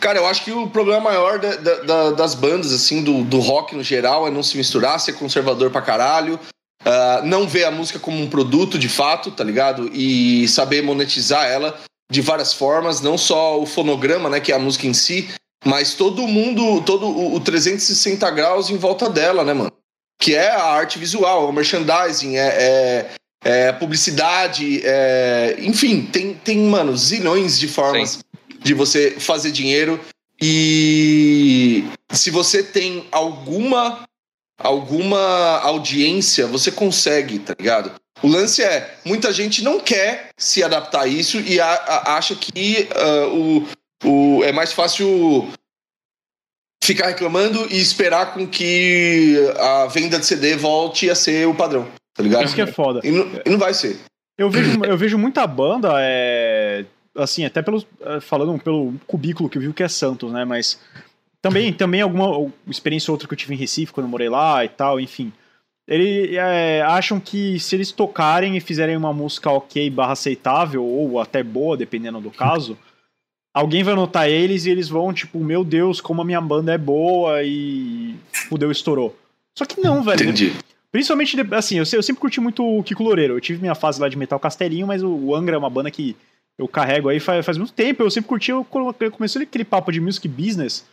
[0.00, 3.40] Cara, eu acho que o problema maior da- da- da- das bandas, assim, do, do
[3.40, 6.38] rock no geral, é não se misturar, ser conservador pra caralho,
[6.84, 9.90] ah, não ver a música como um produto de fato, tá ligado?
[9.92, 11.78] E saber monetizar ela
[12.10, 15.28] de várias formas, não só o fonograma, né, que é a música em si,
[15.64, 19.72] mas todo mundo, todo o, o 360 graus em volta dela, né, mano?
[20.20, 23.10] Que é a arte visual, é o merchandising, é, é,
[23.44, 28.20] é publicidade, é, enfim, tem, tem, mano, zilhões de formas
[28.60, 30.00] de você fazer dinheiro.
[30.40, 34.06] E se você tem alguma
[34.58, 37.92] alguma audiência, você consegue, tá ligado?
[38.22, 42.34] O lance é, muita gente não quer se adaptar a isso e a- a- acha
[42.34, 43.66] que ah, o,
[44.04, 45.48] o, é mais fácil
[46.82, 51.86] ficar reclamando e esperar com que a venda de CD volte a ser o padrão,
[52.14, 52.44] tá ligado?
[52.46, 53.00] Isso que é foda.
[53.04, 53.98] E não, e não vai ser.
[54.38, 56.84] Eu vejo, eu vejo muita banda, é,
[57.16, 60.44] assim, até pelos, é, falando pelo cubículo que eu vi que é Santos, né?
[60.44, 60.78] Mas
[61.42, 64.64] também, também alguma experiência ou outra que eu tive em Recife quando eu morei lá
[64.64, 65.32] e tal, enfim.
[65.88, 71.20] Eles é, acham que se eles tocarem e fizerem uma música ok barra aceitável, ou
[71.20, 72.76] até boa, dependendo do caso,
[73.54, 76.78] alguém vai notar eles e eles vão, tipo, meu Deus, como a minha banda é
[76.78, 79.16] boa e fudeu, estourou.
[79.56, 80.22] Só que não, velho.
[80.22, 80.52] Entendi.
[80.90, 83.34] Principalmente, assim, eu, eu sempre curti muito o Kiko Loureiro.
[83.34, 85.90] Eu tive minha fase lá de Metal Castelinho, mas o, o Angra é uma banda
[85.90, 86.16] que
[86.58, 88.02] eu carrego aí faz, faz muito tempo.
[88.02, 90.84] Eu sempre curti, eu, começou aquele papo de music business,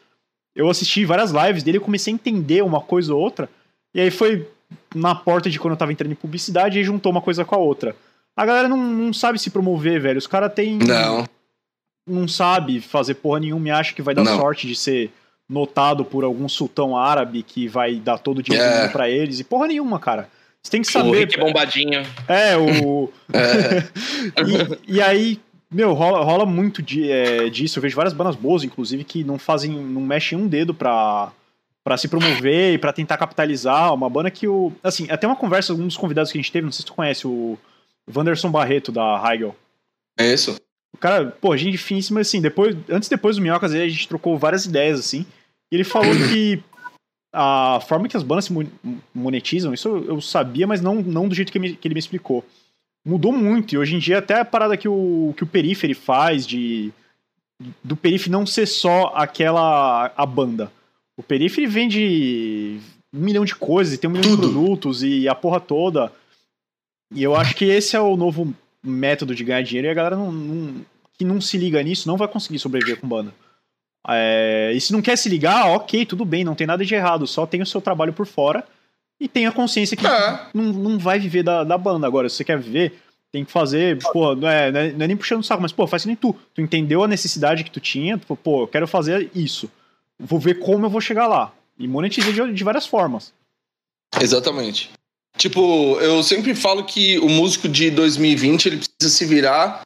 [0.56, 3.50] eu assisti várias lives dele, eu comecei a entender uma coisa ou outra,
[3.94, 4.48] e aí foi
[4.94, 7.58] na porta de quando eu tava entrando em publicidade, e juntou uma coisa com a
[7.58, 7.96] outra.
[8.36, 10.18] A galera não, não sabe se promover, velho.
[10.18, 10.78] Os caras têm.
[10.80, 11.26] Não.
[12.08, 14.38] Não sabe fazer porra nenhuma e acha que vai dar Não.
[14.38, 15.12] sorte de ser
[15.48, 18.88] notado por algum sultão árabe que vai dar todo o dinheiro do É.
[18.88, 19.40] pra eles.
[19.40, 20.28] E porra nenhuma, cara.
[20.62, 21.12] Você tem que O saber.
[21.20, 22.02] Rick Bombadinho.
[22.28, 23.10] É, o.
[23.34, 23.84] É,
[24.88, 25.40] e, e aí,
[25.72, 27.78] meu, rola, rola muito de, é, disso.
[27.78, 31.32] Eu vejo várias bandas boas, inclusive, que não fazem, não mexem um dedo pra,
[31.84, 33.94] pra se promover e pra tentar capitalizar.
[33.94, 34.72] Uma banda que o.
[34.84, 36.94] Assim, até uma conversa, um dos convidados que a gente teve, não sei se tu
[36.94, 37.58] conhece, o
[38.14, 39.56] Wanderson Barreto, da Heigel.
[40.20, 40.56] é isso.
[40.94, 44.66] O cara, pô, gente finíssima, assim, depois, antes depois do Minhocas, a gente trocou várias
[44.66, 45.26] ideias, assim.
[45.72, 46.62] E ele falou que
[47.34, 48.68] a forma que as bandas se mon-
[49.14, 52.46] monetizam, isso eu, sabia, mas não, não do jeito que, me- que ele me explicou.
[53.04, 53.74] mudou muito.
[53.74, 56.94] E hoje em dia, até a parada que o, que o Periphery faz de.
[57.84, 60.12] Do Periphery não ser só aquela.
[60.16, 60.72] a banda.
[61.18, 62.80] O Periphery vende
[63.14, 64.48] um milhão de coisas, tem um milhão Tudo.
[64.48, 66.12] de produtos e a porra toda.
[67.14, 68.54] E eu acho que esse é o novo
[68.84, 70.86] método de ganhar dinheiro e a galera não, não-
[71.18, 73.34] que não se liga nisso não vai conseguir sobreviver com banda.
[74.08, 77.26] É, e se não quer se ligar, ok, tudo bem, não tem nada de errado,
[77.28, 78.64] só tem o seu trabalho por fora
[79.22, 80.40] e tenha consciência que É.
[80.54, 82.08] não, não vai viver da, da banda.
[82.08, 83.00] Agora, se você quer viver,
[83.32, 85.72] tem que fazer, pô, não é, não é, não é nem puxando o saco, mas,
[85.72, 86.36] pô, faz que nem tu.
[86.54, 89.70] Tu entendeu a necessidade que tu tinha, tu, pô, eu quero fazer isso.
[90.20, 91.54] Vou ver como eu vou chegar lá.
[91.78, 93.34] E monetizar de, de várias formas.
[94.20, 94.92] Exatamente.
[95.38, 99.82] Tipo, eu sempre falo que o músico de 2020 ele precisa se virar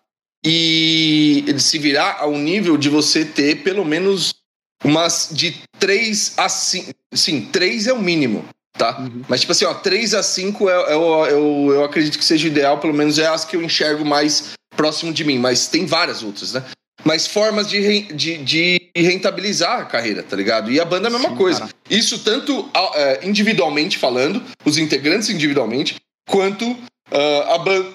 [0.45, 4.35] e ele se virar ao nível de você ter pelo menos
[4.83, 6.91] umas de 3 a 5.
[7.13, 8.99] Sim, 3 é o mínimo, tá?
[8.99, 9.23] Uhum.
[9.27, 12.51] Mas, tipo assim, ó, 3 a 5 é, é eu, eu acredito que seja o
[12.51, 16.21] ideal, pelo menos é as que eu enxergo mais próximo de mim, mas tem várias
[16.21, 16.63] outras, né?
[17.03, 20.71] Mas formas de, de, de rentabilizar a carreira, tá ligado?
[20.71, 21.59] E a banda é a mesma Sim, coisa.
[21.61, 21.71] cara.
[21.89, 25.95] Isso tanto é, individualmente falando, os integrantes individualmente,
[26.27, 26.75] quanto
[27.11, 27.93] ah, a, ban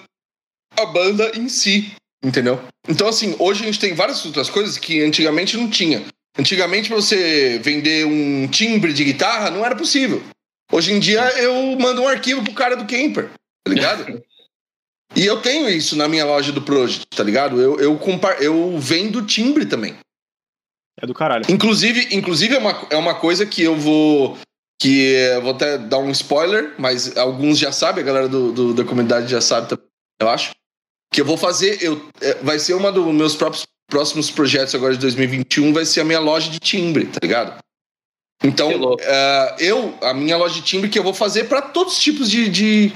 [0.79, 1.91] a banda em si,
[2.23, 2.61] entendeu?
[2.87, 6.03] Então, assim, hoje a gente tem várias outras coisas que antigamente não tinha.
[6.37, 10.23] Antigamente, pra você vender um timbre de guitarra, não era possível.
[10.71, 13.29] Hoje em dia, eu mando um arquivo pro cara do Camper,
[13.63, 14.23] tá ligado?
[15.15, 17.61] e eu tenho isso na minha loja do Project, tá ligado?
[17.61, 19.95] Eu, eu, compar eu vendo timbre também.
[21.01, 21.45] É do caralho.
[21.49, 24.37] Inclusive, inclusive é, uma, é uma coisa que eu vou.
[24.81, 28.73] Que eu vou até dar um spoiler, mas alguns já sabem, a galera do, do-
[28.73, 29.85] da comunidade já sabe também,
[30.21, 30.51] eu acho.
[31.11, 31.81] Que eu vou fazer.
[31.81, 36.01] Eu, é, vai ser uma dos meus próprios próximos projetos agora de 2021, vai ser
[36.01, 37.59] a minha loja de timbre, tá ligado?
[38.43, 41.99] Então, é, eu, a minha loja de timbre que eu vou fazer para todos os
[42.01, 42.91] tipos de, de,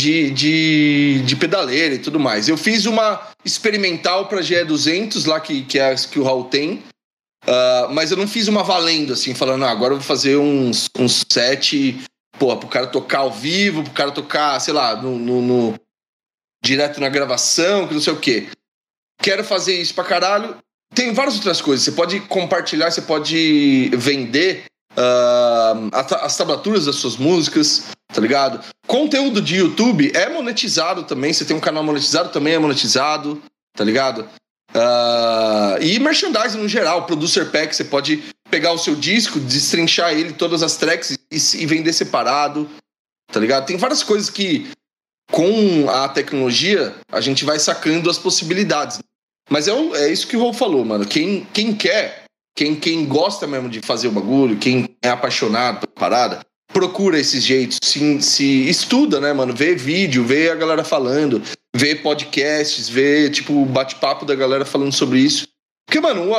[0.00, 2.48] de, de, de pedaleira e tudo mais.
[2.48, 6.82] Eu fiz uma experimental para GE200 lá, que, que é que o Raul tem.
[7.46, 10.88] Ah, mas eu não fiz uma valendo, assim, falando, ah, agora eu vou fazer uns,
[10.98, 11.98] uns set,
[12.38, 15.74] pô, pro cara tocar ao vivo, pro cara tocar, sei lá, no, no- no-
[16.64, 18.48] direto na gravação, que não sei o quê.
[19.22, 20.56] Quero fazer isso pra caralho.
[20.94, 21.84] Tem várias outras coisas.
[21.84, 27.86] Você pode compartilhar, você pode vender ta- as tablaturas das suas músicas,
[28.20, 28.60] tá ligado?
[28.86, 31.32] Conteúdo de YouTube é monetizado também.
[31.32, 33.42] Você tem um canal monetizado, também é monetizado,
[33.74, 34.28] tá ligado?
[34.74, 40.34] Ah, e merchandising no geral, producer pack, você pode pegar o seu disco, destrinchar ele,
[40.34, 42.68] todas as tracks e, e vender separado,
[43.32, 43.64] tá ligado?
[43.66, 44.70] Tem várias coisas que
[45.32, 48.98] com a tecnologia a gente vai sacando as possibilidades.
[49.48, 51.06] Mas é, o- é isso que o Rô falou, mano.
[51.06, 55.94] Quem, quem quer, quem, quem gosta mesmo de fazer o bagulho, quem é apaixonado pela
[56.10, 56.40] parada,
[56.72, 59.54] procura esses jeitos, se, se estuda, né, mano?
[59.54, 61.42] Vê vídeo, vê a galera falando,
[61.74, 65.48] vê podcasts, vê, tipo, bate-papo da galera falando sobre isso.
[65.86, 66.34] Porque, mano,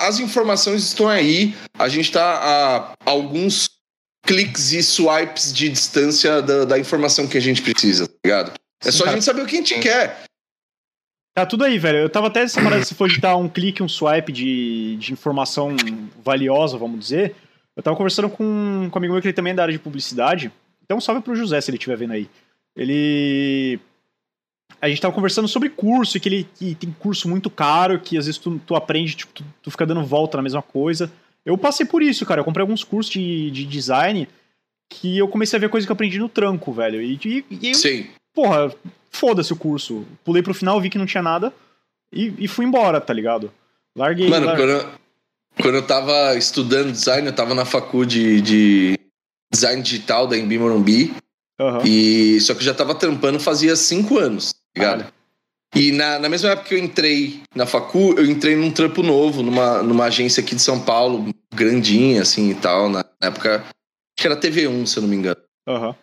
[0.00, 3.70] as informações estão aí, a gente tá a alguns
[4.26, 8.52] cliques e swipes de distância da, da informação que a gente precisa, tá ligado?
[8.84, 10.24] É Sim, só a gente saber o que a gente quer.
[11.36, 11.98] Tá tudo aí, velho.
[11.98, 15.12] Eu tava até essa parada, se for de dar um clique, um swipe de, de
[15.12, 15.76] informação
[16.24, 17.36] valiosa, vamos dizer.
[17.76, 19.78] Eu tava conversando com, com um amigo meu que ele também é da área de
[19.78, 20.50] publicidade.
[20.84, 22.28] Então salve pro José se ele estiver vendo aí.
[22.74, 23.78] Ele.
[24.80, 28.18] A gente tava conversando sobre curso, e que ele que tem curso muito caro, que
[28.18, 31.10] às vezes tu, tu aprende, tipo, tu, tu fica dando volta na mesma coisa.
[31.44, 32.40] Eu passei por isso, cara.
[32.40, 34.28] Eu comprei alguns cursos de, de design
[34.90, 37.00] que eu comecei a ver coisa que eu aprendi no tranco, velho.
[37.00, 37.18] E,
[37.50, 38.06] e, e Sim.
[38.34, 38.72] porra,
[39.10, 40.04] foda-se o curso.
[40.24, 41.52] Pulei pro final, vi que não tinha nada
[42.12, 43.52] e, e fui embora, tá ligado?
[43.96, 44.28] Larguei.
[44.28, 44.90] Mano, lar- quando eu,
[45.60, 48.98] quando eu tava estudando design, eu tava na facu de, de
[49.52, 51.14] design digital da Embi Morumbi.
[51.58, 51.82] Aham.
[51.84, 55.12] E só que eu já tava trampando fazia cinco anos, tá ligado?
[55.74, 59.42] E na, na mesma época que eu entrei na facu, eu entrei num trampo novo,
[59.42, 62.88] numa, numa agência aqui de São Paulo, grandinha, assim e tal.
[62.88, 63.72] Na, na época, acho
[64.18, 65.40] que era TV1, se eu não me engano.
[65.66, 65.94] Aham.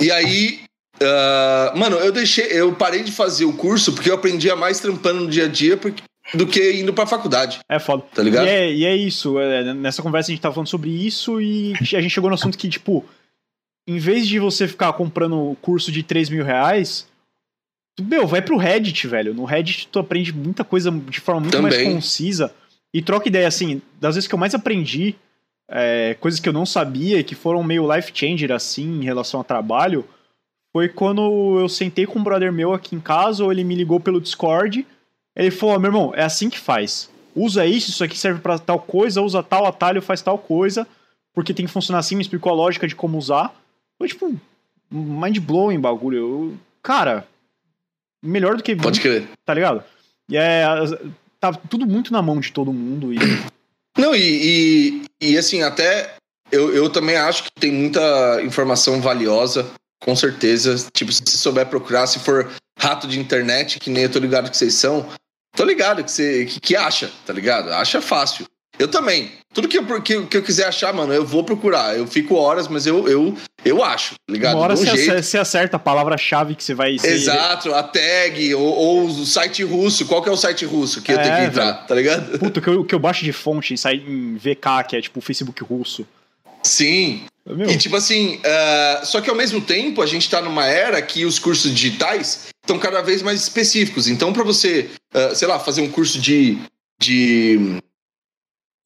[0.00, 0.60] E aí,
[1.02, 5.20] ah, mano, eu deixei, eu parei de fazer o curso porque eu aprendia mais trampando
[5.20, 6.02] no dia a dia porque-
[6.34, 8.02] do que indo pra faculdade, É foda.
[8.14, 8.46] tá ligado?
[8.46, 9.38] E é, e é isso.
[9.38, 12.58] é, nessa conversa a gente tava falando sobre isso e a gente chegou no assunto
[12.58, 13.04] que, tipo,
[13.86, 17.08] em vez de você ficar comprando curso de 3 mil reais,
[17.96, 19.32] tu, meu, vai pro Reddit, velho.
[19.34, 21.94] No Reddit tu aprende muita coisa de forma muito mais Também.
[21.94, 22.52] concisa
[22.92, 25.14] e troca ideia, assim, das vezes que eu mais aprendi,
[25.70, 29.44] é, coisas que eu não sabia, que foram meio life changer, assim, em relação ao
[29.44, 30.04] trabalho,
[30.74, 33.98] foi quando eu sentei com um brother meu aqui em casa, ou ele me ligou
[34.00, 34.86] pelo Discord,
[35.46, 37.08] ele falou, "Ó, meu irmão, é assim que faz.
[37.34, 40.86] Usa isso, isso aqui serve pra tal coisa, usa tal atalho, faz tal coisa,
[41.34, 43.54] porque tem que funcionar assim, me explicou a lógica de como usar.
[43.96, 44.34] Foi tipo,
[44.90, 46.18] mind blowing bagulho.
[46.18, 47.26] Eu- cara,
[48.22, 49.28] melhor do que 20, Pode crer.
[49.44, 49.82] tá ligado?
[50.28, 50.64] E é.
[51.40, 53.12] Tá tudo muito na mão de todo mundo.
[53.14, 53.16] E
[53.96, 56.14] Não, e, e, e, assim, até
[56.50, 59.68] eu, eu também acho que tem muita informação valiosa,
[60.00, 60.88] com certeza.
[60.92, 64.56] Tipo, se souber procurar, se for rato de internet, que nem eu tô ligado que
[64.56, 65.08] vocês são,
[65.58, 67.70] tô ligado que você que, que acha, tá ligado?
[67.72, 68.46] Acha fácil.
[68.78, 69.32] Eu também.
[69.52, 71.96] Tudo que eu, que, que eu quiser achar, mano, eu vou procurar.
[71.98, 74.54] Eu fico horas, mas eu, eu, eu acho, tá ligado?
[74.54, 75.10] uma hora um você, jeito.
[75.10, 77.10] acer- você acerta a palavra-chave que você vai ser.
[77.12, 80.06] Exato, a tag, ou, ou o site russo.
[80.06, 82.38] Qual que é o site russo que eu É, tenho que entrar, tá ligado?
[82.38, 85.00] Puta, o que eu, o que eu baixo de fonte sai em VK, que é
[85.00, 86.06] tipo o Facebook russo.
[86.62, 87.22] Sim.
[87.46, 91.00] Meu, E tipo assim, ah, só que ao mesmo tempo a gente tá numa era
[91.02, 94.06] que os cursos digitais estão cada vez mais específicos.
[94.06, 96.58] Então, para você, ah, sei lá, fazer um curso de,
[97.00, 97.78] de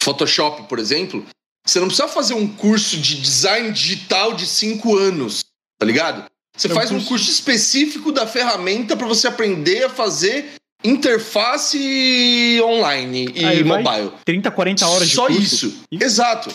[0.03, 1.25] Photoshop, por exemplo,
[1.67, 5.45] você não precisa fazer um curso de design digital de cinco anos,
[5.79, 6.25] tá ligado?
[6.57, 10.53] Você É um faz um curso- curso específico da ferramenta para você aprender a fazer
[10.85, 14.13] interface online e Aí vai mobile.
[14.25, 15.41] 30, 40 horas de Só curso.
[15.43, 15.83] isso.
[15.91, 16.55] E- Exato.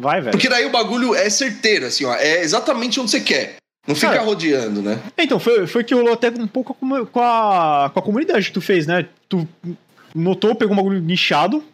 [0.00, 0.32] Vai, velho.
[0.32, 2.14] Porque daí o bagulho é certeiro, assim, ó.
[2.14, 3.56] É exatamente onde você quer.
[3.86, 5.00] Não fica Cara, rodeando, né?
[5.18, 8.46] Então, foi, foi que rolou até um pouco com a, com a, com a comunidade
[8.46, 9.06] que tu fez, né?
[9.28, 9.46] Tu
[10.14, 11.64] notou, pegou um bagulho nichado,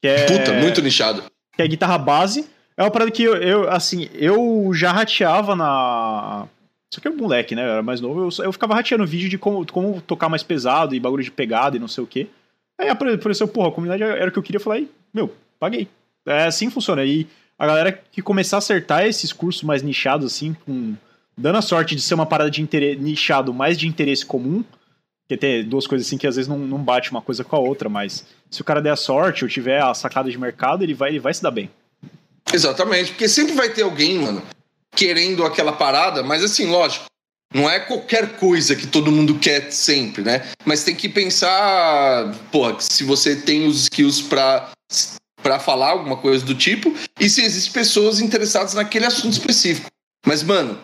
[0.00, 1.24] que é, Puta, muito nichado.
[1.56, 2.46] que é guitarra base.
[2.76, 6.46] É uma parada que eu, eu, assim, eu já rateava na.
[6.94, 7.62] Só que eu moleque, né?
[7.66, 8.28] Eu era mais novo.
[8.30, 11.76] Eu, eu ficava rateando vídeo de como, como tocar mais pesado e bagulho de pegada
[11.76, 12.28] e não sei o quê.
[12.80, 14.58] Aí apare- apareceu, porra, a comunidade era o que eu queria.
[14.58, 15.88] Eu falei, meu, paguei.
[16.24, 17.04] É assim que funciona.
[17.04, 17.26] E
[17.58, 20.94] a galera que começar a acertar esses cursos mais nichados, assim, com,
[21.38, 24.64] dando a sorte de ser uma parada de interesse, nichado mais de interesse comum,
[25.22, 27.60] porque tem duas coisas assim que às vezes não, não bate uma coisa com a
[27.60, 30.94] outra, mas se o cara der a sorte ou tiver a sacada de mercado, ele
[30.94, 31.70] vai, ele vai se dar bem.
[32.52, 33.10] Exatamente.
[33.10, 34.42] Porque sempre vai ter alguém, mano,
[34.96, 37.04] querendo aquela parada, mas assim, lógico.
[37.54, 40.46] Não é qualquer coisa que todo mundo quer sempre, né?
[40.66, 44.70] Mas tem que pensar, porra, que se você tem os skills pra,
[45.42, 49.88] pra falar alguma coisa do tipo, e se existem pessoas interessadas naquele assunto específico.
[50.26, 50.78] Mas, mano,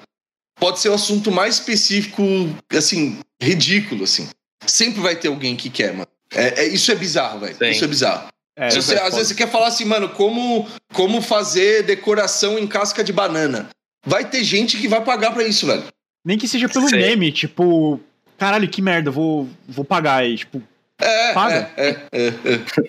[0.56, 2.22] pode ser o assunto mais específico,
[2.70, 4.28] assim, ridículo, assim.
[4.66, 6.08] Sempre vai ter alguém que quer, mano.
[6.32, 7.56] É, é- isso é bizarro, velho.
[7.56, 7.70] Sim.
[7.70, 8.28] Isso é bizarro.
[8.56, 12.58] É, Se você- é às vezes você quer falar assim, mano, como, como fazer decoração
[12.58, 13.68] em casca de banana.
[14.06, 15.84] Vai ter gente que vai pagar pra isso, velho.
[16.24, 16.98] Nem que seja pelo Sei.
[17.00, 18.00] meme, tipo,
[18.38, 20.62] caralho, que merda, vou, vou pagar aí, tipo,
[21.00, 21.70] É, Paga.
[21.76, 22.34] é, é, é, é.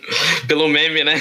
[0.47, 1.15] Pelo meme, né?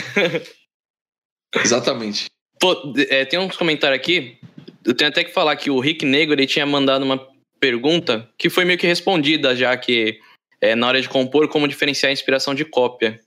[1.55, 2.27] Exatamente.
[2.61, 4.37] Pô, é, tem uns comentários aqui.
[4.85, 7.19] Eu tenho até que falar que o Rick Negro ele tinha mandado uma
[7.59, 10.21] pergunta que foi meio que respondida já que
[10.61, 13.21] é, na hora de compor como diferenciar a inspiração de cópia.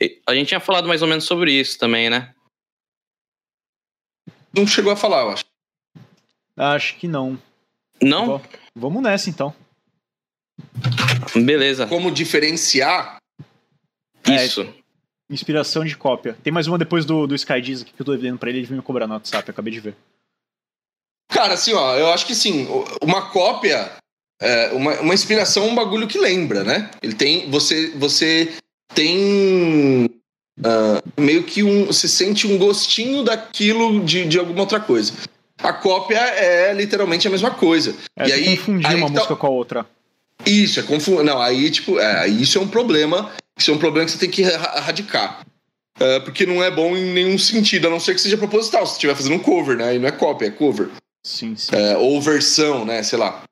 [0.00, 2.34] E A gente tinha falado mais ou menos sobre isso também, né?
[4.52, 5.44] Não chegou a falar, eu acho.
[6.56, 7.38] acho que não.
[8.02, 8.26] Não?
[8.26, 8.42] Bom,
[8.74, 9.54] Vamos nessa então.
[11.34, 11.86] Beleza.
[11.86, 13.18] Como diferenciar.
[14.26, 14.72] É, Isso.
[15.28, 16.36] Inspiração de cópia.
[16.42, 18.66] Tem mais uma depois do, do Skydiz aqui que eu tô devendo pra ele, ele
[18.66, 19.96] veio me cobrar no WhatsApp, eu acabei de ver.
[21.30, 22.68] Cara, assim, ó, eu acho que sim,
[23.02, 23.90] uma cópia,
[24.40, 26.90] é, uma, uma inspiração é um bagulho que lembra, né?
[27.02, 27.48] Ele tem.
[27.50, 28.52] Você, você
[28.94, 30.10] tem.
[30.64, 31.86] ah, meio que um.
[31.86, 35.12] Você sente um gostinho daquilo de, de alguma outra coisa.
[35.62, 37.94] A cópia é literalmente a mesma coisa.
[38.18, 39.86] É, e tu aí, confundir aí uma tá- música com a outra.
[40.46, 41.22] Isso, é confu...
[41.22, 43.30] Não, aí, tipo, é, isso é um problema.
[43.58, 45.44] Isso é um problema que você tem que erra- erradicar.
[45.98, 48.86] É, porque não é bom em nenhum sentido, a não ser que seja proposital.
[48.86, 49.88] Se você estiver fazendo um cover, né?
[49.90, 50.88] Aí não é cópia, é cover.
[51.24, 51.74] Sim, sim.
[51.74, 53.02] É, ou versão, né?
[53.02, 53.42] Sei lá.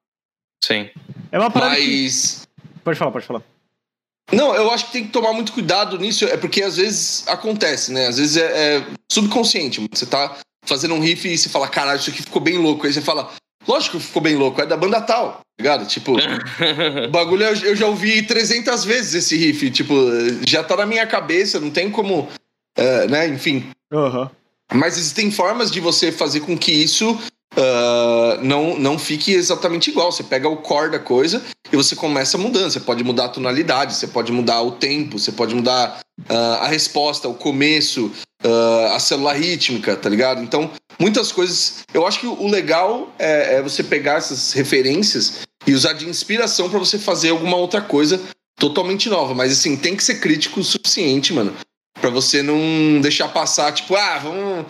[0.63, 0.89] Sim.
[1.31, 2.03] É uma parada que...
[2.03, 2.49] Mas.
[2.83, 3.43] Pode falar, pode falar.
[4.33, 7.93] Não, eu acho que tem que tomar muito cuidado nisso, é porque às vezes acontece,
[7.93, 8.09] né?
[8.09, 9.81] Às vezes é, é subconsciente.
[9.81, 9.91] mano.
[9.93, 12.87] Você tá fazendo um riff e você fala, caralho, isso aqui ficou bem louco.
[12.87, 13.31] Aí você fala,
[13.67, 15.87] lógico que ficou bem louco, é da banda tal, tá ligado?
[15.87, 16.17] Tipo,
[17.07, 19.95] o bagulho eu, eu já ouvi 300 vezes esse riff, tipo,
[20.47, 22.29] já tá na minha cabeça, não tem como,
[22.77, 23.29] é, né?
[23.29, 23.71] Enfim.
[23.91, 24.31] Aham.
[24.75, 27.19] Mas existem formas de você fazer com que isso
[27.59, 30.13] ah, não, não fique exatamente igual.
[30.13, 32.71] Você pega o core da coisa e você começa mudando.
[32.71, 35.99] Você pode mudar a tonalidade, você pode mudar o tempo, você pode mudar
[36.29, 38.13] ah, a resposta, o começo,
[38.45, 40.41] ah, a célula rítmica, tá ligado?
[40.43, 41.83] Então, muitas coisas.
[41.93, 46.71] Eu acho que o legal é, é você pegar essas referências e usar de inspiração
[46.71, 48.21] para você fazer alguma outra coisa
[48.57, 49.35] totalmente nova.
[49.35, 51.55] Mas assim, tem que ser crítico o suficiente, mano.
[52.01, 54.67] Pra você não deixar passar, tipo, ah, vamos.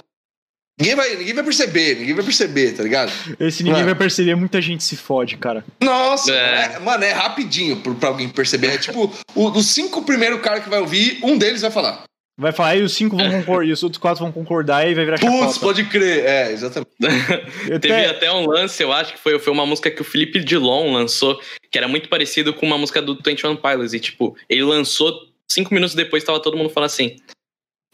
[0.78, 3.10] Ninguém vai, ninguém vai perceber, ninguém vai perceber, tá ligado?
[3.40, 3.86] Esse ninguém Mano.
[3.86, 5.64] vai perceber, muita gente se fode, cara.
[5.80, 6.74] Nossa, É.
[6.74, 8.68] é- mano, é rapidinho pra alguém perceber.
[8.68, 12.04] É tipo, o- os cinco primeiros caras que vai ouvir, um deles vai falar.
[12.40, 15.04] Vai falar, aí os cinco vão concordar, e os outros quatro vão concordar e vai
[15.04, 15.58] virar Putz, chacota.
[15.60, 16.24] pode crer.
[16.24, 16.90] É, exatamente.
[17.68, 20.04] Eu Teve até- até um lance, eu acho que foi, foi uma música que o
[20.04, 23.92] Felipe Dilon lançou, que que era muito parecido com uma música do 21 Pilots.
[23.92, 27.16] E, tipo, ele lançou cinco minutos depois, tava todo mundo falando assim: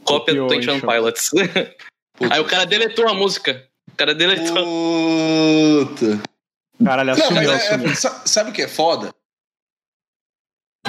[0.05, 1.31] cópia do 21 Pilots.
[2.31, 3.66] Aí o cara deletou a música.
[3.93, 4.55] O cara deletou.
[5.86, 6.23] Puta.
[6.85, 7.91] Caralho, Não, assumiu, é- assumiu.
[7.91, 9.15] é- sa- sabe o que é foda?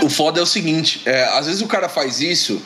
[0.04, 2.62] O foda é o seguinte, é, às vezes o cara faz isso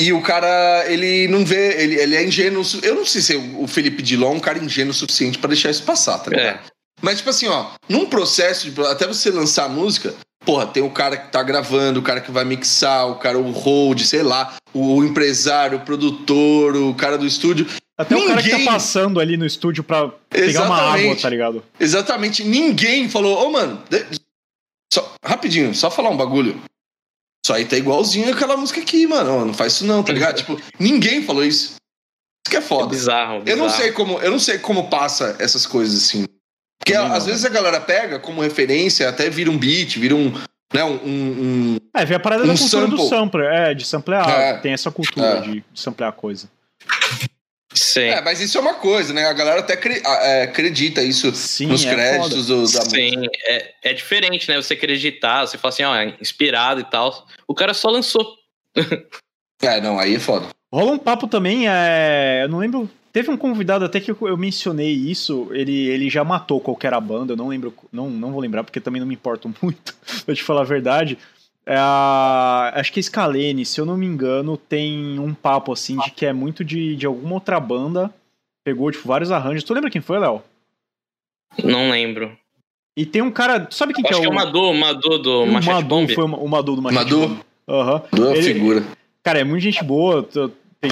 [0.00, 2.64] e o cara, ele não vê, ele, ele é ingênuo.
[2.82, 5.70] Eu não sei se o Felipe Dilon é um cara ingênuo o suficiente pra deixar
[5.70, 6.56] isso passar, tá ligado?
[6.58, 6.62] É.
[7.00, 10.14] Mas, tipo assim, ó, num processo, de, até você lançar a música,
[10.44, 13.50] porra, tem o cara que tá gravando, o cara que vai mixar, o cara, o
[13.50, 17.66] hold, sei lá, o, empresário, o produtor, o cara do estúdio.
[17.98, 21.22] Até o cara que tá ninguém- passando ali no estúdio pra pegar uma água, Exatamente.
[21.22, 21.64] tá ligado?
[21.80, 24.04] Exatamente, ninguém falou, ô mano, de-
[24.92, 26.60] só- rapidinho, só falar um bagulho.
[27.44, 29.44] Isso aí tá igualzinho aquela música aqui, mano.
[29.46, 30.36] Não faz isso não, tá ligado?
[30.36, 31.74] tipo, ninguém falou isso.
[31.74, 32.88] Isso que é É foda.
[32.88, 33.82] bizarro, eu não bizarro.
[33.82, 36.24] sei como, eu não sei como passa essas coisas assim.
[36.86, 40.32] Porque às vezes a galera pega como referência, até vira um beat, vira um,
[40.72, 43.08] né, um, um- É, vem a parada Um da cultura do sample.
[43.08, 44.30] sampler, é, de samplear.
[44.30, 44.58] É.
[44.58, 45.40] Tem essa cultura É.
[45.40, 46.48] de, de samplear coisa.
[47.74, 48.02] Sim.
[48.02, 49.26] É, mas isso é uma coisa, né?
[49.26, 52.84] A galera até cre- é, acredita isso Sim, nos é créditos do, da música.
[52.84, 54.56] Sim, é, é diferente, né?
[54.56, 57.26] Você acreditar, você fala assim, ó, é inspirado e tal.
[57.48, 58.24] O cara só lançou.
[59.62, 60.48] É, não, aí é foda.
[60.70, 62.90] Rola um papo também, é, eu não lembro.
[63.16, 67.00] Teve um convidado até que eu, eu mencionei isso, ele, ele já matou qualquer a
[67.00, 69.94] banda, eu não lembro, não, não vou lembrar porque também não me importo muito,
[70.26, 71.16] pra te falar a verdade.
[71.64, 71.78] É
[72.74, 76.26] acho que a Scalene, se eu não me engano, tem um papo assim de que
[76.26, 78.12] é muito de, de alguma outra banda,
[78.62, 79.64] pegou tipo vários arranjos.
[79.64, 80.42] Tu lembra quem foi, Léo?
[81.64, 82.36] Não lembro.
[82.94, 84.74] E tem um cara, sabe quem que Acho é que é o o Madu, o
[84.74, 86.14] Madu do o Machete Madu, Bomb.
[86.14, 87.40] foi o, o Madu do Machete Madu?
[87.66, 88.02] Aham.
[88.34, 88.84] Ele- figura.
[89.22, 90.28] Cara, é muito gente boa.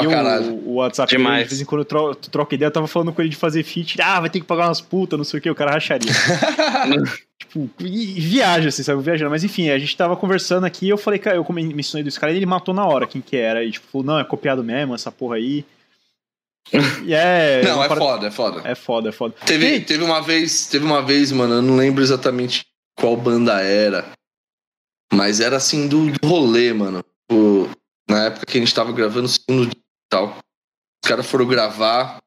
[0.03, 1.43] O, o WhatsApp dele, Demais.
[1.45, 3.63] de vez em quando eu tro- troco ideia, eu tava falando com ele de fazer
[3.63, 4.01] feat.
[4.03, 6.11] Ah, vai ter que pagar umas putas, não sei o que, o cara racharia.
[7.39, 9.03] tipo, e, e viaja, assim, sabe?
[9.03, 9.31] Viajando.
[9.31, 12.37] Mas enfim, a gente tava conversando aqui eu falei, cara, eu mencionei do cara e
[12.37, 13.65] ele matou na hora quem que era.
[13.65, 15.65] E tipo, falou, não, é copiado mesmo, essa porra aí.
[17.05, 17.63] E é.
[17.69, 18.61] não, é foda, é foda.
[18.65, 19.35] É foda, é foda.
[19.47, 22.65] Teve, Ei, teve uma vez, teve uma vez, mano, eu não lembro exatamente
[22.99, 24.07] qual banda era.
[25.13, 27.05] Mas era assim do, do rolê, mano.
[27.31, 27.69] O-
[28.09, 29.84] na época que a gente tava gravando o segundo dia e
[30.15, 30.37] tal.
[31.05, 32.19] Os caras foram gravar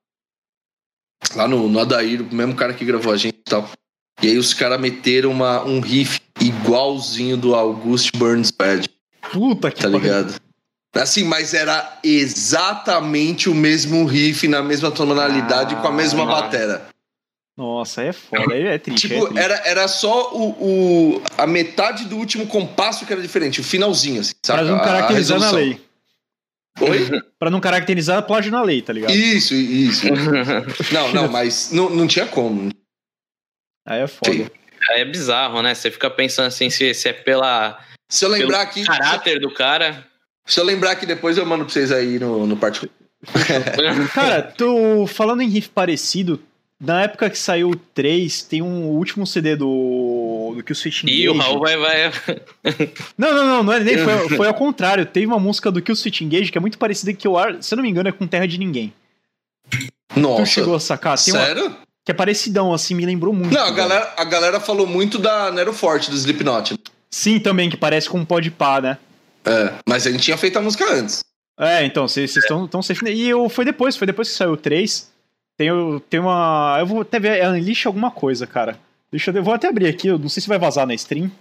[1.35, 3.69] lá no, no Adair, o mesmo cara que gravou a gente e tal.
[4.21, 8.89] E aí os caras meteram uma, um riff igualzinho do August Burns Bad,
[9.31, 9.99] Puta que tá pariu.
[9.99, 10.35] ligado?
[10.95, 16.25] Assim, mas era exatamente o mesmo riff, na mesma tonalidade, com a mesma Ah.
[16.41, 16.87] batera.
[17.55, 18.53] Nossa, é foda.
[18.55, 19.05] É, é triste.
[19.05, 19.43] é Tipo, triste.
[19.43, 20.49] era, era só o,
[21.17, 24.63] o- a metade do último compasso que era diferente, o finalzinho, assim, sabe?
[24.63, 25.53] Pra não A- a na resolução.
[25.55, 25.81] lei.
[26.79, 27.21] Oi?
[27.39, 29.13] Pra não caracterizar plágio na lei, tá ligado?
[29.13, 30.07] Isso, isso.
[30.91, 32.71] Não, não, mas não, não tinha como.
[33.85, 34.51] Aí é foda.
[34.91, 35.75] é bizarro, né?
[35.75, 37.79] Você fica pensando assim, se, se é pela
[38.09, 38.83] Se eu lembrar aqui.
[38.83, 40.05] caráter do cara.
[40.47, 42.91] Se eu lembrar aqui depois, eu mando pra vocês aí no, no particular.
[44.13, 46.41] Cara, tu falando em riff parecido,
[46.79, 49.65] na época que saiu o 3, tem um último CD do,
[50.55, 52.11] do que o Switch E o Raul vai, vai.
[53.17, 55.05] Não, não, não, não é nem foi, foi ao contrário.
[55.05, 57.73] Teve uma música do Kill Switch Engage que é muito parecida que eu, ar- se
[57.73, 58.93] eu não me engano, é com Terra de Ninguém.
[59.69, 60.45] Tu Nossa.
[60.45, 61.17] chegou a sacar?
[61.17, 61.75] Tem uma, Sério?
[62.05, 63.53] que é parecidão, assim, me lembrou muito.
[63.53, 63.75] Não, a velho.
[63.75, 66.75] galera, a galera falou muito da Nero Forte, do Slipknot.
[67.11, 68.97] Sim, também, que parece com um pó de pá, né?
[69.45, 71.23] É, mas a gente tinha feito a música antes.
[71.59, 73.05] É, então, vocês estão tão safe.
[73.09, 75.09] E eu, foi depois, foi depois que saiu o 3.
[75.57, 76.75] Tem, o- tem uma.
[76.79, 77.37] Eu vou até ver.
[77.39, 78.77] É Unleash alguma coisa, cara.
[79.11, 81.31] Deixa eu, vou até abrir aqui, eu não sei se vai vazar na stream.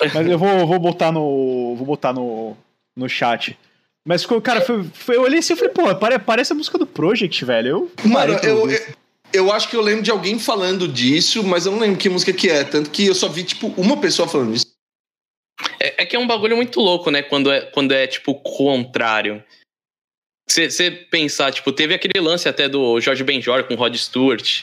[0.00, 1.74] Mas eu vou, vou botar no.
[1.76, 2.56] Vou botar no,
[2.96, 3.58] no chat.
[4.06, 6.86] Mas, cara, foi, foi- eu olhei assim e falei, pô, pare- parece a música do
[6.86, 7.68] Project, velho.
[8.04, 8.94] Eu Mano, eu, eu,
[9.32, 12.32] eu acho que eu lembro de alguém falando disso, mas eu não lembro que música
[12.32, 12.64] que é.
[12.64, 14.66] Tanto que eu só vi, tipo, uma pessoa falando disso.
[15.80, 17.22] É, é que é um bagulho muito louco, né?
[17.22, 19.42] Quando é, quando é tipo, contrário.
[20.48, 24.62] Você pensar, tipo, teve aquele lance até do Jorge Benjor com o Rod Stewart.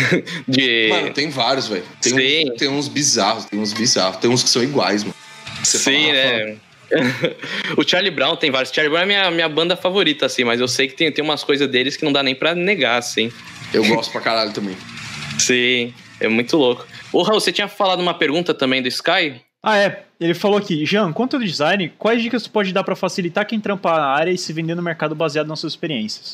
[0.48, 0.88] De.
[0.90, 1.84] Mano, tem vários, velho.
[2.00, 2.50] Tem, Sim.
[2.52, 4.16] uns- tem uns bizarros, tem uns bizarros.
[4.18, 5.14] Tem uns que são iguais, mano.
[5.62, 6.56] Você Sim, fala, né?
[7.76, 8.72] o Charlie Brown tem vários.
[8.72, 11.42] Charlie Brown é minha, minha banda favorita, assim, mas eu sei que tem, tem umas
[11.44, 13.30] coisas deles que não dá nem pra negar, assim.
[13.72, 14.76] Eu gosto pra caralho também.
[15.38, 16.86] Sim, é muito louco.
[17.12, 19.40] Ô, Raul, você tinha falado uma pergunta também do Sky?
[19.62, 20.02] Ah, é.
[20.20, 23.58] Ele falou aqui, Jean, quanto ao design, quais dicas tu pode dar pra facilitar quem
[23.60, 26.32] trampa na área e se vender no mercado baseado nas suas experiências?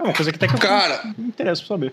[0.00, 1.92] É uma coisa que até que eu Cara, me interessa pra saber.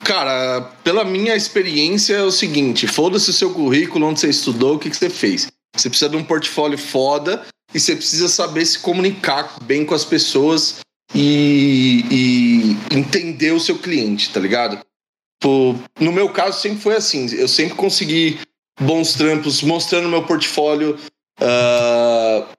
[0.00, 4.78] Cara, pela minha experiência é o seguinte: foda-se o seu currículo, onde você estudou, o
[4.78, 5.48] que, que você fez.
[5.76, 10.04] Você precisa de um portfólio foda e você precisa saber se comunicar bem com as
[10.04, 10.80] pessoas
[11.14, 12.04] e,
[12.90, 14.80] e entender o seu cliente, tá ligado?
[16.00, 17.32] No meu caso, sempre foi assim.
[17.34, 18.40] Eu sempre consegui
[18.80, 20.98] bons trampos, mostrando meu portfólio.
[21.40, 22.57] Uh,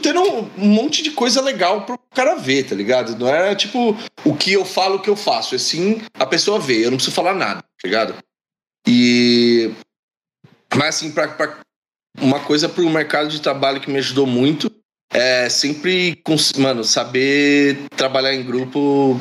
[0.00, 3.16] tendo um, monte de coisa legal pro cara ver, tá ligado?
[3.18, 5.54] Não é tipo o que eu falo, o que eu faço.
[5.54, 6.84] É sim a pessoa vê.
[6.84, 8.16] Eu não preciso falar nada, tá ligado?
[8.86, 9.70] E.
[10.74, 11.60] Mas assim, pra, pra
[12.18, 14.70] uma coisa pro mercado de trabalho que me ajudou muito
[15.12, 16.22] é sempre,
[16.56, 19.20] mano, saber trabalhar em grupo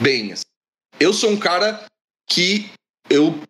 [0.00, 0.32] bem.
[0.32, 0.44] Assim.
[0.98, 1.84] Eu sou um cara
[2.28, 2.70] que
[3.08, 3.40] eu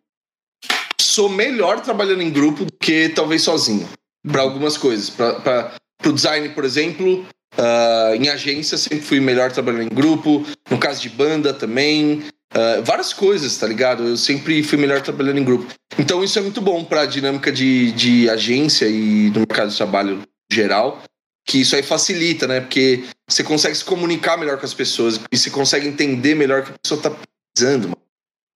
[1.00, 3.88] sou melhor trabalhando em grupo do que talvez sozinho.
[4.26, 5.10] Para algumas coisas.
[5.10, 5.74] Para
[6.04, 7.26] o design, por exemplo,
[7.58, 10.44] uh, em agência sempre fui melhor trabalhando em grupo.
[10.70, 12.24] No caso de banda também.
[12.52, 14.02] Uh, várias coisas, tá ligado?
[14.02, 15.72] Eu sempre fui melhor trabalhando em grupo.
[15.98, 19.76] Então isso é muito bom para a dinâmica de, de agência e no mercado de
[19.76, 21.02] trabalho geral
[21.50, 22.60] que isso aí facilita, né?
[22.60, 26.64] Porque você consegue se comunicar melhor com as pessoas e você consegue entender melhor o
[26.64, 28.02] que a pessoa tá precisando, mano.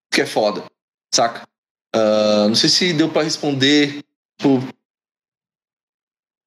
[0.09, 0.63] Que é foda,
[1.13, 1.45] saca?
[1.93, 3.99] Uh, não sei se deu para responder.
[4.39, 4.65] Tipo...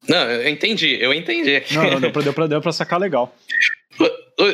[0.09, 1.63] Não, eu entendi, eu entendi.
[1.73, 3.35] Não, não deu, pra, deu, pra, deu pra sacar legal.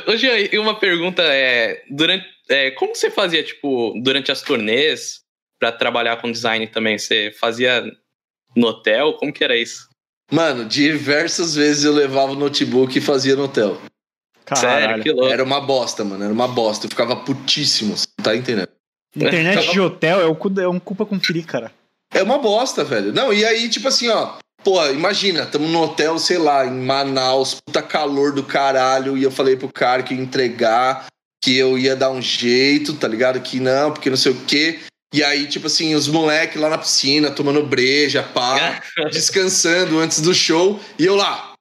[0.06, 5.20] Hoje, uma pergunta é, durante, é, como você fazia, tipo, durante as turnês
[5.60, 6.98] para trabalhar com design também?
[6.98, 7.85] Você fazia
[8.56, 9.14] no hotel?
[9.14, 9.89] Como que era isso?
[10.32, 13.81] Mano, diversas vezes eu levava o notebook e fazia no hotel.
[14.44, 14.86] Caralho.
[14.86, 15.32] Sério, que louco.
[15.32, 16.24] Era uma bosta, mano.
[16.24, 16.86] Era uma bosta.
[16.86, 17.97] Eu ficava putíssimo.
[17.97, 18.68] Você tá entendendo?
[19.14, 19.72] Internet ficava...
[19.72, 21.72] de hotel é, o, é um culpa com free, cara.
[22.12, 23.12] É uma bosta, velho.
[23.12, 24.36] Não, e aí, tipo assim, ó.
[24.64, 29.16] Pô, imagina, tamo no hotel, sei lá, em Manaus, puta calor do caralho.
[29.16, 31.06] E eu falei pro cara que ia entregar,
[31.44, 33.38] que eu ia dar um jeito, tá ligado?
[33.40, 34.80] Que não, porque não sei o quê.
[35.12, 38.82] E aí, tipo assim, os moleques lá na piscina, tomando breja, pá,
[39.12, 41.53] descansando antes do show, e eu lá.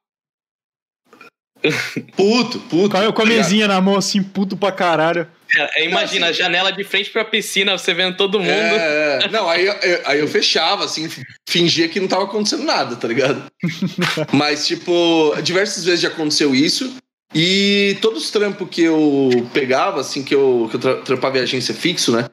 [2.16, 2.90] Puto, puto.
[2.90, 5.26] Caiu com a mesinha na mão, assim, puto pra caralho.
[5.48, 8.50] Cara, imagina, assim, janela de frente pra piscina, você vendo todo mundo.
[8.50, 9.28] É, é.
[9.32, 9.74] não, aí, eu,
[10.04, 11.08] aí eu fechava, assim,
[11.48, 13.44] fingia que não tava acontecendo nada, tá ligado?
[14.32, 16.96] Mas, tipo, diversas vezes já aconteceu isso.
[17.34, 21.74] E todos os trampos que eu pegava, assim, que eu, que eu trampava em agência
[21.74, 22.28] fixo, né?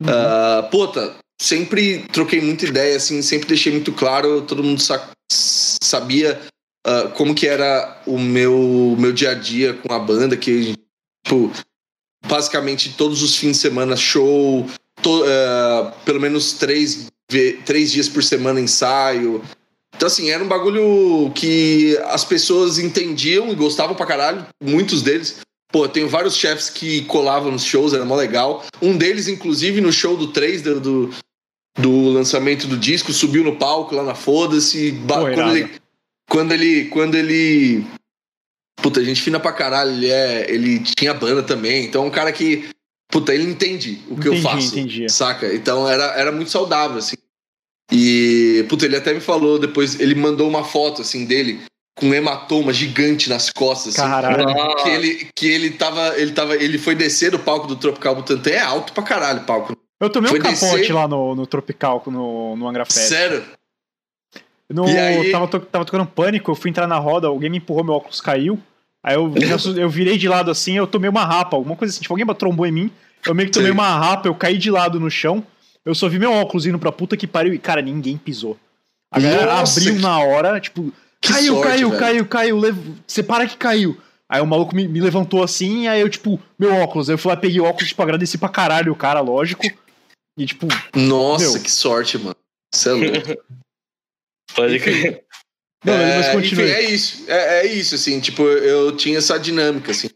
[0.00, 0.08] Uhum.
[0.08, 5.10] Uh, puta, sempre troquei muita ideia, assim, sempre deixei muito claro, todo mundo sa
[5.82, 6.40] sabia
[6.86, 10.74] uh, como que era o meu, meu dia a dia com a banda, que,
[11.24, 11.50] tipo,
[12.26, 14.68] basicamente todos os fins de semana show,
[15.02, 17.08] to, uh, pelo menos três,
[17.64, 19.42] três dias por semana ensaio.
[19.94, 25.40] Então, assim, era um bagulho que as pessoas entendiam e gostavam pra caralho, muitos deles.
[25.72, 28.64] Pô, tenho vários chefs que colavam nos shows, era mó legal.
[28.80, 31.10] Um deles, inclusive, no show do 3 do, do,
[31.78, 34.96] do lançamento do disco, subiu no palco lá na Foda-se.
[35.08, 35.70] Quando ele,
[36.28, 36.86] quando ele.
[36.86, 37.84] Quando ele.
[38.82, 39.92] Puta, gente fina pra caralho.
[39.92, 41.84] Ele, é, ele tinha banda também.
[41.84, 42.68] Então é um cara que.
[43.08, 44.78] Puta, ele entende o que entendi, eu faço.
[44.78, 45.08] Entendi.
[45.08, 45.54] Saca?
[45.54, 47.16] Então era, era muito saudável, assim.
[47.92, 51.60] E, puta, ele até me falou depois, ele mandou uma foto, assim, dele
[51.96, 53.98] com um hematoma gigante nas costas.
[53.98, 54.76] Assim, caralho.
[54.82, 56.18] Que ele, que ele tava.
[56.18, 56.56] Ele tava.
[56.56, 58.50] Ele foi descer do palco do Tropical Butantan.
[58.50, 59.76] É alto pra caralho o palco.
[59.98, 60.94] Eu tomei foi um capote descer...
[60.94, 63.08] lá no, no Tropical, no, no Angra Fest.
[63.08, 63.44] Sério?
[64.68, 65.30] No, e aí...
[65.30, 68.58] tava, tava tocando pânico, eu fui entrar na roda, alguém me empurrou, meu óculos caiu.
[69.02, 69.32] Aí eu,
[69.76, 72.02] eu virei de lado assim, eu tomei uma rapa, alguma coisa assim.
[72.02, 72.90] Tipo, alguém trombou em mim.
[73.24, 73.74] Eu meio que tomei Sim.
[73.74, 75.44] uma rapa, eu caí de lado no chão.
[75.84, 78.58] Eu só vi meu óculos indo pra puta que pariu e, cara, ninguém pisou.
[79.12, 80.00] A galera Nossa, abriu que...
[80.00, 82.00] na hora, tipo, que caiu, sorte, caiu, velho.
[82.00, 82.76] caiu, caiu, lev...
[83.06, 83.96] você para que caiu.
[84.28, 87.08] Aí o maluco me, me, levantou assim, aí eu, tipo, meu óculos.
[87.08, 89.64] Aí eu fui lá, peguei o óculos, tipo, agradeci pra caralho o cara, lógico.
[90.36, 90.66] E, tipo.
[90.94, 91.62] Nossa, meu.
[91.62, 92.36] que sorte, mano.
[92.74, 93.42] Você é louco.
[94.56, 95.24] Pode crer.
[95.84, 97.24] Não, é, mas enfim, é isso.
[97.28, 100.08] É, é, isso, assim, tipo, eu tinha essa dinâmica, assim.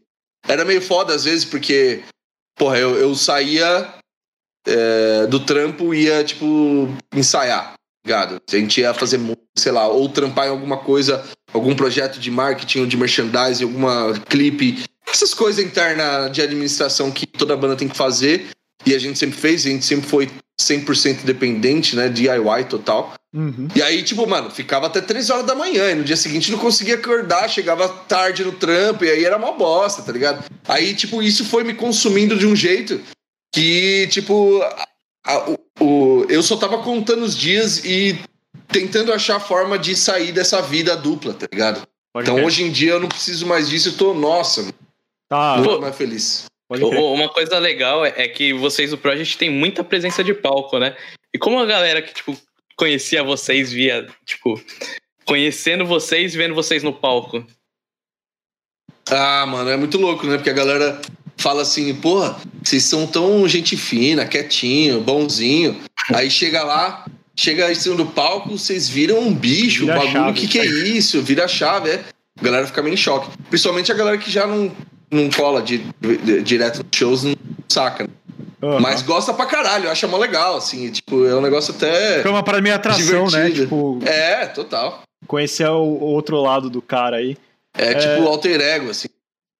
[0.48, 2.02] Era meio foda às vezes, porque,
[2.56, 3.94] porra, eu, eu saía
[4.66, 8.40] é, do trampo e ia, tipo, ensaiar ligado?
[8.48, 9.20] A gente ia fazer,
[9.56, 14.18] sei lá, ou trampar em alguma coisa, algum projeto de marketing ou de merchandising, alguma
[14.28, 18.48] clipe, essas coisas internas de administração que toda banda tem que fazer.
[18.86, 20.30] E a gente sempre fez, a gente sempre foi
[20.60, 22.08] 100% dependente, né?
[22.08, 23.14] DIY total.
[23.32, 23.68] Uhum.
[23.74, 25.90] E aí, tipo, mano, ficava até 3 horas da manhã.
[25.90, 29.52] E no dia seguinte não conseguia acordar, chegava tarde no trampo, e aí era uma
[29.52, 30.44] bosta, tá ligado?
[30.66, 33.00] Aí, tipo, isso foi me consumindo de um jeito
[33.54, 34.60] que, tipo,
[35.24, 38.18] a, o, o, eu só tava contando os dias e
[38.68, 41.86] tentando achar a forma de sair dessa vida dupla, tá ligado?
[42.12, 44.72] Pode então hoje em dia eu não preciso mais disso, eu tô, nossa,
[45.28, 45.56] tá.
[45.58, 46.46] muito mais feliz.
[46.68, 50.96] Uma coisa legal é, é que vocês do Project tem muita presença de palco, né?
[51.34, 52.36] E como a galera que, tipo,
[52.80, 54.58] conhecia vocês via, tipo,
[55.26, 57.46] conhecendo vocês vendo vocês no palco?
[59.10, 60.36] Ah, mano, é muito louco, né?
[60.36, 60.98] Porque a galera
[61.36, 65.78] fala assim, porra, vocês são tão gente fina, quietinho, bonzinho.
[66.14, 67.04] Aí chega lá,
[67.36, 70.58] chega em cima do palco, vocês viram um bicho, Vira um bagulho, o que, que
[70.58, 71.20] é isso?
[71.20, 72.04] Vira chave, é.
[72.38, 73.28] A galera fica meio em choque.
[73.50, 74.74] Principalmente a galera que já não,
[75.10, 77.34] não cola de, de- direto nos shows, não
[77.68, 78.04] saca.
[78.04, 78.10] né?
[78.62, 78.80] Aham.
[78.80, 80.90] Mas gosta pra caralho, acha mó legal, assim.
[80.90, 82.18] Tipo, é um negócio até.
[82.18, 83.50] Fica uma parada meio atração, né?
[83.50, 83.62] divertido.
[83.64, 85.02] Tipo, É, total.
[85.26, 87.36] conhecer o, outro lado do cara aí.
[87.76, 89.08] É, tipo alter ego, assim.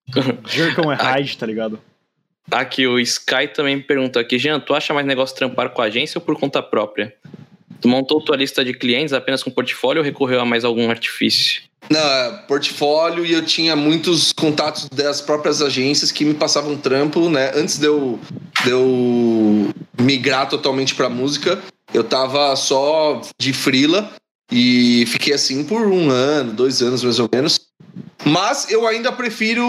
[0.49, 1.81] Jerkão é Hyde, tá ligado?
[2.51, 6.19] Aqui, o Sky também pergunta aqui, Jean, tu acha mais negócio trampar com a agência
[6.19, 7.15] ou por conta própria?
[7.81, 11.63] Tu montou tua lista de clientes apenas com portfólio ou recorreu a mais algum artifício?
[11.89, 17.29] Não, é, portfólio e eu tinha muitos contatos das próprias agências que me passavam trampo,
[17.29, 17.53] né?
[17.55, 18.19] Antes de eu,
[18.65, 21.61] de eu migrar totalmente pra música,
[21.93, 24.13] eu tava só de frila
[24.53, 27.61] e fiquei assim por um ano, dois anos mais ou menos.
[28.25, 29.65] Mas eu ainda prefiro.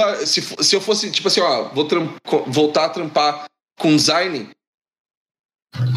[0.00, 1.88] ah, Se, se eu fosse, tipo assim, ó, vou
[2.46, 3.44] voltar a trampar
[3.78, 4.50] com design,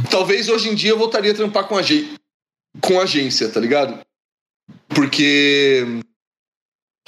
[0.10, 2.14] talvez hoje em dia eu voltaria a trampar com, ag
[2.82, 4.00] com agência, tá ligado?
[4.90, 5.86] Porque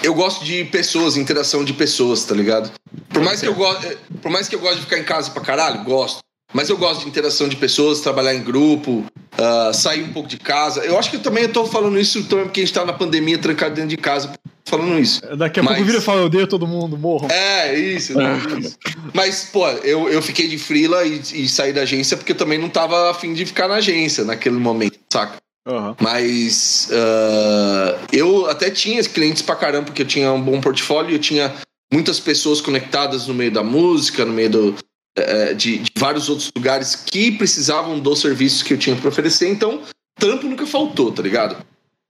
[0.04, 2.72] eu gosto de pessoas, interação de pessoas, tá ligado?
[3.10, 5.42] Por mais que eu goste, por mais que eu goste de ficar em casa pra
[5.42, 6.20] caralho, gosto.
[6.54, 9.06] Mas eu gosto de interação de pessoas, trabalhar em grupo,
[9.38, 10.82] ah, sair um pouco de casa.
[10.84, 13.38] Eu acho que eu também tô falando isso também porque a gente tá na pandemia
[13.38, 14.34] trancado dentro de casa
[14.66, 15.22] falando isso.
[15.38, 17.30] Daqui a Mas- pouco vira e fala, eu odeio todo mundo, morram.
[17.30, 18.14] É, isso,
[18.60, 18.78] isso.
[19.14, 22.58] Mas, pô, eu, eu fiquei de frila e, e saí da agência porque eu também
[22.60, 25.38] não tava afim de ficar na agência naquele momento, saca?
[25.68, 25.96] Aham.
[26.00, 31.20] Mas ah, eu até tinha clientes pra caramba, porque eu tinha um bom portfólio, eu
[31.20, 31.54] tinha
[31.94, 34.76] muitas pessoas conectadas no meio da música, no meio do,
[35.18, 39.50] eh, de, de vários outros lugares que precisavam dos serviços que eu tinha pra oferecer,
[39.50, 39.84] então
[40.18, 41.58] trampo nunca faltou, tá ligado?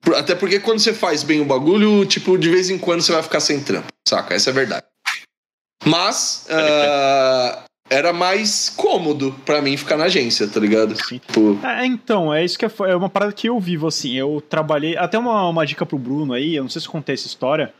[0.01, 3.11] Por- Até porque quando você faz bem o bagulho, tipo, de vez em quando você
[3.11, 4.33] vai ficar sem trampo, saca?
[4.33, 4.85] Essa é a verdade.
[5.85, 10.95] Mas ah, era mais cômodo pra mim ficar na agência, tá ligado?
[10.95, 11.19] Sim.
[11.19, 14.13] Tipo, É, então, é isso que é, é uma parada que eu vivo, assim.
[14.13, 14.95] Eu trabalhei.
[14.95, 17.73] Até uma, uma dica pro Bruno aí, eu não sei se eu contei essa história,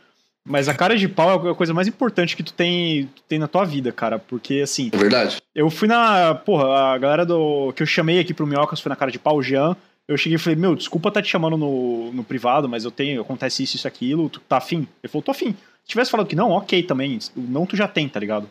[0.46, 3.38] mas a cara de pau é a coisa mais importante que tu tem, tu tem
[3.38, 4.18] na tua vida, cara.
[4.18, 5.38] Porque, assim, é verdade.
[5.54, 6.34] eu fui na.
[6.34, 7.72] Porra, a galera do.
[7.72, 9.74] que eu chamei aqui pro Minhocas foi na cara de pau, o Jean.
[10.06, 13.22] Eu cheguei e falei, meu, desculpa tá te chamando no, no privado, mas eu tenho,
[13.22, 14.86] acontece isso, isso, aquilo, tu tá afim?
[15.02, 15.54] Ele falou, tô afim.
[15.84, 17.18] Se tivesse falado que não, ok também.
[17.34, 18.46] Não tu já tem, tá ligado?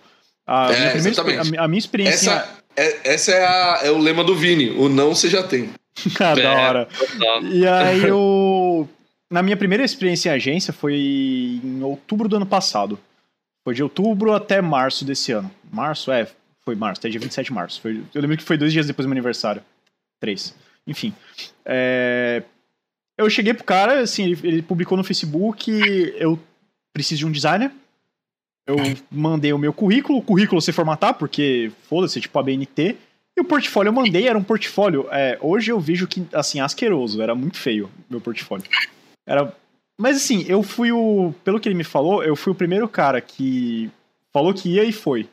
[0.48, 1.58] A, É, minha, primeira exatamente.
[1.58, 2.32] a, a minha experiência.
[2.32, 4.72] Essa, é, essa é, a- é o lema do Vini.
[4.72, 5.70] O não você já tem.
[6.20, 6.48] Ah, da É.
[6.48, 6.86] hora.
[6.86, 7.44] Total.
[7.44, 8.90] E aí eu.
[9.30, 10.96] Na minha primeira experiência em agência foi
[11.64, 13.00] em outubro do ano passado.
[13.64, 15.50] Foi de outubro até março desse ano.
[15.72, 16.28] Março, é,
[16.66, 17.80] foi março, até dia 27 de março.
[17.82, 19.62] Foi, eu lembro que foi dois dias depois do meu aniversário.
[20.20, 20.54] Três.
[20.88, 21.14] Enfim.
[21.66, 22.44] É,
[23.18, 25.70] eu cheguei pro cara, assim, ele, ele publicou no Facebook,
[26.18, 26.40] eu
[26.94, 27.72] preciso de um designer.
[28.68, 28.76] Eu
[29.12, 32.96] mandei o meu currículo, o currículo você formatar, porque foda-se, tipo a BNT.
[33.38, 35.08] E o portfólio eu mandei, era um portfólio.
[35.12, 38.70] é, hoje eu vejo que, assim, asqueroso, era muito feio meu portfólio.
[39.28, 39.56] Era.
[40.00, 41.34] Mas assim, eu fui o.
[41.44, 43.90] Pelo que ele me falou, eu fui o primeiro cara que
[44.34, 45.28] falou que ia e foi.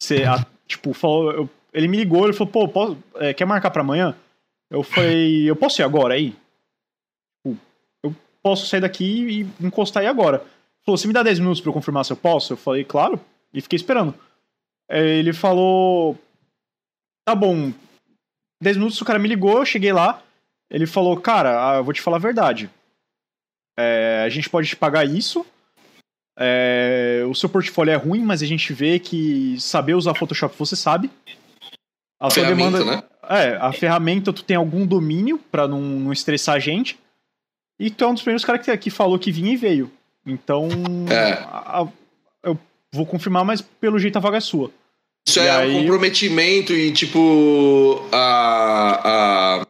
[0.00, 1.32] Você, a- tipo, falou.
[1.32, 4.16] eu- ele me ligou, ele falou, pô, posso- é, quer marcar pra amanhã?
[4.70, 6.30] Eu falei, eu posso ir agora aí?
[7.44, 7.58] Tipo,
[8.02, 9.04] eu posso sair daqui
[9.60, 10.44] e encostar aí agora.
[10.84, 12.52] Falou, você me dá 10 minutos pra eu confirmar se eu posso?
[12.52, 13.20] Eu falei, claro,
[13.52, 14.14] e fiquei esperando.
[14.88, 16.18] Ele falou,
[17.26, 17.72] tá bom.
[18.62, 20.22] 10 minutos o cara me ligou, eu cheguei lá.
[20.70, 22.70] Ele falou, cara, ah, eu vou te falar a verdade.
[23.78, 25.44] É, a gente pode te pagar isso.
[26.38, 30.76] É, o seu portfólio é ruim, mas a gente vê que saber usar Photoshop você
[30.76, 31.10] sabe.
[32.20, 32.96] A sua Ferramenta, demanda.
[32.96, 33.08] né?
[33.28, 36.98] É, a ferramenta tu tem algum domínio pra não, não estressar a gente.
[37.78, 39.90] E tu é um dos primeiros caras que, que falou que vinha e veio.
[40.26, 40.68] Então.
[41.10, 41.32] É.
[41.50, 41.88] a- a-
[42.42, 42.58] eu
[42.92, 44.70] vou confirmar, mas pelo jeito a vaga é sua.
[45.26, 49.60] Isso E é aí- um comprometimento e, tipo, a.
[49.62, 49.66] a...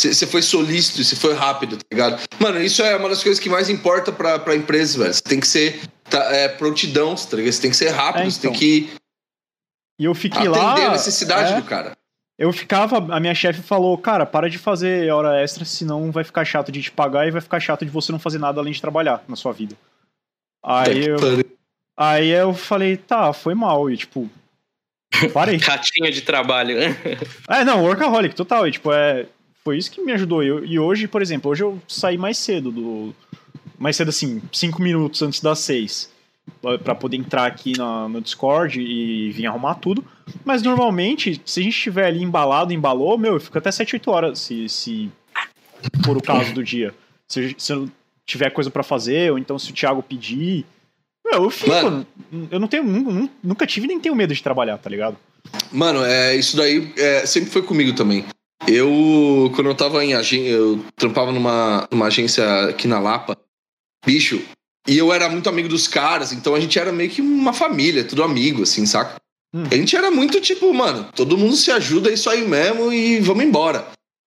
[0.00, 2.22] Você foi solícito, você foi rápido, tá ligado?
[2.38, 5.12] Mano, isso é uma das coisas que mais importa pra, pra empresa, velho.
[5.12, 7.52] Você tem que ser tá, é, prontidão, tá ligado?
[7.52, 8.60] Você tem que ser rápido, É, você tem então.
[8.60, 8.92] que
[9.98, 10.86] E eu fiquei atender lá.
[10.86, 11.96] a necessidade é, do cara.
[12.38, 16.44] Eu ficava, a minha chefe falou, cara, para de fazer hora extra, senão vai ficar
[16.44, 18.80] chato de te pagar e vai ficar chato de você não fazer nada além de
[18.80, 19.74] trabalhar na sua vida.
[20.64, 21.16] Aí eu,
[21.96, 24.30] aí eu falei, tá, foi mal, e tipo,
[25.32, 25.56] parei.
[25.58, 26.76] Ratinho de trabalho.
[27.50, 29.26] é, não, workaholic, total, e tipo, é,
[29.64, 30.42] foi isso que me ajudou.
[30.44, 33.14] E, eu- e hoje, por exemplo, hoje eu saí mais cedo do,
[33.76, 36.08] mais cedo assim, cinco minutos antes das seis,
[36.84, 40.04] pra poder entrar aqui na- no Discord e vir arrumar tudo.
[40.44, 44.10] Mas normalmente, se a gente estiver ali embalado, embalou, meu, eu fico até 7, 8
[44.10, 45.10] horas, se, se
[46.04, 46.94] for o caso do dia.
[47.26, 47.88] Se, se eu
[48.24, 50.64] tiver coisa pra fazer, ou então se o Thiago pedir.
[51.24, 51.70] Eu fico.
[51.70, 52.06] Mano,
[52.50, 53.30] eu não tenho.
[53.42, 55.16] Nunca tive nem tenho medo de trabalhar, tá ligado?
[55.72, 58.24] Mano, é, isso daí é, sempre foi comigo também.
[58.66, 63.36] Eu, quando eu tava em agência, eu trampava numa, numa agência aqui na Lapa,
[64.04, 64.42] bicho,
[64.86, 68.04] e eu era muito amigo dos caras, então a gente era meio que uma família,
[68.04, 69.16] tudo amigo, assim, saca?
[69.54, 69.64] Hum.
[69.70, 73.18] A gente era muito tipo, mano, todo mundo se ajuda, é isso aí mesmo e
[73.20, 73.86] vamos embora.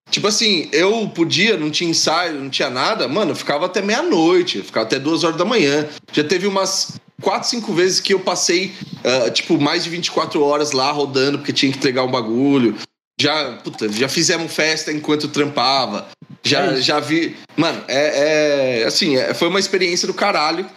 [0.10, 4.62] Tipo assim, eu podia, não tinha ensaio, não tinha nada, mano, eu ficava até meia-noite,
[4.62, 5.88] ficava até duas horas da manhã.
[6.12, 8.74] Já teve umas quatro, cinco vezes que eu passei,
[9.06, 12.76] uh, tipo, mais de 24 horas lá rodando porque tinha que entregar um bagulho.
[13.20, 16.10] Já, puta, já fizemos festa enquanto trampava.
[16.44, 17.38] Já, é já vi.
[17.56, 20.68] Mano, é, é assim, é, foi uma experiência do caralho.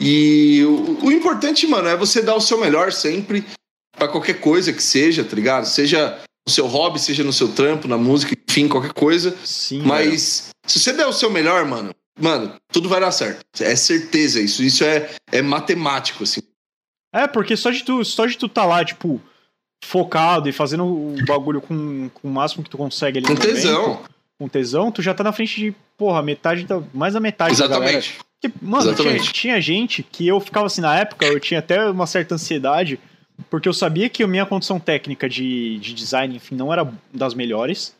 [0.00, 3.44] E o, o, importante, mano, é você dar o seu melhor sempre
[4.00, 5.66] para qualquer coisa que seja, tá ligado?
[5.66, 9.36] Seja no seu hobby, seja no seu trampo, na música, enfim, qualquer coisa.
[9.44, 9.82] Sim.
[9.82, 13.44] Mas se você der o seu melhor, mano, mano, tudo vai dar certo.
[13.60, 14.62] É certeza isso.
[14.62, 16.40] Isso é, é matemático, assim.
[17.12, 19.20] É, porque só de tu, só de tu tá lá, tipo,
[19.84, 23.26] focado e fazendo o bagulho com, com o máximo que tu consegue ali.
[23.26, 23.82] Com tesão.
[23.82, 26.82] Momento, com tesão, tu já tá na frente de, porra, metade da.
[26.94, 28.16] Mais da metade Exatamente.
[28.16, 29.24] da Porque, mano, Exatamente.
[29.24, 32.98] Tinha, tinha gente que eu ficava assim na época, eu tinha até uma certa ansiedade,
[33.48, 37.34] porque eu sabia que a minha condição técnica de, de design, enfim, não era das
[37.34, 37.94] melhores.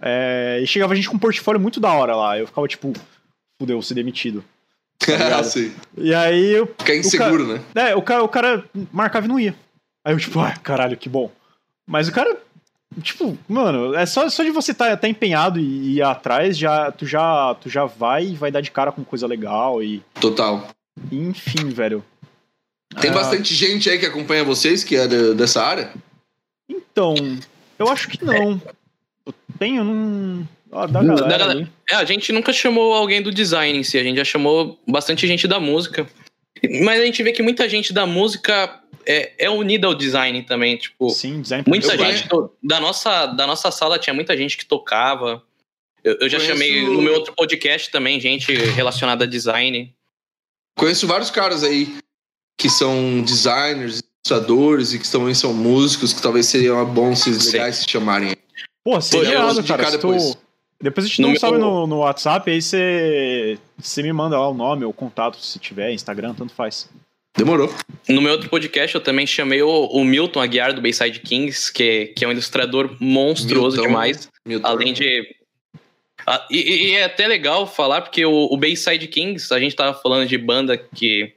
[0.00, 2.38] É, e chegava a gente com um portfólio muito da hora lá.
[2.38, 2.92] Eu ficava tipo,
[3.60, 4.44] fudeu, ser demitido.
[4.98, 5.42] Tá.
[5.96, 6.66] E aí eu.
[6.66, 7.90] Fica inseguro, cara, né?
[7.90, 9.54] É, o cara, o cara marcava e não ia.
[10.04, 11.30] Aí eu, tipo, ah, caralho, que bom.
[11.88, 12.36] Mas o cara,
[13.02, 16.90] tipo, mano, é só, só de você estar tá, tá empenhado e ir atrás, já,
[16.90, 20.02] tu, já, tu já vai e vai dar de cara com coisa legal e.
[20.20, 20.68] Total.
[21.12, 22.04] Enfim, velho.
[23.00, 25.92] Tem ah, bastante gente aí que acompanha vocês que é de, dessa área?
[26.68, 27.14] Então,
[27.78, 28.60] eu acho que não.
[29.24, 30.46] Eu tenho num.
[30.72, 31.68] Ah, da galera, da galera.
[31.90, 35.26] É, a gente nunca chamou alguém do design em si, a gente já chamou bastante
[35.26, 36.06] gente da música.
[36.82, 40.76] Mas a gente vê que muita gente da música é, é unida ao design também,
[40.76, 41.10] tipo.
[41.10, 45.42] Sim, design Muita gente do, da, nossa, da nossa sala tinha muita gente que tocava.
[46.02, 46.58] Eu, eu já Conheço...
[46.58, 49.94] chamei no meu outro podcast também gente relacionada a design.
[50.76, 51.98] Conheço vários caras aí
[52.56, 57.76] que são designers, ilustradores e que também são músicos, que talvez seriam bons se legais
[57.76, 58.36] se chamarem.
[58.82, 59.90] Pô, seria irado, cara.
[59.90, 60.36] depois.
[60.80, 61.40] Depois a gente não meu...
[61.40, 63.58] sabe no, no WhatsApp, aí você,
[63.98, 66.88] me manda lá o nome ou contato, se tiver, Instagram, tanto faz.
[67.36, 67.72] Demorou.
[68.08, 72.06] No meu outro podcast eu também chamei o, o Milton Aguiar do Bayside Kings, que,
[72.16, 74.28] que é um ilustrador monstruoso Milton, demais.
[74.46, 74.66] Milton.
[74.66, 75.34] Além de.
[76.26, 79.98] Ah, e, e, é até legal falar, porque o, o Bayside Kings, a gente tava
[79.98, 81.32] falando de banda que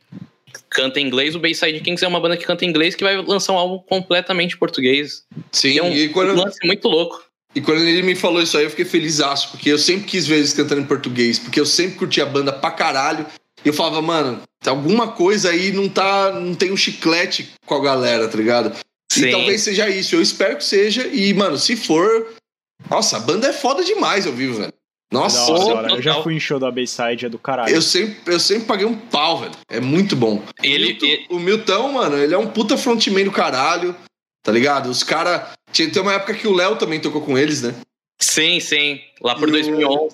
[0.79, 3.17] canta em inglês, o Bayside Kings é uma banda que canta em inglês que vai
[3.17, 5.23] lançar um álbum completamente português.
[5.51, 6.31] Sim, é um, e quando...
[6.31, 7.23] um lance muito louco.
[7.53, 9.19] E quando ele me falou isso aí, eu fiquei feliz,
[9.51, 12.53] porque eu sempre quis ver eles cantando em português, porque eu sempre curti a banda
[12.53, 13.25] pra caralho.
[13.65, 16.31] E eu falava, mano, alguma coisa aí não tá.
[16.31, 18.77] não tem um chiclete com a galera, tá ligado?
[19.11, 19.27] Sim.
[19.27, 20.15] E talvez seja isso.
[20.15, 21.07] Eu espero que seja.
[21.07, 22.27] E, mano, se for.
[22.89, 24.73] Nossa, a banda é foda demais ao vivo, velho.
[25.11, 27.73] Nossa, Nossa eu já fui em show da Bayside, é do caralho.
[27.73, 29.53] Eu sempre, eu sempre paguei um pau, velho.
[29.67, 30.43] É muito bom.
[30.61, 31.27] Ele, Milton, ele...
[31.29, 33.95] O Milton, mano, ele é um puta frontman do caralho,
[34.43, 34.89] tá ligado?
[34.89, 35.49] Os caras.
[35.71, 37.75] Tinha uma época que o Léo também tocou com eles, né?
[38.19, 39.01] Sim, sim.
[39.21, 39.95] Lá por e 2011.
[39.95, 40.09] O...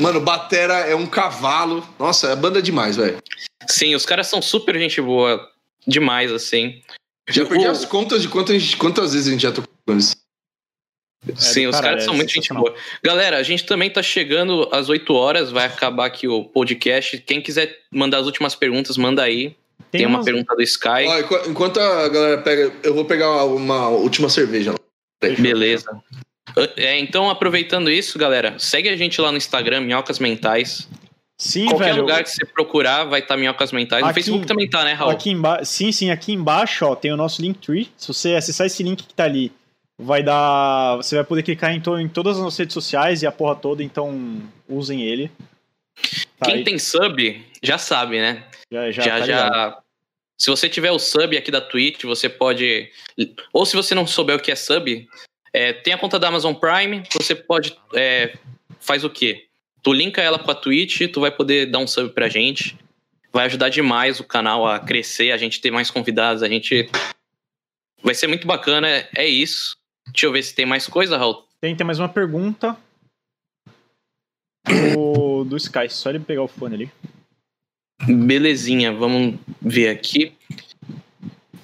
[0.00, 1.86] Mano, Batera é um cavalo.
[1.98, 3.18] Nossa, é banda demais, velho.
[3.66, 5.46] Sim, os caras são super gente boa.
[5.86, 6.80] Demais, assim.
[7.28, 7.70] Já perdi o...
[7.70, 10.16] as contas de quantas, quantas vezes a gente já tocou com eles.
[11.28, 12.74] É, Sim, os caras são muito gente boa.
[13.02, 17.18] Galera, a gente também tá chegando às 8 horas, vai acabar aqui o podcast.
[17.18, 19.56] Quem quiser mandar as últimas perguntas, manda aí.
[19.90, 20.24] Tem, Tem uma umas...
[20.24, 21.06] pergunta do Sky.
[21.06, 24.74] Ó, enquanto a galera pega, eu vou pegar uma última cerveja.
[25.38, 25.90] Beleza.
[26.76, 30.88] É, então, aproveitando isso, galera, segue a gente lá no Instagram, Minhocas Mentais.
[31.38, 32.02] Sim, Qualquer velho.
[32.02, 34.02] lugar que você procurar vai estar tá Minhocas Mentais.
[34.02, 35.10] Aqui, no Facebook também tá, né, Raul?
[35.10, 35.64] Aqui emba...
[35.64, 37.88] Sim, sim, aqui embaixo ó, tem o nosso Linktree.
[37.96, 39.52] Se você acessar esse link que tá ali
[40.02, 40.96] vai dar.
[40.96, 43.82] Você vai poder clicar em, to, em todas as redes sociais e a porra toda,
[43.82, 45.30] então usem ele.
[46.38, 46.64] Tá Quem aí.
[46.64, 48.44] tem sub já sabe, né?
[48.70, 49.02] Já, já.
[49.02, 49.78] já, tá já...
[50.36, 52.90] Se você tiver o sub aqui da Twitch, você pode.
[53.52, 55.08] Ou se você não souber o que é sub,
[55.52, 57.76] é, tem a conta da Amazon Prime, você pode.
[57.94, 58.36] É,
[58.80, 59.46] faz o quê?
[59.82, 62.76] Tu linka ela com a Twitch, tu vai poder dar um sub pra gente.
[63.32, 66.90] Vai ajudar demais o canal a crescer, a gente ter mais convidados, a gente.
[68.02, 69.76] Vai ser muito bacana, é isso.
[70.12, 71.42] Deixa eu ver se tem mais coisa, Raul.
[71.60, 72.76] Tem, tem mais uma pergunta
[74.94, 75.88] do, do Sky.
[75.88, 76.90] Só ele pegar o fone ali.
[78.06, 80.32] Belezinha, vamos ver aqui.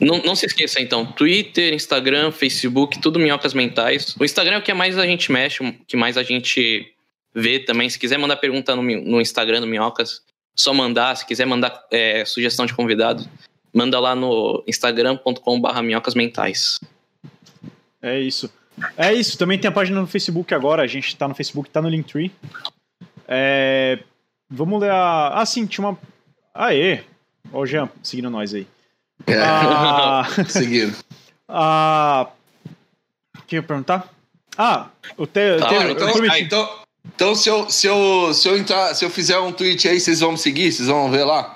[0.01, 4.15] Não, não se esqueça então, Twitter, Instagram, Facebook, tudo Minhocas Mentais.
[4.19, 6.95] O Instagram é o que mais a gente mexe, o que mais a gente
[7.35, 7.91] vê também.
[7.91, 10.23] Se quiser mandar pergunta no, no Instagram do Minhocas,
[10.55, 11.16] só mandar.
[11.16, 13.29] Se quiser mandar é, sugestão de convidado,
[13.75, 16.79] manda lá no instagram.com.br minhocasmentais.
[18.03, 18.53] É isso.
[18.97, 19.37] É isso.
[19.39, 20.83] Também tem a página no Facebook agora.
[20.83, 22.31] A gente tá no Facebook, tá no Linktree.
[23.27, 23.99] É...
[24.51, 25.41] Vamos ler a.
[25.41, 25.99] Ah, sim, tinha uma.
[26.55, 27.01] Aê!
[27.53, 28.66] Ó, o Jean seguindo nós aí.
[29.27, 29.37] É.
[29.43, 30.97] Ah, Seguindo.
[31.49, 32.29] ah,
[33.37, 34.09] o que eu ia perguntar?
[34.57, 36.79] Ah, o te, Tá, eu Então, prometi- então,
[37.15, 40.20] então se, eu, se, eu, se eu entrar, se eu fizer um tweet aí, vocês
[40.20, 40.73] vão me seguir?
[40.73, 41.55] Vocês vão ver lá?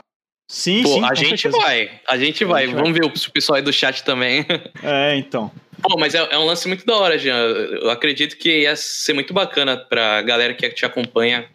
[0.51, 1.05] Sim, Pô, sim.
[1.05, 1.62] a gente certeza.
[1.62, 1.90] vai.
[2.09, 2.66] A gente vai.
[2.66, 2.82] gente vai.
[2.85, 4.44] Vamos ver se o pessoal aí do chat também.
[4.82, 5.51] É, então.
[5.82, 7.36] Pô, mas é, é um lance muito da hora, Jean.
[7.36, 11.48] Eu acredito que ia ser muito bacana pra galera que te acompanha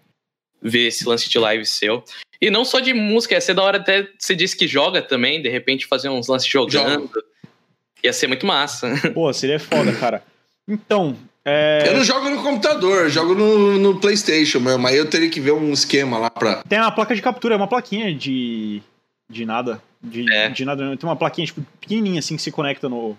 [0.61, 2.03] ver esse lance de live seu.
[2.41, 5.41] E não só de música, ia ser da hora até você disse que joga também,
[5.41, 7.09] de repente fazer uns lances jogando.
[8.03, 8.93] Ia ser muito massa.
[9.13, 10.23] Pô, seria foda, cara.
[10.67, 11.17] Então,
[11.49, 14.85] é, Eu não jogo no computador, eu jogo no, no PlayStation mesmo.
[14.85, 16.61] Aí eu teria que ver um esquema lá pra.
[16.63, 18.81] tem a placa de captura, é uma plaquinha de.
[19.29, 19.81] de nada.
[20.03, 20.49] De, É.
[20.49, 20.97] de nada.
[20.97, 23.17] Tem uma plaquinha, tipo, pequenininha assim que se conecta no.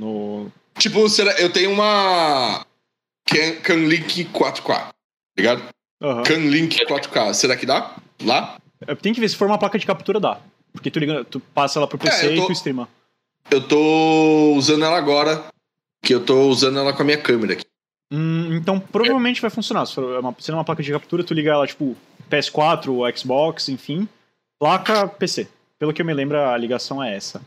[0.00, 0.50] No.
[0.78, 2.64] Tipo, será- eu tenho uma.
[3.28, 4.88] Can, Canlink 4K,
[5.38, 5.62] ligado?
[6.02, 6.22] Aham.
[6.22, 7.34] Canlink 4K.
[7.34, 7.94] Será que dá?
[8.24, 8.56] Lá?
[8.86, 10.40] É, Tem que ver se for uma placa de captura, dá.
[10.72, 12.88] Porque tu, liga, tu passa ela pro PC É, eu e tô- tu streama.
[13.50, 15.44] Eu tô usando ela agora,
[16.02, 17.64] que eu tô usando ela com a minha câmera aqui.
[18.12, 19.86] Hum, então provavelmente vai funcionar.
[19.86, 21.96] Se for uma, sendo uma placa de captura, tu liga ela, tipo,
[22.30, 24.08] PS4 ou Xbox, enfim.
[24.58, 25.48] Placa PC.
[25.78, 27.40] Pelo que eu me lembro, a ligação é essa.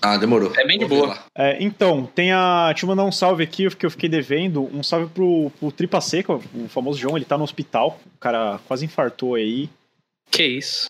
[0.00, 0.52] Ah, demorou.
[0.56, 1.18] É bem de boa.
[1.34, 2.68] É, então, tem a.
[2.72, 4.64] Deixa eu mandar um salve aqui, que eu fiquei devendo.
[4.74, 7.98] Um salve pro, pro Tripa Seca, o famoso João, ele tá no hospital.
[8.16, 9.68] O cara quase infartou aí.
[10.30, 10.88] Que isso.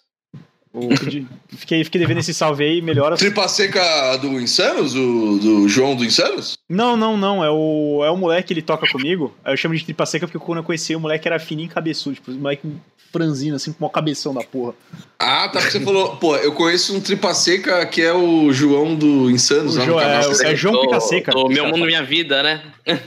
[0.78, 1.26] O- pedi-
[1.56, 3.16] fiquei, fiquei devendo esse salve aí, melhora.
[3.16, 4.92] Tripa seca do Insanos?
[4.94, 6.58] Do, do João do Insanos?
[6.68, 7.44] Não, não, não.
[7.44, 9.34] É o, é o moleque que ele toca comigo.
[9.44, 11.68] Aí eu chamo de Tripa Seca porque quando eu conheci o moleque era fininho e
[11.70, 12.16] cabeçudo.
[12.16, 12.68] Tipo, o moleque
[13.10, 14.74] franzino, assim, com uma cabeção da porra.
[15.18, 15.60] Ah, tá.
[15.60, 19.76] Porque você falou, pô, eu conheço um tripa seca que é o João do Insanos.
[19.76, 20.20] O João- é,
[20.52, 21.32] é João Do- Pica Seca.
[21.32, 22.62] do Meu Mundo Minha Vida, né?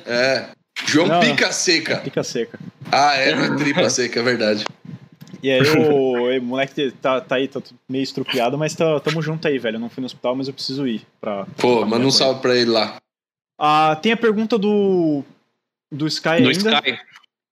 [0.05, 0.45] É.
[0.87, 1.19] João Não.
[1.19, 1.97] Pica Seca.
[1.97, 2.57] Pica Seca.
[2.91, 4.65] Ah, é, não é tripa seca, é verdade.
[5.43, 9.47] E aí o, o moleque tá, tá aí, tá meio estrupiado, mas tá, tamo junto
[9.47, 9.77] aí, velho.
[9.77, 11.45] Eu não fui no hospital, mas eu preciso ir pra.
[11.57, 12.97] Pô, pra manda um salve pra ele lá.
[13.59, 15.23] Ah, tem a pergunta do.
[15.91, 16.51] Do Sky Do ainda.
[16.51, 16.99] Sky.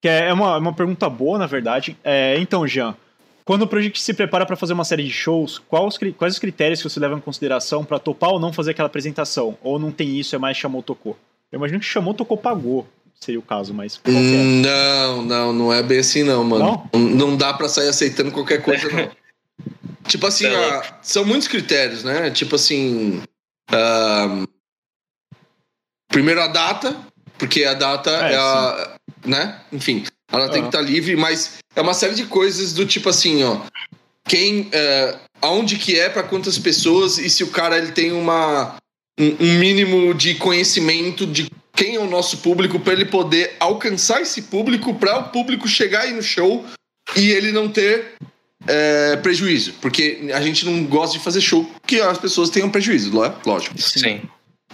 [0.01, 1.97] Que é uma, uma pergunta boa, na verdade.
[2.03, 2.95] É, então, Jean,
[3.43, 6.81] quando o Project se prepara para fazer uma série de shows, quais quais os critérios
[6.81, 9.57] que você leva em consideração para topar ou não fazer aquela apresentação?
[9.61, 11.17] Ou não tem isso, é mais chamou, tocou?
[11.51, 12.87] Eu imagino que chamou, tocou, pagou.
[13.21, 14.09] Seria o caso, mas é?
[14.09, 16.87] Hum, Não, não, não é bem assim, não, mano.
[16.93, 16.99] Não?
[16.99, 19.11] Não, dá pra sair aceitando qualquer coisa, não.
[20.07, 22.31] tipo assim, É ah, são muitos critérios, né?
[22.31, 23.21] Tipo assim.
[23.71, 24.45] ahn,
[26.07, 26.97] primeiro a data,
[27.37, 28.95] porque a data É, é, a.
[29.25, 29.61] né?
[29.71, 30.69] Enfim, ela tem Aham.
[30.69, 33.59] que estar livre, mas é uma série de coisas do tipo assim, ó.
[34.25, 34.69] Quem.
[34.71, 38.77] é, aonde que é, pra quantas pessoas, e se o cara ele tem uma.
[39.19, 41.49] um, um mínimo de conhecimento de
[41.79, 46.01] quem é o nosso público para ele poder alcançar esse público para o público chegar
[46.01, 46.65] aí no show
[47.15, 48.15] e ele não ter
[48.67, 53.13] é, prejuízo, porque a gente não gosta de fazer show que as pessoas tenham prejuízo,
[53.13, 53.33] não é?
[53.45, 53.81] Lógico.
[53.81, 54.19] Sim.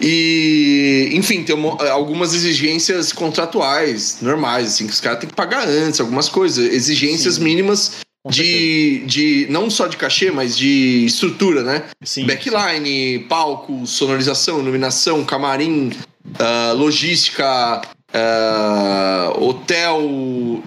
[0.00, 5.66] E, enfim, tem uma- algumas exigências contratuais normais, assim, que os caras têm que pagar
[5.68, 7.44] antes, algumas coisas, exigências Sim.
[7.44, 7.92] mínimas
[8.28, 11.84] de, de não só de cachê, mas de estrutura, né?
[12.04, 15.92] Sim, Backline, palco, sonorização, iluminação, camarim,
[16.38, 17.82] ah, logística,
[18.12, 20.00] ah, hotel.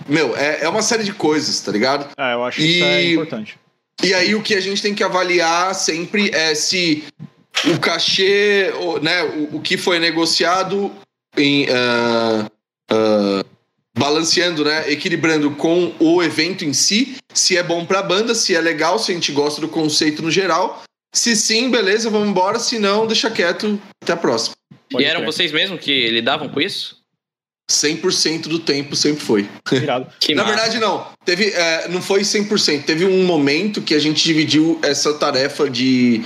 [0.07, 2.07] Meu, é, é uma série de coisas, tá ligado?
[2.17, 3.57] Ah, eu acho que isso é E- importante.
[4.01, 7.03] E aí o que a gente tem que avaliar sempre é se
[7.65, 10.91] o cachê, o- né, o, o que foi negociado
[11.37, 11.67] em.
[11.69, 12.45] ah,
[13.97, 18.61] balanceando, né, equilibrando com o evento em si, se é bom pra banda, se é
[18.61, 20.81] legal, se a gente gosta do conceito no geral.
[21.13, 22.59] Se sim, beleza, vamos embora.
[22.59, 23.79] Se não, deixa quieto.
[24.01, 24.55] Até a próxima.
[24.91, 25.31] Pode e eram crer.
[25.31, 26.99] vocês mesmos que lidavam com isso?
[27.69, 29.43] 100% do tempo sempre foi.
[29.85, 30.47] Na massa.
[30.47, 31.07] verdade, não.
[31.23, 32.83] Teve, é, não foi 100%.
[32.83, 36.23] Teve um momento que a gente dividiu essa tarefa de,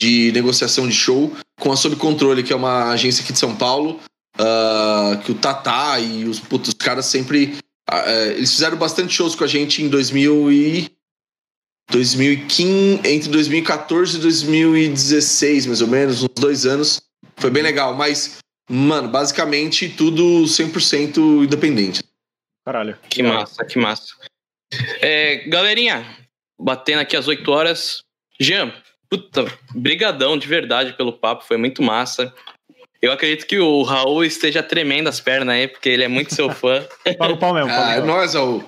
[0.00, 3.54] de negociação de show com a Sob Controle, que é uma agência aqui de São
[3.54, 4.00] Paulo,
[4.36, 7.56] ah, que o Tatá e os putos caras sempre...
[7.88, 10.90] é, eles fizeram bastante shows com a gente em 2000 e...
[11.92, 17.02] 2015, entre 2014 e 2016, mais ou menos, uns dois anos.
[17.36, 18.38] Foi bem legal, mas,
[18.68, 22.02] mano, basicamente tudo 100% independente.
[22.64, 22.98] Caralho.
[23.08, 24.14] Que massa, que massa.
[25.00, 26.06] É, galerinha,
[26.58, 28.02] batendo aqui às 8 horas.
[28.38, 28.72] Jean,
[29.08, 32.32] puta, brigadão de verdade pelo papo, foi muito massa.
[33.02, 36.50] Eu acredito que o Raul esteja tremendo as pernas aí, porque ele é muito seu
[36.50, 36.86] fã.
[37.18, 37.70] Paga o pau mesmo.
[37.70, 38.16] Ah, é o pau.
[38.16, 38.64] nóis, Raul.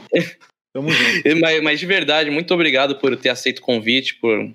[0.72, 1.36] Tamo junto.
[1.38, 4.50] Mas, mas de verdade, muito obrigado por ter aceito o convite, por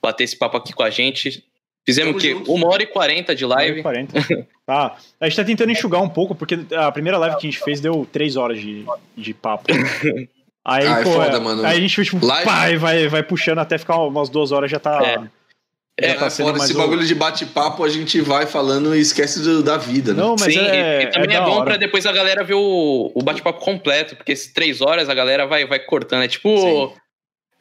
[0.00, 1.44] bater esse papo aqui com a gente.
[1.86, 2.34] Fizemos o quê?
[2.48, 3.82] Uma hora e quarenta de live.
[3.82, 4.12] 40.
[4.66, 4.96] Tá.
[5.20, 7.80] A gente tá tentando enxugar um pouco, porque a primeira live que a gente fez
[7.80, 8.84] deu 3 horas de,
[9.16, 9.64] de papo.
[10.66, 11.64] Aí, Ah, é pô, foda, é- mano.
[11.64, 14.80] aí a gente tipo, Live- e vai, vai puxando até ficar umas duas horas já
[14.80, 14.98] tá.
[15.04, 15.14] É.
[15.14, 15.30] já
[15.98, 19.62] É, tá É, fora esse bagulho de bate-papo, a gente vai falando e esquece do-
[19.62, 20.20] da vida, né?
[20.20, 22.54] Não, mas Sim, é, e, e também é, da bom pra depois a galera ver
[22.54, 26.24] o, o bate-papo completo, porque esses três horas a galera vai, vai cortando.
[26.24, 26.48] É tipo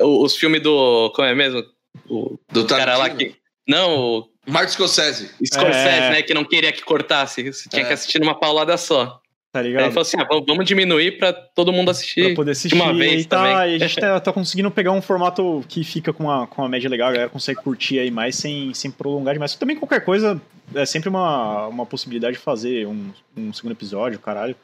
[0.02, 1.12] o- os filmes do.
[1.16, 1.64] Como é mesmo?
[2.10, 3.32] O Do cara lá Tarantino.
[3.32, 3.45] que.
[3.68, 5.32] Não, o Martin Scorsese.
[5.44, 6.10] Scorsese, É.
[6.12, 6.22] né?
[6.22, 7.44] Que não queria que cortasse.
[7.52, 7.86] Você tinha É.
[7.86, 9.20] que assistir numa paulada só.
[9.52, 9.88] Tá Aí ele ligado?
[9.92, 12.36] falou assim: ah, vamos- diminuir pra todo mundo Pra assistir.
[12.36, 12.76] poder assistir.
[12.76, 13.72] uma vez e, tá, também.
[13.72, 16.68] e a gente tá, tá conseguindo pegar um formato que fica com uma, com uma
[16.70, 19.56] média legal, a galera consegue curtir aí mais sem, sem prolongar demais.
[19.56, 20.40] Também qualquer coisa
[20.76, 24.56] é sempre uma, uma possibilidade de fazer um, um segundo episódio, caralho.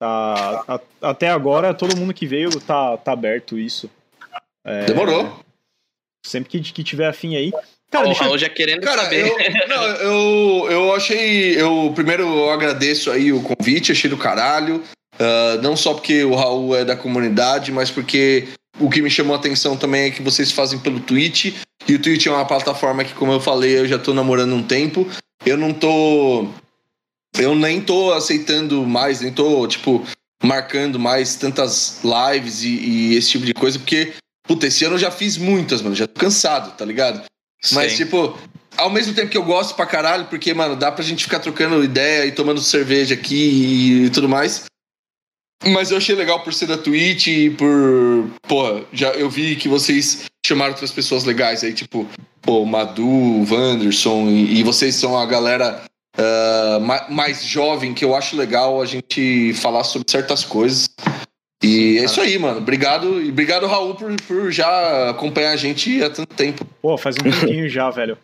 [0.00, 0.80] Tá, a-
[1.10, 3.88] até agora, todo mundo que veio tá, tá aberto isso.
[4.66, 5.38] É, Demorou.
[6.26, 7.52] Sempre que, que tiver afim aí.
[7.94, 8.24] Cara, deixa.
[8.24, 9.26] Raul já querendo Cara, saber.
[9.26, 11.60] eu, não, eu, eu achei.
[11.60, 14.82] Eu, primeiro, eu agradeço aí o convite, achei do caralho.
[15.18, 18.48] Ah, não só porque o Raul é da comunidade, mas porque
[18.80, 21.54] o que me chamou a atenção também é que vocês fazem pelo Twitch.
[21.86, 24.62] E o Twitch é uma plataforma que, como eu falei, eu já tô namorando um
[24.62, 25.06] tempo.
[25.44, 26.48] Eu não tô.
[27.36, 30.06] Eu nem tô aceitando mais, nem tô, tipo,
[30.42, 34.12] marcando mais tantas lives e, e esse tipo de coisa, porque,
[34.46, 35.96] puta, esse ano eu já fiz muitas, mano.
[35.96, 37.24] Já tô cansado, tá ligado?
[37.72, 38.38] Mas, tipo,
[38.76, 41.82] ao mesmo tempo que eu gosto pra caralho, porque, mano, dá pra gente ficar trocando
[41.84, 44.64] ideia e tomando cerveja aqui e tudo mais.
[45.66, 48.28] Mas eu achei legal por ser da Twitch e por.
[48.46, 52.06] Pô, já eu vi que vocês chamaram outras pessoas legais aí, tipo,
[52.42, 53.06] pô, Madu,
[53.50, 55.82] Wanderson, e, e vocês são a galera
[56.82, 60.86] ma- mais jovem, que eu acho legal a gente falar sobre certas coisas.
[61.64, 62.58] E é isso aí, mano.
[62.58, 63.20] Obrigado.
[63.22, 66.66] E obrigado, Raul, por, por já acompanhar a gente há tanto tempo.
[66.82, 68.16] Pô, faz um tempinho já, velho.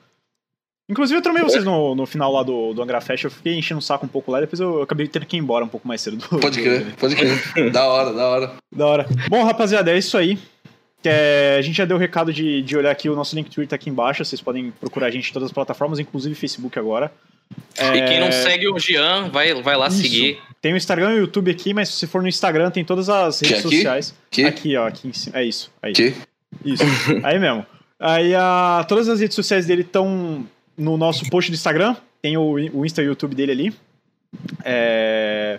[0.90, 3.78] Inclusive, eu tramei vocês no, no final lá do, do Angra Fest, eu fiquei enchendo
[3.78, 5.86] o saco um pouco lá, e depois eu acabei tendo que ir embora um pouco
[5.86, 6.16] mais cedo.
[6.16, 7.70] Do, Pode do- crer, pode crer.
[7.70, 8.52] da hora, da hora.
[8.74, 9.06] Da hora.
[9.28, 10.36] Bom, rapaziada, é isso aí.
[11.04, 13.76] É, a gente já deu o recado de, de olhar aqui, o nosso Linktree tá
[13.76, 17.10] aqui embaixo, vocês podem procurar a gente em todas as plataformas, inclusive Facebook agora.
[17.74, 20.02] E quem não É, segue o Jean, vai, vai lá Isso.
[20.02, 20.38] seguir.
[20.60, 23.08] Tem o Instagram e o YouTube aqui, mas se você for no Instagram, tem todas
[23.08, 23.76] as redes aqui?
[23.76, 24.14] sociais.
[24.30, 24.44] Aqui?
[24.44, 25.38] Aqui, ó, aqui em cima.
[25.38, 25.72] É isso.
[25.82, 25.92] Aí.
[25.92, 26.14] Aqui.
[26.64, 26.84] Isso.
[27.24, 27.64] Aí mesmo.
[27.98, 30.46] Aí a, todas as redes sociais dele estão
[30.76, 31.96] no nosso post do Instagram.
[32.22, 33.74] Tem o, o Insta e o YouTube dele ali.
[34.64, 35.58] É,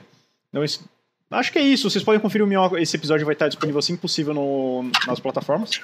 [0.53, 0.83] não, es-
[1.31, 1.89] acho que é isso.
[1.89, 2.77] Vocês podem conferir o meu.
[2.77, 5.81] Esse episódio vai estar disponível assim que possível no, nas plataformas.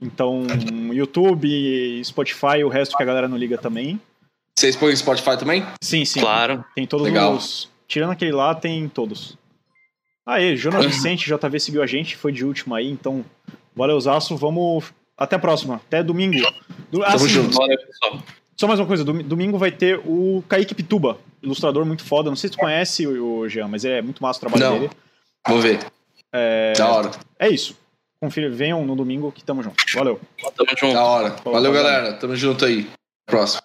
[0.00, 0.46] Então,
[0.92, 4.00] YouTube, Spotify, o resto que a galera não liga também.
[4.58, 5.64] Vocês põem Spotify também?
[5.82, 6.20] Sim, sim.
[6.20, 6.64] Claro.
[6.74, 7.34] Tem todos Legal.
[7.34, 7.70] os.
[7.86, 9.38] Tirando aquele lá, tem todos.
[10.26, 13.24] Aê, Jonas Vicente, JV seguiu a gente, foi de último aí, então
[13.74, 14.36] valeu, Zaço.
[14.36, 14.92] Vamos.
[15.16, 16.38] Até a próxima, até domingo.
[16.90, 17.54] Do- ah, Tamo sim, junto.
[17.56, 18.22] Valeu, pessoal.
[18.62, 22.30] Só mais uma coisa, dom- domingo vai ter o Kaique Pituba, ilustrador muito foda.
[22.30, 24.78] Não sei se tu conhece o, Jean, mas é muito massa o trabalho Não.
[24.78, 24.92] dele.
[25.48, 25.80] Vou ver.
[26.78, 27.10] Da hora,
[27.40, 27.76] É isso.
[28.20, 29.74] Confira, venham no domingo que tamo junto.
[29.92, 30.20] Valeu.
[30.56, 30.94] Tamo junto.
[30.94, 31.30] da hora.
[31.38, 32.12] Falou, Valeu, galera.
[32.12, 32.88] Tamo junto aí.
[33.26, 33.62] Próximo.